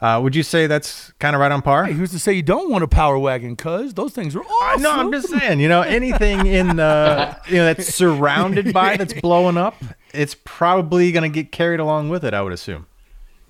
uh, 0.00 0.20
would 0.22 0.34
you 0.34 0.42
say 0.42 0.66
that's 0.66 1.12
kind 1.18 1.36
of 1.36 1.40
right 1.40 1.52
on 1.52 1.62
par? 1.62 1.84
Hey, 1.84 1.92
who's 1.92 2.10
to 2.10 2.18
say 2.18 2.32
you 2.32 2.42
don't 2.42 2.70
want 2.70 2.82
a 2.82 2.88
Power 2.88 3.18
Wagon? 3.18 3.56
Cuz 3.56 3.94
those 3.94 4.12
things 4.12 4.34
are 4.34 4.42
I 4.42 4.72
awesome. 4.74 4.82
know. 4.82 4.92
I'm 4.92 5.12
just 5.12 5.28
saying. 5.28 5.60
You 5.60 5.68
know, 5.68 5.82
anything 5.82 6.46
in 6.46 6.76
the 6.76 7.36
you 7.48 7.56
know 7.56 7.66
that's 7.66 7.94
surrounded 7.94 8.72
by 8.72 8.96
that's 8.96 9.14
blowing 9.14 9.56
up, 9.56 9.76
it's 10.12 10.34
probably 10.44 11.12
going 11.12 11.30
to 11.30 11.34
get 11.34 11.52
carried 11.52 11.80
along 11.80 12.08
with 12.08 12.24
it. 12.24 12.34
I 12.34 12.42
would 12.42 12.52
assume. 12.52 12.86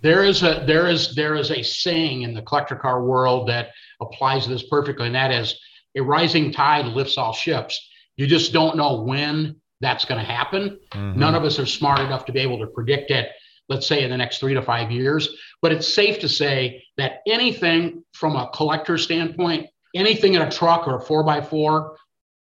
There 0.03 0.25
is 0.25 0.43
a 0.43 0.65
there 0.67 0.89
is 0.89 1.15
there 1.15 1.37
is 1.37 1.51
a 1.53 1.63
saying 1.63 2.23
in 2.23 2.35
the 2.35 2.43
collector 2.43 2.75
car 2.75 3.05
world 3.05 3.49
that 3.49 3.71
applies 4.01 4.45
to 4.45 4.51
this 4.51 4.65
perfectly, 4.65 5.07
and 5.07 5.15
that 5.15 5.31
is 5.31 5.59
a 5.97 6.01
rising 6.01 6.53
tide 6.53 6.87
lifts 6.87 7.17
all 7.17 7.33
ships. 7.33 7.81
You 8.17 8.27
just 8.27 8.53
don't 8.53 8.77
know 8.77 9.01
when 9.01 9.57
that's 9.83 10.05
going 10.07 10.19
to 10.25 10.27
happen. 10.33 10.79
None 10.95 11.35
of 11.35 11.45
us 11.45 11.59
are 11.59 11.67
smart 11.67 12.01
enough 12.01 12.25
to 12.27 12.33
be 12.33 12.41
able 12.41 12.59
to 12.61 12.67
predict 12.69 13.11
it, 13.11 13.29
let's 13.69 13.87
say 13.87 14.03
in 14.03 14.11
the 14.11 14.17
next 14.17 14.39
three 14.39 14.55
to 14.55 14.63
five 14.63 14.91
years. 14.91 15.29
But 15.61 15.73
it's 15.73 15.93
safe 15.93 16.19
to 16.21 16.29
say 16.29 16.83
that 16.97 17.21
anything 17.27 18.03
from 18.15 18.37
a 18.37 18.49
collector 18.55 18.97
standpoint, 18.97 19.67
anything 19.95 20.35
in 20.35 20.43
a 20.43 20.51
truck 20.51 20.87
or 20.89 20.97
a 20.97 21.01
four 21.01 21.25
by 21.25 21.43
four, 21.43 21.97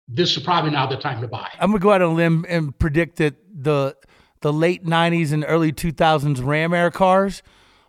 this 0.08 0.36
is 0.36 0.42
probably 0.42 0.72
not 0.72 0.90
the 0.90 0.96
time 0.96 1.20
to 1.22 1.28
buy. 1.28 1.48
I'm 1.60 1.70
gonna 1.70 1.78
go 1.78 1.92
out 1.92 2.02
on 2.02 2.10
a 2.10 2.14
limb 2.14 2.44
and 2.48 2.76
predict 2.76 3.16
that 3.16 3.36
the 3.54 3.96
the 4.40 4.52
late 4.52 4.84
'90s 4.84 5.32
and 5.32 5.44
early 5.46 5.72
2000s 5.72 6.44
Ram 6.44 6.74
Air 6.74 6.90
cars, 6.90 7.42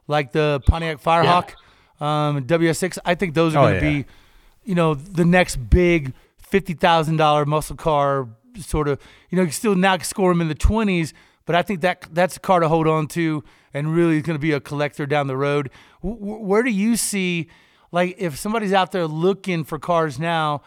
like 0.08 0.32
the 0.34 0.62
Pontiac 0.68 1.02
Firehawk, 1.02 1.54
um, 2.00 2.44
WS6, 2.46 3.00
I 3.06 3.16
think 3.16 3.34
those 3.34 3.56
are 3.56 3.60
Oh, 3.60 3.64
gonna 3.64 3.76
yeah. 3.76 4.02
be, 4.04 4.06
you 4.66 4.76
know, 4.76 4.94
the 4.94 5.26
next 5.26 5.56
big 5.56 6.14
fifty 6.38 6.74
thousand 6.74 7.18
dollar 7.18 7.46
muscle 7.46 7.76
car 7.76 8.28
sort 8.60 8.88
of. 8.88 9.00
You 9.30 9.38
know, 9.38 9.44
you 9.44 9.52
still 9.52 9.76
now 9.76 9.98
score 10.00 10.32
them 10.32 10.42
in 10.42 10.48
the 10.48 10.56
20s, 10.56 11.14
but 11.46 11.56
I 11.56 11.62
think 11.62 11.82
that 11.82 12.08
that's 12.12 12.38
a 12.38 12.40
car 12.40 12.60
to 12.60 12.68
hold 12.68 12.88
on 12.88 13.08
to 13.10 13.44
and 13.74 13.96
really 13.96 14.18
is 14.18 14.24
gonna 14.24 14.40
be 14.40 14.52
a 14.52 14.60
collector 14.60 15.06
down 15.06 15.28
the 15.28 15.38
road. 15.38 15.70
W- 16.04 16.38
where 16.40 16.64
do 16.64 16.70
you 16.72 16.96
see, 16.98 17.48
like, 17.92 18.16
if 18.18 18.38
somebody's 18.38 18.74
out 18.74 18.92
there 18.92 19.08
looking 19.08 19.64
for 19.64 19.80
cars 19.80 20.20
now? 20.20 20.62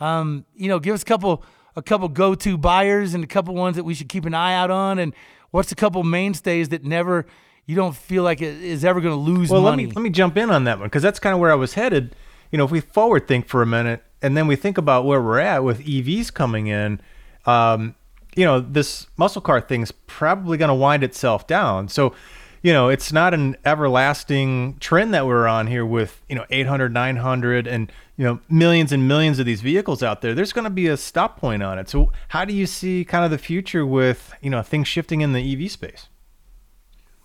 um, 0.00 0.44
you 0.54 0.68
know, 0.68 0.78
give 0.78 0.94
us 0.94 1.02
a 1.02 1.04
couple 1.04 1.44
a 1.76 1.82
couple 1.82 2.08
go 2.08 2.34
to 2.34 2.58
buyers 2.58 3.14
and 3.14 3.22
a 3.22 3.26
couple 3.26 3.54
ones 3.54 3.76
that 3.76 3.84
we 3.84 3.94
should 3.94 4.08
keep 4.08 4.24
an 4.24 4.34
eye 4.34 4.54
out 4.54 4.70
on, 4.70 4.98
and 4.98 5.14
what's 5.50 5.72
a 5.72 5.74
couple 5.74 6.02
mainstays 6.02 6.68
that 6.70 6.84
never 6.84 7.26
you 7.66 7.76
don't 7.76 7.94
feel 7.94 8.22
like 8.22 8.40
it 8.40 8.62
is 8.62 8.84
ever 8.84 9.00
going 9.00 9.14
to 9.14 9.20
lose 9.20 9.50
Well, 9.50 9.60
let 9.60 9.76
me 9.76 9.86
let 9.86 10.02
me 10.02 10.10
jump 10.10 10.36
in 10.36 10.50
on 10.50 10.64
that 10.64 10.78
one 10.78 10.86
because 10.88 11.02
that's 11.02 11.18
kind 11.18 11.34
of 11.34 11.40
where 11.40 11.52
I 11.52 11.56
was 11.56 11.74
headed. 11.74 12.14
You 12.50 12.58
know, 12.58 12.64
if 12.64 12.70
we 12.70 12.80
forward 12.80 13.28
think 13.28 13.46
for 13.46 13.60
a 13.60 13.66
minute 13.66 14.02
and 14.22 14.36
then 14.36 14.46
we 14.46 14.56
think 14.56 14.78
about 14.78 15.04
where 15.04 15.20
we're 15.20 15.38
at 15.38 15.62
with 15.62 15.80
EVs 15.84 16.32
coming 16.32 16.68
in, 16.68 17.00
um, 17.48 17.94
you 18.36 18.44
know, 18.44 18.60
this 18.60 19.06
muscle 19.16 19.40
car 19.40 19.60
thing's 19.60 19.90
probably 19.90 20.58
going 20.58 20.68
to 20.68 20.74
wind 20.74 21.02
itself 21.02 21.46
down. 21.46 21.88
So, 21.88 22.14
you 22.62 22.72
know, 22.72 22.88
it's 22.88 23.12
not 23.12 23.32
an 23.32 23.56
everlasting 23.64 24.76
trend 24.80 25.14
that 25.14 25.26
we're 25.26 25.46
on 25.46 25.66
here 25.66 25.86
with, 25.86 26.22
you 26.28 26.36
know, 26.36 26.44
800, 26.50 26.92
900 26.92 27.66
and, 27.66 27.90
you 28.16 28.24
know, 28.24 28.40
millions 28.50 28.92
and 28.92 29.08
millions 29.08 29.38
of 29.38 29.46
these 29.46 29.62
vehicles 29.62 30.02
out 30.02 30.20
there. 30.20 30.34
There's 30.34 30.52
going 30.52 30.64
to 30.64 30.70
be 30.70 30.88
a 30.88 30.96
stop 30.96 31.38
point 31.38 31.62
on 31.62 31.78
it. 31.78 31.88
So, 31.88 32.12
how 32.28 32.44
do 32.44 32.52
you 32.52 32.66
see 32.66 33.04
kind 33.04 33.24
of 33.24 33.30
the 33.30 33.38
future 33.38 33.86
with, 33.86 34.34
you 34.42 34.50
know, 34.50 34.62
things 34.62 34.86
shifting 34.86 35.22
in 35.22 35.32
the 35.32 35.64
EV 35.64 35.70
space? 35.70 36.08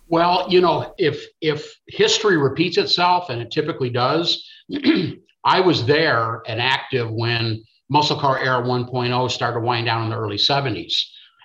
Well, 0.08 0.46
you 0.48 0.60
know, 0.60 0.94
if 0.98 1.26
if 1.40 1.76
history 1.88 2.36
repeats 2.36 2.78
itself, 2.78 3.30
and 3.30 3.42
it 3.42 3.50
typically 3.50 3.90
does, 3.90 4.48
I 5.44 5.60
was 5.60 5.86
there 5.86 6.42
and 6.46 6.60
active 6.60 7.10
when 7.10 7.62
muscle 7.88 8.18
car 8.18 8.38
era 8.38 8.62
1.0 8.62 9.30
started 9.30 9.60
to 9.60 9.66
wind 9.66 9.86
down 9.86 10.04
in 10.04 10.10
the 10.10 10.18
early 10.18 10.36
70s, 10.36 10.92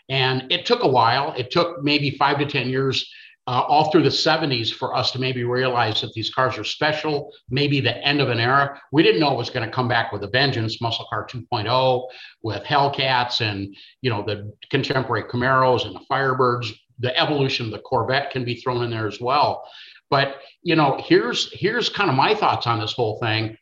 and 0.09 0.51
it 0.51 0.65
took 0.65 0.83
a 0.83 0.87
while. 0.87 1.33
It 1.37 1.51
took 1.51 1.83
maybe 1.83 2.11
five 2.11 2.39
to 2.39 2.45
ten 2.45 2.69
years, 2.69 3.09
uh, 3.47 3.61
all 3.61 3.91
through 3.91 4.03
the 4.03 4.09
70s, 4.09 4.73
for 4.73 4.95
us 4.95 5.11
to 5.11 5.19
maybe 5.19 5.43
realize 5.43 6.01
that 6.01 6.13
these 6.13 6.33
cars 6.33 6.57
are 6.57 6.63
special. 6.63 7.31
Maybe 7.49 7.79
the 7.79 7.97
end 8.05 8.21
of 8.21 8.29
an 8.29 8.39
era. 8.39 8.79
We 8.91 9.03
didn't 9.03 9.21
know 9.21 9.33
it 9.33 9.37
was 9.37 9.49
going 9.49 9.67
to 9.67 9.73
come 9.73 9.87
back 9.87 10.11
with 10.11 10.23
a 10.23 10.29
vengeance. 10.29 10.81
Muscle 10.81 11.07
car 11.09 11.27
2.0 11.27 12.07
with 12.41 12.63
Hellcats 12.63 13.41
and 13.41 13.75
you 14.01 14.09
know 14.09 14.23
the 14.23 14.51
contemporary 14.69 15.23
Camaros 15.23 15.85
and 15.85 15.95
the 15.95 16.01
Firebirds 16.09 16.73
the 16.99 17.17
evolution 17.17 17.65
of 17.65 17.71
the 17.71 17.79
Corvette 17.79 18.31
can 18.31 18.45
be 18.45 18.55
thrown 18.55 18.83
in 18.83 18.91
there 18.91 19.07
as 19.07 19.19
well. 19.19 19.67
But 20.09 20.37
you 20.63 20.75
know, 20.75 20.99
here's 21.03 21.51
here's 21.53 21.89
kind 21.89 22.09
of 22.09 22.15
my 22.15 22.35
thoughts 22.35 22.67
on 22.67 22.79
this 22.79 22.93
whole 22.93 23.19
thing. 23.19 23.57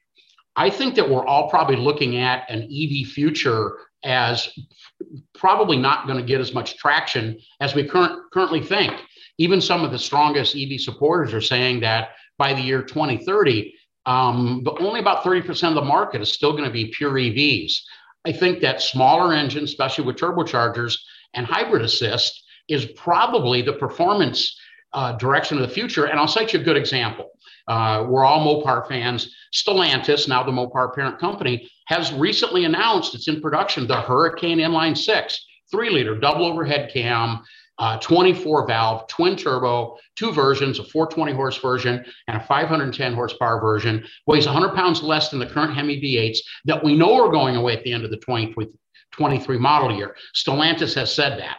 I 0.57 0.71
think 0.71 0.95
that 0.95 1.07
we're 1.07 1.25
all 1.25 1.49
probably 1.49 1.75
looking 1.75 2.17
at 2.17 2.49
an 2.49 2.63
EV 2.63 3.07
future 3.07 3.77
as 4.03 4.49
probably 5.35 5.77
not 5.77 6.07
going 6.07 6.17
to 6.17 6.25
get 6.25 6.41
as 6.41 6.53
much 6.53 6.77
traction 6.77 7.39
as 7.59 7.75
we 7.75 7.87
current, 7.87 8.19
currently 8.33 8.61
think. 8.61 8.93
Even 9.37 9.61
some 9.61 9.83
of 9.83 9.91
the 9.91 9.99
strongest 9.99 10.55
EV 10.55 10.81
supporters 10.81 11.33
are 11.33 11.41
saying 11.41 11.81
that 11.81 12.09
by 12.39 12.53
the 12.53 12.61
year 12.61 12.81
2030, 12.81 13.73
um, 14.07 14.63
but 14.63 14.81
only 14.81 14.99
about 14.99 15.23
30% 15.23 15.69
of 15.69 15.75
the 15.75 15.81
market 15.81 16.21
is 16.21 16.33
still 16.33 16.53
going 16.53 16.63
to 16.63 16.71
be 16.71 16.87
pure 16.87 17.13
EVs. 17.13 17.73
I 18.25 18.31
think 18.31 18.61
that 18.61 18.81
smaller 18.81 19.33
engines, 19.33 19.69
especially 19.69 20.05
with 20.05 20.15
turbochargers 20.15 20.97
and 21.33 21.45
hybrid 21.45 21.83
assist, 21.83 22.43
is 22.67 22.85
probably 22.95 23.61
the 23.61 23.73
performance 23.73 24.57
uh, 24.93 25.13
direction 25.13 25.57
of 25.57 25.67
the 25.67 25.73
future. 25.73 26.05
And 26.05 26.19
I'll 26.19 26.27
cite 26.27 26.53
you 26.53 26.59
a 26.59 26.63
good 26.63 26.77
example. 26.77 27.29
Uh, 27.67 28.05
we're 28.07 28.23
all 28.23 28.45
Mopar 28.45 28.87
fans. 28.87 29.35
Stellantis, 29.53 30.27
now 30.27 30.43
the 30.43 30.51
Mopar 30.51 30.93
parent 30.93 31.19
company, 31.19 31.69
has 31.85 32.13
recently 32.13 32.65
announced 32.65 33.15
it's 33.15 33.27
in 33.27 33.41
production 33.41 33.87
the 33.87 34.01
Hurricane 34.01 34.59
Inline 34.59 34.97
6, 34.97 35.45
three 35.69 35.89
liter 35.89 36.17
double 36.17 36.45
overhead 36.45 36.91
cam, 36.93 37.43
uh, 37.79 37.97
24 37.99 38.67
valve, 38.67 39.07
twin 39.07 39.35
turbo, 39.35 39.97
two 40.15 40.31
versions, 40.31 40.79
a 40.79 40.83
420 40.83 41.33
horse 41.33 41.57
version 41.57 42.03
and 42.27 42.37
a 42.37 42.43
510 42.43 43.13
horsepower 43.13 43.61
version, 43.61 44.03
weighs 44.25 44.45
100 44.45 44.75
pounds 44.75 45.03
less 45.03 45.29
than 45.29 45.39
the 45.39 45.45
current 45.45 45.75
Hemi 45.75 46.01
V8s 46.01 46.39
that 46.65 46.83
we 46.83 46.95
know 46.95 47.23
are 47.23 47.31
going 47.31 47.55
away 47.55 47.73
at 47.77 47.83
the 47.83 47.93
end 47.93 48.03
of 48.03 48.09
the 48.09 48.17
2023 48.17 49.57
model 49.59 49.95
year. 49.95 50.15
Stellantis 50.35 50.95
has 50.95 51.13
said 51.13 51.39
that. 51.39 51.57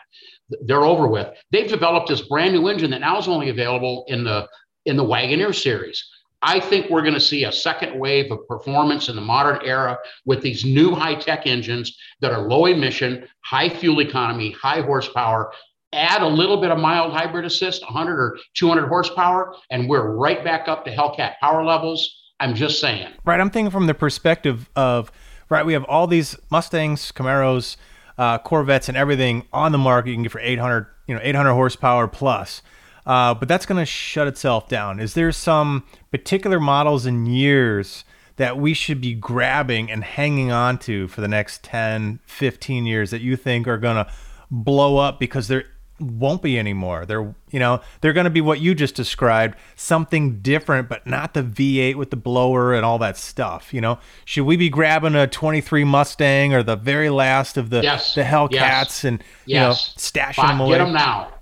They're 0.62 0.84
over 0.84 1.06
with. 1.06 1.28
They've 1.52 1.68
developed 1.68 2.09
this 2.09 2.22
brand 2.22 2.54
new 2.54 2.68
engine 2.68 2.90
that 2.90 3.02
now 3.02 3.18
is 3.18 3.28
only 3.28 3.50
available 3.50 4.04
in 4.09 4.24
the 4.24 4.48
in 4.87 4.97
the 4.97 5.05
Wagoneer 5.05 5.55
series. 5.55 6.05
I 6.43 6.61
think 6.61 6.89
we're 6.89 7.03
going 7.03 7.14
to 7.14 7.20
see 7.20 7.45
a 7.45 7.53
second 7.53 7.99
wave 7.99 8.31
of 8.31 8.47
performance 8.47 9.09
in 9.09 9.16
the 9.16 9.22
modern 9.22 9.59
era 9.64 9.99
with 10.24 10.41
these 10.41 10.64
new 10.64 10.95
high 10.95 11.16
tech 11.16 11.47
engines 11.47 11.97
that 12.20 12.33
are 12.33 12.43
low 12.43 12.66
emission, 12.66 13.26
high 13.41 13.68
fuel 13.68 14.01
economy, 14.01 14.53
high 14.53 14.81
horsepower. 14.81 15.53
Add 15.93 16.22
a 16.22 16.29
little 16.29 16.61
bit 16.61 16.70
of 16.70 16.79
mild 16.79 17.12
hybrid 17.12 17.45
assist, 17.45 17.83
100 17.83 18.20
or 18.20 18.39
200 18.55 18.87
horsepower, 18.87 19.55
and 19.70 19.89
we're 19.89 20.14
right 20.14 20.45
back 20.45 20.68
up 20.68 20.85
to 20.85 20.95
Hellcat 20.95 21.35
power 21.41 21.64
levels. 21.64 22.14
I'm 22.41 22.55
just 22.55 22.79
saying. 22.81 23.12
Right. 23.24 23.41
I'm 23.41 23.51
thinking 23.51 23.72
from 23.72 23.87
the 23.87 23.95
perspective 23.95 24.70
of, 24.76 25.11
right, 25.49 25.66
we 25.66 25.72
have 25.72 25.85
all 25.85 26.07
these 26.07 26.37
Mustangs, 26.51 27.11
Camaros, 27.11 27.76
uh, 28.16 28.39
Corvettes, 28.39 28.89
and 28.89 28.97
everything 28.97 29.45
on 29.53 29.72
the 29.72 29.79
market 29.79 30.11
you 30.11 30.16
can 30.16 30.22
get 30.22 30.31
for 30.31 30.41
800, 30.41 30.87
you 31.09 31.16
know, 31.16 31.20
800 31.22 31.53
horsepower 31.53 32.07
plus. 32.07 32.62
Uh, 33.09 33.32
but 33.32 33.48
that's 33.48 33.64
going 33.64 33.80
to 33.80 33.86
shut 33.86 34.28
itself 34.28 34.68
down. 34.68 35.00
Is 35.00 35.14
there 35.14 35.32
some 35.32 35.84
particular 36.12 36.61
models 36.61 37.06
and 37.06 37.26
years 37.26 38.04
that 38.36 38.59
we 38.59 38.74
should 38.74 39.00
be 39.00 39.14
grabbing 39.14 39.90
and 39.90 40.04
hanging 40.04 40.52
on 40.52 40.78
to 40.78 41.09
for 41.09 41.22
the 41.22 41.26
next 41.26 41.64
10, 41.64 42.20
15 42.26 42.84
years 42.84 43.11
that 43.11 43.22
you 43.22 43.34
think 43.34 43.66
are 43.66 43.78
going 43.78 43.96
to 43.96 44.12
blow 44.50 44.98
up 44.98 45.18
because 45.18 45.48
there 45.48 45.64
won't 45.98 46.42
be 46.42 46.59
anymore. 46.59 47.06
They're, 47.06 47.34
you 47.50 47.59
know, 47.59 47.80
they're 48.02 48.12
going 48.12 48.24
to 48.24 48.30
be 48.30 48.42
what 48.42 48.61
you 48.61 48.74
just 48.74 48.94
described, 48.94 49.56
something 49.74 50.40
different, 50.40 50.90
but 50.90 51.06
not 51.06 51.32
the 51.32 51.42
V8 51.42 51.94
with 51.94 52.11
the 52.11 52.16
blower 52.16 52.74
and 52.74 52.84
all 52.84 52.98
that 52.98 53.16
stuff. 53.16 53.72
You 53.72 53.80
know, 53.80 53.98
should 54.26 54.44
we 54.44 54.59
be 54.59 54.68
grabbing 54.68 55.14
a 55.14 55.26
23 55.26 55.82
Mustang 55.84 56.52
or 56.52 56.62
the 56.62 56.76
very 56.76 57.09
last 57.09 57.56
of 57.56 57.70
the 57.70 57.82
yes. 57.82 58.14
the 58.14 58.22
Hellcats 58.22 58.52
yes. 58.52 59.04
and 59.04 59.24
yes. 59.46 59.46
you 59.46 59.56
know 59.56 59.70
stashing 59.72 60.46
them 60.46 60.61
away? 60.61 60.76
Get 60.76 60.84
them 60.84 60.92
now. 60.92 61.32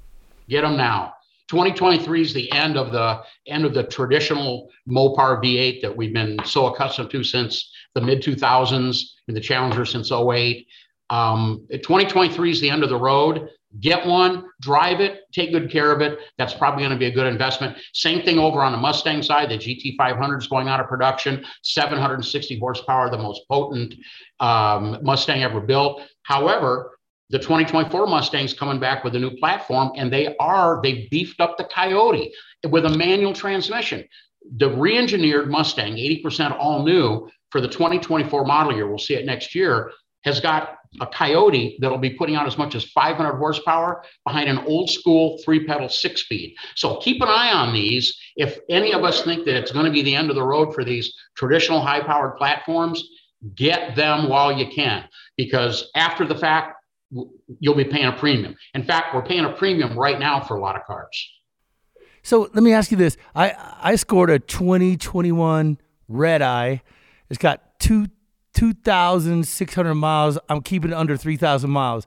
Get 0.49 0.61
them 0.63 0.77
now. 0.77 1.16
2023 1.49 2.23
is 2.23 2.35
the 2.35 2.51
end 2.53 2.77
of 2.77 2.93
the 2.93 3.21
end 3.47 3.65
of 3.65 3.73
the 3.73 3.85
traditional 3.85 4.69
Mopar 4.89 5.43
V8 5.43 5.81
that 5.83 5.97
we've 5.97 6.13
been 6.13 6.39
so 6.45 6.67
accustomed 6.67 7.11
to 7.11 7.23
since 7.23 7.73
the 7.95 8.01
mid 8.01 8.23
2000s 8.23 9.03
and 9.29 9.37
the 9.37 9.41
Challenger 9.41 9.85
since 9.85 10.11
08. 10.11 10.67
Um, 11.11 11.67
2023 11.71 12.51
is 12.51 12.61
the 12.61 12.69
end 12.69 12.83
of 12.83 12.89
the 12.89 12.99
road. 12.99 13.49
Get 13.81 14.07
one, 14.07 14.45
drive 14.61 15.01
it, 15.01 15.21
take 15.33 15.53
good 15.53 15.71
care 15.71 15.93
of 15.93 16.01
it. 16.01 16.19
That's 16.39 16.55
probably 16.55 16.83
going 16.83 16.93
to 16.93 16.99
be 16.99 17.07
a 17.07 17.11
good 17.11 17.27
investment. 17.27 17.77
Same 17.93 18.23
thing 18.23 18.39
over 18.39 18.63
on 18.63 18.73
the 18.73 18.79
Mustang 18.79 19.23
side. 19.23 19.51
The 19.51 19.59
GT500 19.59 20.39
is 20.39 20.47
going 20.47 20.69
out 20.69 20.81
of 20.81 20.89
production, 20.89 21.45
760 21.63 22.59
horsepower, 22.59 23.11
the 23.11 23.19
most 23.19 23.43
potent 23.49 23.95
um, 24.41 24.99
Mustang 25.03 25.43
ever 25.43 25.61
built. 25.61 26.03
However, 26.23 26.96
the 27.31 27.39
2024 27.39 28.07
Mustangs 28.07 28.55
coming 28.55 28.79
back 28.79 29.03
with 29.03 29.17
a 29.17 29.19
new 29.19 29.31
platform, 29.37 29.91
and 29.97 30.13
they 30.13 30.37
are, 30.37 30.81
they 30.83 31.09
beefed 31.11 31.41
up 31.41 31.57
the 31.57 31.65
Coyote 31.65 32.33
with 32.69 32.87
a 32.87 32.97
manual 32.97 33.33
transmission. 33.33 34.07
The 34.59 34.71
re 34.71 34.97
engineered 34.97 35.51
Mustang, 35.51 35.95
80% 35.95 36.57
all 36.59 36.85
new 36.85 37.29
for 37.51 37.61
the 37.61 37.69
2024 37.69 38.45
model 38.45 38.75
year, 38.75 38.87
we'll 38.87 38.99
see 38.99 39.15
it 39.15 39.27
next 39.27 39.55
year, 39.55 39.91
has 40.25 40.41
got 40.41 40.79
a 41.01 41.07
Coyote 41.07 41.79
that'll 41.81 41.99
be 41.99 42.11
putting 42.11 42.37
out 42.37 42.47
as 42.47 42.59
much 42.59 42.75
as 42.75 42.85
500 42.85 43.37
horsepower 43.37 44.03
behind 44.25 44.49
an 44.49 44.59
old 44.67 44.91
school 44.91 45.39
three 45.45 45.65
pedal 45.65 45.89
six 45.89 46.23
speed. 46.23 46.55
So 46.75 46.97
keep 46.97 47.23
an 47.23 47.29
eye 47.29 47.53
on 47.53 47.73
these. 47.73 48.17
If 48.37 48.59
any 48.69 48.93
of 48.93 49.05
us 49.05 49.23
think 49.23 49.45
that 49.47 49.57
it's 49.57 49.73
going 49.73 49.87
to 49.87 49.93
be 49.93 50.03
the 50.03 50.15
end 50.15 50.31
of 50.31 50.37
the 50.37 50.43
road 50.43 50.75
for 50.75 50.85
these 50.85 51.13
traditional 51.37 51.81
high 51.81 52.01
powered 52.01 52.37
platforms, 52.37 53.03
get 53.55 53.95
them 53.95 54.29
while 54.29 54.53
you 54.53 54.69
can, 54.69 55.05
because 55.37 55.91
after 55.95 56.25
the 56.25 56.35
fact, 56.35 56.77
you'll 57.11 57.75
be 57.75 57.85
paying 57.85 58.07
a 58.07 58.13
premium. 58.13 58.57
In 58.75 58.85
fact, 58.85 59.15
we're 59.15 59.25
paying 59.25 59.45
a 59.45 59.53
premium 59.53 59.99
right 59.99 60.19
now 60.19 60.41
for 60.41 60.57
a 60.57 60.61
lot 60.61 60.77
of 60.77 60.85
cars. 60.85 61.31
So 62.23 62.51
let 62.55 62.63
me 62.63 62.73
ask 62.73 62.91
you 62.91 62.97
this: 62.97 63.17
I 63.35 63.55
I 63.81 63.97
scored 63.97 64.31
a 64.31 64.39
2021 64.39 65.79
Red 66.09 66.43
Eye. 66.43 66.83
It's 67.29 67.39
got 67.39 67.79
two 67.79 68.07
2,600 68.55 69.95
miles. 69.95 70.39
I'm 70.49 70.63
keeping 70.63 70.91
it 70.91 70.95
under 70.95 71.17
3,000 71.17 71.69
miles. 71.69 72.07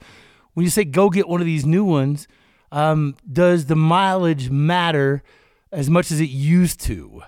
When 0.54 0.64
you 0.64 0.72
say 0.72 0.84
go 0.84 1.10
get 1.10 1.30
one 1.30 1.41
of 1.41 1.45
these 1.45 1.66
new 1.66 1.86
ones, 1.86 2.28
um, 2.72 3.16
does 3.32 3.68
the 3.68 3.76
mileage 3.76 4.50
matter 4.50 5.24
as 5.72 5.89
much 5.89 6.12
as 6.12 6.20
it 6.20 6.30
used 6.30 6.80
to? 6.82 7.22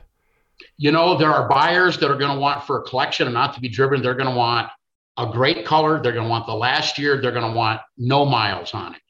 You 0.78 0.92
know, 0.92 1.18
there 1.18 1.32
are 1.32 1.48
buyers 1.48 2.00
that 2.00 2.10
are 2.10 2.18
going 2.18 2.34
to 2.34 2.40
want 2.40 2.64
for 2.64 2.80
a 2.80 2.84
collection 2.84 3.28
and 3.28 3.34
not 3.34 3.54
to 3.54 3.62
be 3.62 3.70
driven. 3.70 4.02
They're 4.02 4.16
going 4.16 4.30
to 4.30 4.36
want 4.36 4.70
a 5.18 5.28
great 5.28 5.66
color. 5.66 6.02
They're 6.02 6.14
going 6.14 6.26
to 6.26 6.30
want 6.30 6.48
the 6.48 6.54
last 6.54 6.98
year. 6.98 7.22
They're 7.22 7.32
going 7.32 7.50
to 7.50 7.58
want 7.58 7.82
no 7.98 8.26
miles 8.26 8.74
on 8.74 8.96
it. 8.96 9.02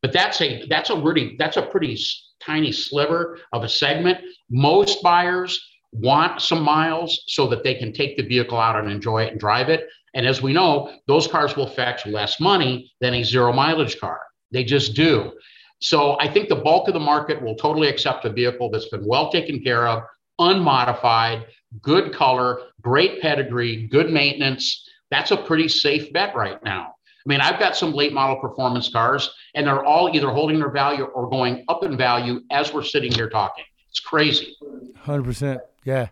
But 0.00 0.12
that's 0.12 0.40
a 0.40 0.66
that's 0.68 0.90
a 0.90 0.96
really 0.96 1.36
that's 1.38 1.56
a 1.56 1.62
pretty 1.62 1.96
tiny 2.40 2.72
sliver 2.72 3.38
of 3.52 3.62
a 3.62 3.68
segment. 3.68 4.18
Most 4.50 5.02
buyers 5.02 5.60
want 5.92 6.40
some 6.40 6.62
miles 6.62 7.22
so 7.28 7.46
that 7.48 7.62
they 7.62 7.74
can 7.74 7.92
take 7.92 8.16
the 8.16 8.26
vehicle 8.26 8.58
out 8.58 8.76
and 8.76 8.90
enjoy 8.90 9.24
it 9.24 9.32
and 9.32 9.40
drive 9.40 9.68
it. 9.68 9.86
And 10.14 10.26
as 10.26 10.42
we 10.42 10.52
know, 10.52 10.92
those 11.06 11.26
cars 11.26 11.56
will 11.56 11.68
fetch 11.68 12.06
less 12.06 12.40
money 12.40 12.92
than 13.00 13.14
a 13.14 13.22
zero 13.22 13.52
mileage 13.52 13.98
car. 14.00 14.20
They 14.50 14.64
just 14.64 14.94
do. 14.94 15.32
So 15.80 16.16
I 16.20 16.32
think 16.32 16.48
the 16.48 16.56
bulk 16.56 16.88
of 16.88 16.94
the 16.94 17.00
market 17.00 17.40
will 17.42 17.56
totally 17.56 17.88
accept 17.88 18.24
a 18.24 18.32
vehicle 18.32 18.70
that's 18.70 18.88
been 18.88 19.06
well 19.06 19.30
taken 19.30 19.62
care 19.62 19.86
of, 19.86 20.04
unmodified, 20.38 21.46
good 21.80 22.14
color, 22.14 22.60
great 22.82 23.20
pedigree, 23.20 23.88
good 23.88 24.10
maintenance. 24.10 24.88
That's 25.12 25.30
a 25.30 25.36
pretty 25.36 25.68
safe 25.68 26.12
bet 26.12 26.34
right 26.34 26.62
now. 26.64 26.94
I 27.24 27.28
mean, 27.28 27.40
I've 27.40 27.60
got 27.60 27.76
some 27.76 27.92
late 27.92 28.12
model 28.12 28.36
performance 28.36 28.88
cars, 28.88 29.30
and 29.54 29.66
they're 29.66 29.84
all 29.84 30.14
either 30.14 30.30
holding 30.30 30.58
their 30.58 30.70
value 30.70 31.04
or 31.04 31.28
going 31.28 31.64
up 31.68 31.84
in 31.84 31.96
value 31.96 32.40
as 32.50 32.72
we're 32.72 32.82
sitting 32.82 33.12
here 33.12 33.28
talking. 33.28 33.64
It's 33.88 34.00
crazy. 34.00 34.56
100%. 35.04 35.60
Yeah. 35.84 36.08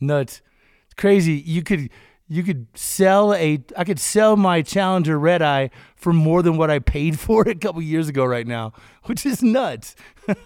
Nuts. 0.00 0.42
It's 0.86 0.94
crazy. 0.94 1.34
You 1.34 1.62
could 1.62 1.88
you 2.28 2.42
could 2.42 2.66
sell 2.74 3.32
a 3.34 3.62
I 3.76 3.84
could 3.84 4.00
sell 4.00 4.36
my 4.36 4.62
Challenger 4.62 5.18
Red 5.18 5.42
Eye 5.42 5.70
for 5.94 6.12
more 6.12 6.42
than 6.42 6.56
what 6.56 6.70
I 6.70 6.78
paid 6.78 7.18
for 7.20 7.42
it 7.42 7.56
a 7.56 7.58
couple 7.58 7.82
years 7.82 8.08
ago 8.08 8.24
right 8.24 8.46
now, 8.46 8.72
which 9.04 9.24
is 9.24 9.42
nuts. 9.42 9.94
I 10.28 10.36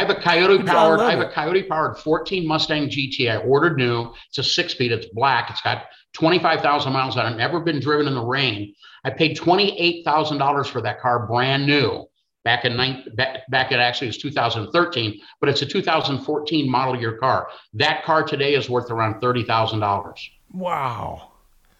have 0.00 0.10
a 0.10 0.20
Coyote 0.20 0.62
powered 0.66 1.00
I, 1.00 1.08
I 1.08 1.10
have 1.10 1.20
a 1.20 1.30
Coyote 1.30 1.64
powered 1.64 1.98
14 1.98 2.46
Mustang 2.46 2.88
GT. 2.88 3.30
I 3.30 3.36
ordered 3.38 3.76
new. 3.76 4.12
It's 4.28 4.38
a 4.38 4.62
6-speed, 4.62 4.92
it's 4.92 5.06
black. 5.12 5.50
It's 5.50 5.60
got 5.60 5.84
25,000 6.14 6.92
miles 6.92 7.16
on 7.16 7.32
it, 7.32 7.36
never 7.36 7.60
been 7.60 7.80
driven 7.80 8.08
in 8.08 8.14
the 8.14 8.24
rain. 8.24 8.74
I 9.04 9.10
paid 9.10 9.36
$28,000 9.36 10.66
for 10.66 10.80
that 10.82 11.00
car 11.00 11.26
brand 11.26 11.66
new 11.66 12.06
back 12.44 12.64
in 12.64 12.76
nine, 12.76 13.04
back, 13.14 13.48
back 13.50 13.72
in 13.72 13.78
actually 13.78 14.08
it's 14.08 14.18
2013, 14.18 15.20
but 15.40 15.48
it's 15.48 15.62
a 15.62 15.66
2014 15.66 16.70
model 16.70 16.98
year 17.00 17.16
car. 17.18 17.48
That 17.74 18.02
car 18.04 18.24
today 18.24 18.54
is 18.54 18.68
worth 18.68 18.90
around 18.90 19.20
thirty 19.20 19.44
thousand 19.44 19.80
dollars. 19.80 20.28
Wow! 20.52 21.32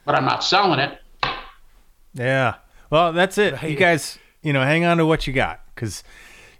But 0.05 0.15
I'm 0.15 0.25
not 0.25 0.45
selling 0.45 0.81
it. 0.81 1.01
Yeah. 2.15 2.57
Well, 2.91 3.13
that's 3.13 3.39
it. 3.39 3.63
You 3.63 3.77
guys, 3.77 4.19
you 4.43 4.53
know, 4.53 4.63
hang 4.63 4.85
on 4.85 4.99
to 4.99 5.07
what 5.07 5.27
you 5.27 5.33
got 5.33 5.61
because, 5.75 6.03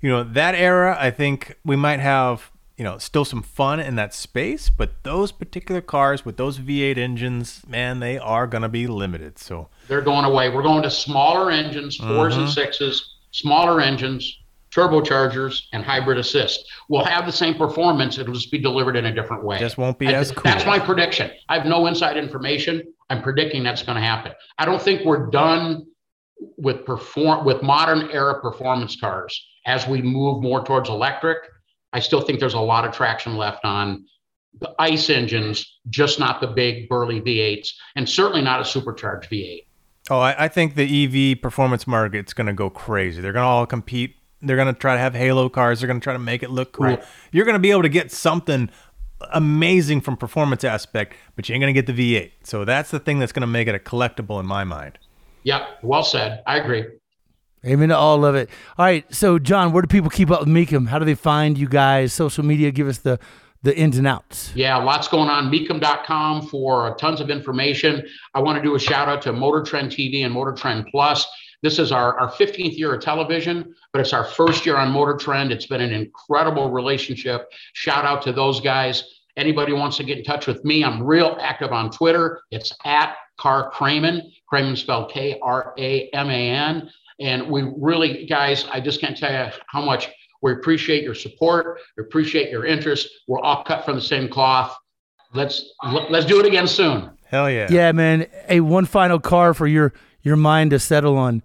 you 0.01 0.09
know, 0.09 0.23
that 0.23 0.55
era. 0.55 0.97
I 0.99 1.11
think 1.11 1.57
we 1.65 1.77
might 1.77 2.01
have. 2.01 2.51
You 2.77 2.85
know, 2.85 2.97
still 2.97 3.27
some 3.27 3.43
fun 3.43 3.79
in 3.79 3.97
that 3.97 4.15
space, 4.15 4.71
but 4.71 5.03
those 5.03 5.33
particular 5.33 5.83
cars 5.83 6.25
with 6.25 6.39
those 6.39 6.59
V8 6.59 6.97
engines, 6.97 7.61
man, 7.69 8.01
they 8.01 8.17
are 8.17 8.47
going 8.47 8.63
to 8.63 8.71
be 8.71 8.87
limited. 8.87 9.39
So 9.39 9.69
they're 9.87 10.01
going 10.01 10.25
away. 10.25 10.49
We're 10.49 10.63
going 10.63 10.83
to 10.85 10.91
smaller 10.91 11.51
engines, 11.51 11.99
4s 11.99 12.31
mm-hmm. 12.31 12.41
and 12.41 12.49
sixes, 12.49 13.17
smaller 13.33 13.83
engines. 13.83 14.39
Turbochargers, 14.75 15.63
and 15.73 15.85
hybrid 15.85 16.19
assist. 16.19 16.65
Will 16.89 17.05
have 17.05 17.27
the 17.27 17.33
same 17.33 17.55
performance. 17.55 18.19
It'll 18.19 18.35
just 18.35 18.51
be 18.51 18.59
delivered 18.59 18.97
in 18.97 19.07
a 19.07 19.15
different 19.15 19.45
way. 19.45 19.59
Just 19.59 19.79
won't 19.79 19.99
be 19.99 20.09
I- 20.09 20.13
as 20.13 20.33
cool. 20.33 20.43
That's 20.45 20.67
my 20.67 20.79
prediction. 20.79 21.31
I 21.49 21.57
have 21.57 21.67
no 21.67 21.87
inside 21.87 22.17
information. 22.17 22.83
I'm 23.09 23.23
predicting 23.23 23.63
that's 23.63 23.83
going 23.83 23.97
to 23.97 24.03
happen. 24.03 24.33
I 24.59 24.65
don't 24.65 24.81
think 24.81 25.05
we're 25.05 25.27
done 25.31 25.87
with 26.57 26.87
perform 26.87 27.45
with 27.45 27.63
modern 27.63 28.11
era 28.11 28.41
performance 28.41 28.97
cars 28.99 29.47
as 29.67 29.87
we 29.87 30.01
move 30.01 30.43
more 30.43 30.65
towards 30.65 30.89
electric. 30.89 31.39
I 31.93 32.01
still 32.01 32.21
think 32.21 32.41
there's 32.41 32.55
a 32.55 32.61
lot 32.61 32.85
of 32.87 32.95
traction 32.95 33.37
left 33.37 33.65
on 33.65 34.07
the 34.61 34.73
ICE 34.79 35.11
engines, 35.11 35.79
just 35.91 36.19
not 36.19 36.41
the 36.41 36.47
big 36.47 36.89
burly 36.89 37.21
V8s, 37.21 37.69
and 37.97 38.09
certainly 38.09 38.43
not 38.43 38.61
a 38.61 38.65
supercharged 38.65 39.31
V8. 39.31 39.67
Oh, 40.09 40.19
I, 40.19 40.45
I 40.45 40.49
think 40.49 40.75
the 40.75 41.33
EV 41.33 41.41
performance 41.41 41.87
market's 41.87 42.33
going 42.33 42.47
to 42.49 42.53
go 42.53 42.71
crazy. 42.71 43.21
They're 43.21 43.33
going 43.33 43.45
to 43.45 43.49
all 43.49 43.67
compete. 43.67 44.17
They're 44.43 44.57
going 44.57 44.73
to 44.73 44.79
try 44.79 44.95
to 44.95 45.01
have 45.01 45.15
Halo 45.15 45.49
cars. 45.49 45.81
They're 45.81 45.87
going 45.87 46.01
to 46.01 46.05
try 46.05 46.13
to 46.13 46.19
make 46.19 46.43
it 46.43 46.51
look 46.51 46.73
cool. 46.73 46.87
Right. 46.87 47.05
You're 47.33 47.45
going 47.45 47.55
to 47.55 47.61
be 47.61 47.71
able 47.71 47.83
to 47.83 47.89
get 47.89 48.11
something 48.11 48.71
amazing 49.33 50.01
from 50.01 50.17
performance 50.17 50.65
aspect, 50.65 51.15
but 51.37 51.49
you 51.49 51.55
ain't 51.55 51.63
going 51.63 51.75
to 51.75 51.79
get 51.83 51.95
the 51.95 52.15
V8. 52.15 52.31
So 52.45 52.65
that's 52.65 52.91
the 52.91 52.99
thing 52.99 53.19
that's 53.19 53.33
going 53.33 53.43
to 53.43 53.47
make 53.47 53.69
it 53.69 53.75
a 53.75 53.79
collectible 53.79 54.41
in 54.41 54.47
my 54.47 54.65
mind. 54.65 54.99
Yep, 55.43 55.81
well 55.83 56.03
said. 56.03 56.43
I 56.47 56.59
agree. 56.59 56.87
Amen 57.67 57.91
to 57.91 57.97
all 57.97 58.25
of 58.25 58.35
it. 58.35 58.49
All 58.79 58.87
right, 58.87 59.05
so 59.15 59.39
John, 59.39 59.73
where 59.73 59.83
do 59.83 59.87
people 59.87 60.09
keep 60.09 60.31
up 60.31 60.41
with 60.41 60.49
Mecum? 60.49 60.89
How 60.89 60.99
do 60.99 61.05
they 61.05 61.15
find 61.15 61.59
you 61.59 61.69
guys? 61.69 62.13
Social 62.15 62.45
media, 62.45 62.71
give 62.71 62.89
us 62.89 62.99
the 62.99 63.19
the 63.63 63.77
ins 63.77 63.99
and 63.99 64.07
outs. 64.07 64.53
Yeah, 64.55 64.77
lots 64.77 65.09
going 65.09 65.29
on. 65.29 65.51
Mecum.com 65.51 66.47
for 66.49 66.97
tons 66.97 67.21
of 67.21 67.29
information. 67.29 68.07
I 68.35 68.41
want 68.41 68.57
to 68.57 68.63
do 68.63 68.75
a 68.75 68.79
shout 68.79 69.09
out 69.09 69.21
to 69.23 69.33
Motor 69.33 69.63
Trend 69.63 69.91
TV 69.91 70.25
and 70.25 70.33
Motor 70.33 70.53
Trend 70.53 70.87
Plus. 70.91 71.27
This 71.63 71.79
is 71.79 71.93
our, 71.93 72.19
our 72.19 72.31
15th 72.33 72.77
year 72.77 72.95
of 72.95 73.03
television, 73.03 73.75
but 73.93 74.01
it's 74.01 74.13
our 74.13 74.25
first 74.25 74.65
year 74.65 74.77
on 74.77 74.91
Motor 74.91 75.17
Trend. 75.17 75.53
It's 75.53 75.67
been 75.67 75.81
an 75.81 75.93
incredible 75.93 76.71
relationship. 76.71 77.49
Shout 77.75 78.05
out 78.05 78.23
to 78.23 78.33
those 78.33 78.61
guys. 78.61 79.05
Anybody 79.37 79.73
wants 79.73 79.97
to 79.99 80.05
get 80.05 80.19
in 80.19 80.25
touch 80.25 80.47
with 80.47 80.65
me, 80.65 80.85
I'm 80.85 81.03
real 81.03 81.37
active 81.41 81.73
on 81.73 81.91
Twitter. 81.91 82.43
It's 82.51 82.73
at 82.85 83.17
Car 83.39 83.71
Kraman. 83.73 84.23
Kraman 84.53 84.77
spelled 84.77 85.11
K 85.11 85.39
R 85.43 85.75
A 85.79 86.09
M 86.11 86.31
A 86.31 86.51
N. 86.51 86.91
And 87.21 87.51
we 87.51 87.71
really, 87.77 88.27
guys, 88.27 88.67
I 88.73 88.81
just 88.81 89.01
can't 89.01 89.17
tell 89.17 89.33
you 89.33 89.53
how 89.67 89.83
much 89.83 90.09
we 90.43 90.53
appreciate 90.53 91.05
your 91.05 91.15
support. 91.15 91.79
We 91.97 92.03
appreciate 92.03 92.51
your 92.51 92.65
interest. 92.65 93.09
We're 93.29 93.41
all 93.41 93.63
cut 93.63 93.85
from 93.85 93.97
the 93.97 94.03
same 94.03 94.29
cloth. 94.29 94.77
Let's 95.33 95.75
let's 96.11 96.27
do 96.27 96.41
it 96.41 96.47
again 96.47 96.67
soon. 96.67 97.11
Hell 97.25 97.49
yeah. 97.49 97.69
Yeah, 97.71 97.93
man. 97.93 98.27
Hey, 98.47 98.61
one 98.61 98.85
final 98.87 99.21
car 99.21 99.55
for 99.55 99.67
your 99.67 99.93
your 100.23 100.37
mind 100.37 100.71
to 100.71 100.79
settle 100.79 101.17
on. 101.17 101.43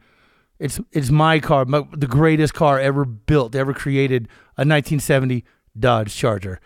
It's 0.59 0.79
it's 0.91 1.09
my 1.09 1.39
car, 1.39 1.65
my, 1.65 1.85
the 1.91 2.07
greatest 2.07 2.53
car 2.53 2.79
ever 2.79 3.03
built, 3.05 3.55
ever 3.55 3.73
created, 3.73 4.27
a 4.57 4.63
1970 4.63 5.43
Dodge 5.77 6.15
Charger. 6.15 6.61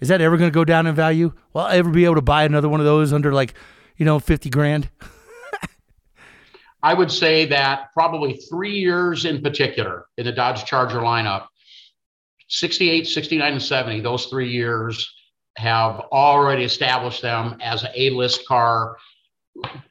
Is 0.00 0.08
that 0.08 0.20
ever 0.20 0.36
going 0.36 0.50
to 0.50 0.54
go 0.54 0.64
down 0.64 0.86
in 0.86 0.94
value? 0.94 1.32
Will 1.52 1.62
I 1.62 1.76
ever 1.76 1.90
be 1.90 2.04
able 2.04 2.16
to 2.16 2.22
buy 2.22 2.44
another 2.44 2.68
one 2.68 2.80
of 2.80 2.86
those 2.86 3.12
under 3.12 3.32
like, 3.32 3.54
you 3.96 4.04
know, 4.04 4.18
50 4.18 4.50
grand? 4.50 4.90
I 6.82 6.94
would 6.94 7.10
say 7.10 7.46
that 7.46 7.88
probably 7.94 8.34
three 8.50 8.78
years 8.78 9.24
in 9.24 9.40
particular 9.40 10.06
in 10.18 10.26
the 10.26 10.32
Dodge 10.32 10.64
Charger 10.64 10.98
lineup 10.98 11.46
68, 12.48 13.06
69, 13.06 13.52
and 13.52 13.62
70, 13.62 14.00
those 14.00 14.26
three 14.26 14.50
years 14.50 15.10
have 15.56 16.00
already 16.12 16.64
established 16.64 17.22
them 17.22 17.56
as 17.62 17.86
A 17.94 18.10
list 18.10 18.46
car 18.46 18.96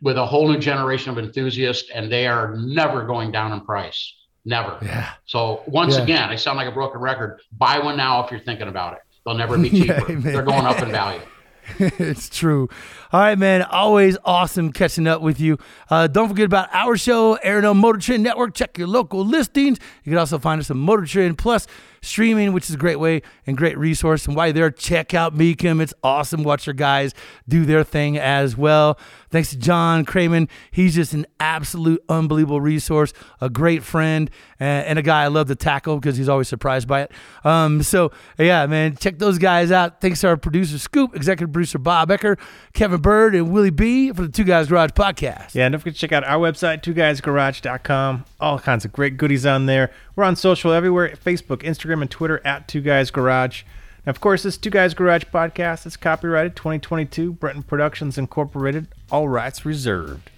with 0.01 0.17
a 0.17 0.25
whole 0.25 0.47
new 0.51 0.59
generation 0.59 1.11
of 1.11 1.17
enthusiasts, 1.17 1.89
and 1.93 2.11
they 2.11 2.27
are 2.27 2.55
never 2.57 3.05
going 3.05 3.31
down 3.31 3.51
in 3.53 3.61
price. 3.61 4.13
Never. 4.45 4.77
Yeah. 4.81 5.09
So, 5.25 5.63
once 5.67 5.95
Yeah. 5.95 6.03
again, 6.03 6.29
I 6.29 6.35
sound 6.35 6.57
like 6.57 6.67
a 6.67 6.71
broken 6.71 6.99
record. 6.99 7.39
Buy 7.57 7.79
one 7.79 7.95
now 7.95 8.23
if 8.25 8.31
you're 8.31 8.41
thinking 8.41 8.67
about 8.67 8.93
it. 8.93 8.99
They'll 9.25 9.35
never 9.35 9.57
be 9.57 9.69
Yeah, 9.69 9.99
cheaper. 9.99 10.11
amen. 10.11 10.33
They're 10.33 10.43
going 10.43 10.65
up 10.65 10.81
in 10.81 10.91
value. 10.91 11.21
it's 11.79 12.27
true. 12.27 12.67
All 13.13 13.21
right, 13.21 13.37
man. 13.37 13.61
Always 13.61 14.17
awesome 14.25 14.73
catching 14.73 15.07
up 15.07 15.21
with 15.21 15.39
you. 15.39 15.57
Uh, 15.89 16.07
don't 16.07 16.27
forget 16.27 16.45
about 16.45 16.67
our 16.73 16.97
show, 16.97 17.35
Aerodome 17.35 17.79
Motor 17.79 17.99
Trend 17.99 18.21
Network. 18.23 18.53
Check 18.53 18.77
your 18.77 18.87
local 18.87 19.25
listings. 19.25 19.79
You 20.03 20.11
can 20.11 20.19
also 20.19 20.39
find 20.39 20.59
us 20.59 20.69
on 20.69 20.77
Motor 20.77 21.05
Trend 21.05 21.37
Plus 21.37 21.65
streaming, 22.03 22.53
which 22.53 22.69
is 22.69 22.75
a 22.75 22.77
great 22.77 22.99
way 22.99 23.21
and 23.47 23.57
great 23.57 23.77
resource. 23.77 24.27
And 24.27 24.35
you're 24.35 24.51
there, 24.51 24.71
check 24.71 25.13
out 25.13 25.35
Mecum. 25.35 25.81
It's 25.81 25.93
awesome. 26.03 26.43
Watch 26.43 26.67
your 26.67 26.73
guys 26.73 27.13
do 27.47 27.65
their 27.65 27.83
thing 27.83 28.17
as 28.17 28.55
well. 28.55 28.99
Thanks 29.29 29.49
to 29.49 29.57
John 29.57 30.05
Kraman. 30.05 30.47
He's 30.69 30.93
just 30.93 31.13
an 31.13 31.25
absolute 31.39 32.03
unbelievable 32.07 32.61
resource, 32.61 33.13
a 33.41 33.49
great 33.49 33.83
friend, 33.83 34.29
and, 34.59 34.85
and 34.85 34.99
a 34.99 35.01
guy 35.01 35.23
I 35.23 35.27
love 35.27 35.47
to 35.47 35.55
tackle 35.55 35.99
because 35.99 36.17
he's 36.17 36.29
always 36.29 36.47
surprised 36.47 36.87
by 36.87 37.01
it. 37.03 37.11
Um, 37.43 37.81
so, 37.81 38.11
yeah, 38.37 38.65
man, 38.67 38.95
check 38.95 39.17
those 39.17 39.39
guys 39.39 39.71
out. 39.71 40.01
Thanks 40.01 40.21
to 40.21 40.27
our 40.27 40.37
producer, 40.37 40.77
Scoop, 40.77 41.15
executive 41.15 41.51
producer, 41.51 41.79
Bob 41.79 42.09
Ecker, 42.09 42.37
Kevin 42.73 43.01
Byrd, 43.01 43.33
and 43.33 43.51
Willie 43.51 43.71
B 43.71 44.11
for 44.11 44.23
the 44.23 44.29
Two 44.29 44.43
Guys 44.43 44.67
Garage 44.67 44.91
podcast. 44.91 45.55
Yeah, 45.55 45.65
and 45.65 45.73
don't 45.73 45.79
forget 45.79 45.95
to 45.95 45.99
check 45.99 46.11
out 46.11 46.23
our 46.25 46.39
website, 46.39 46.83
twoguysgarage.com. 46.83 48.25
All 48.39 48.59
kinds 48.59 48.85
of 48.85 48.91
great 48.91 49.17
goodies 49.17 49.45
on 49.45 49.65
there. 49.65 49.91
We're 50.15 50.25
on 50.25 50.35
social 50.35 50.71
everywhere 50.71 51.09
Facebook, 51.09 51.63
Instagram, 51.63 52.01
and 52.01 52.11
Twitter 52.11 52.39
at 52.45 52.67
Two 52.67 52.81
Guys 52.81 53.09
Garage. 53.09 53.63
And 54.05 54.15
of 54.15 54.21
course, 54.21 54.43
this 54.43 54.57
Two 54.57 54.69
Guys 54.69 54.93
Garage 54.93 55.23
podcast 55.33 55.87
is 55.87 55.97
copyrighted 55.97 56.55
2022, 56.55 57.33
Brenton 57.33 57.63
Productions 57.63 58.17
Incorporated, 58.17 58.87
all 59.11 59.27
rights 59.27 59.65
reserved. 59.65 60.29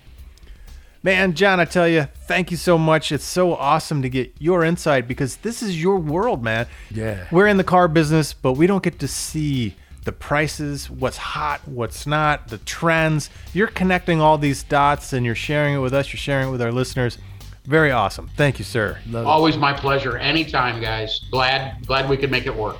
Man, 1.03 1.33
John, 1.33 1.59
I 1.59 1.65
tell 1.65 1.89
you, 1.89 2.07
thank 2.25 2.51
you 2.51 2.57
so 2.57 2.77
much. 2.77 3.11
It's 3.11 3.25
so 3.25 3.53
awesome 3.53 4.01
to 4.01 4.09
get 4.09 4.33
your 4.39 4.63
insight 4.63 5.09
because 5.09 5.35
this 5.37 5.61
is 5.61 5.79
your 5.79 5.97
world, 5.97 6.41
man. 6.41 6.67
Yeah. 6.89 7.27
We're 7.29 7.47
in 7.47 7.57
the 7.57 7.63
car 7.63 7.87
business, 7.89 8.33
but 8.33 8.53
we 8.53 8.67
don't 8.67 8.81
get 8.81 8.97
to 8.99 9.07
see 9.09 9.75
the 10.05 10.13
prices, 10.13 10.89
what's 10.89 11.17
hot, 11.17 11.67
what's 11.67 12.07
not, 12.07 12.47
the 12.47 12.59
trends. 12.59 13.29
You're 13.53 13.67
connecting 13.67 14.21
all 14.21 14.37
these 14.37 14.63
dots 14.63 15.11
and 15.11 15.25
you're 15.25 15.35
sharing 15.35 15.75
it 15.75 15.79
with 15.79 15.93
us, 15.93 16.13
you're 16.13 16.17
sharing 16.17 16.47
it 16.47 16.51
with 16.51 16.61
our 16.61 16.71
listeners. 16.71 17.17
Very 17.65 17.91
awesome. 17.91 18.29
Thank 18.37 18.59
you, 18.59 18.65
sir. 18.65 18.99
Love 19.07 19.25
it. 19.25 19.27
Always 19.27 19.57
my 19.57 19.73
pleasure. 19.73 20.17
Anytime, 20.17 20.81
guys. 20.81 21.21
Glad 21.31 21.85
glad 21.85 22.09
we 22.09 22.17
could 22.17 22.31
make 22.31 22.45
it 22.45 22.55
work. 22.55 22.77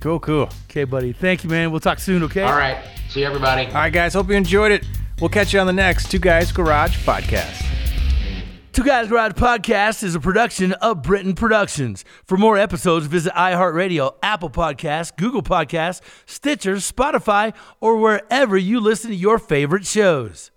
Cool, 0.00 0.20
cool. 0.20 0.48
Okay, 0.70 0.84
buddy. 0.84 1.12
Thank 1.12 1.44
you, 1.44 1.50
man. 1.50 1.70
We'll 1.70 1.80
talk 1.80 1.98
soon, 1.98 2.22
okay? 2.24 2.42
All 2.42 2.56
right. 2.56 2.78
See 3.08 3.20
you, 3.20 3.26
everybody. 3.26 3.66
All 3.66 3.72
right, 3.72 3.92
guys, 3.92 4.14
hope 4.14 4.28
you 4.28 4.34
enjoyed 4.34 4.72
it. 4.72 4.84
We'll 5.20 5.30
catch 5.30 5.54
you 5.54 5.60
on 5.60 5.66
the 5.66 5.72
next 5.72 6.10
Two 6.10 6.18
Guys 6.18 6.52
Garage 6.52 6.96
podcast. 7.06 7.64
Two 8.72 8.84
Guys 8.84 9.08
Garage 9.08 9.32
Podcast 9.32 10.02
is 10.02 10.14
a 10.14 10.20
production 10.20 10.74
of 10.74 11.00
Britain 11.00 11.32
Productions. 11.34 12.04
For 12.26 12.36
more 12.36 12.58
episodes, 12.58 13.06
visit 13.06 13.32
iHeartRadio, 13.32 14.16
Apple 14.22 14.50
Podcasts, 14.50 15.16
Google 15.16 15.42
Podcasts, 15.42 16.02
Stitcher, 16.26 16.74
Spotify, 16.74 17.54
or 17.80 17.96
wherever 17.96 18.54
you 18.58 18.78
listen 18.78 19.08
to 19.08 19.16
your 19.16 19.38
favorite 19.38 19.86
shows. 19.86 20.50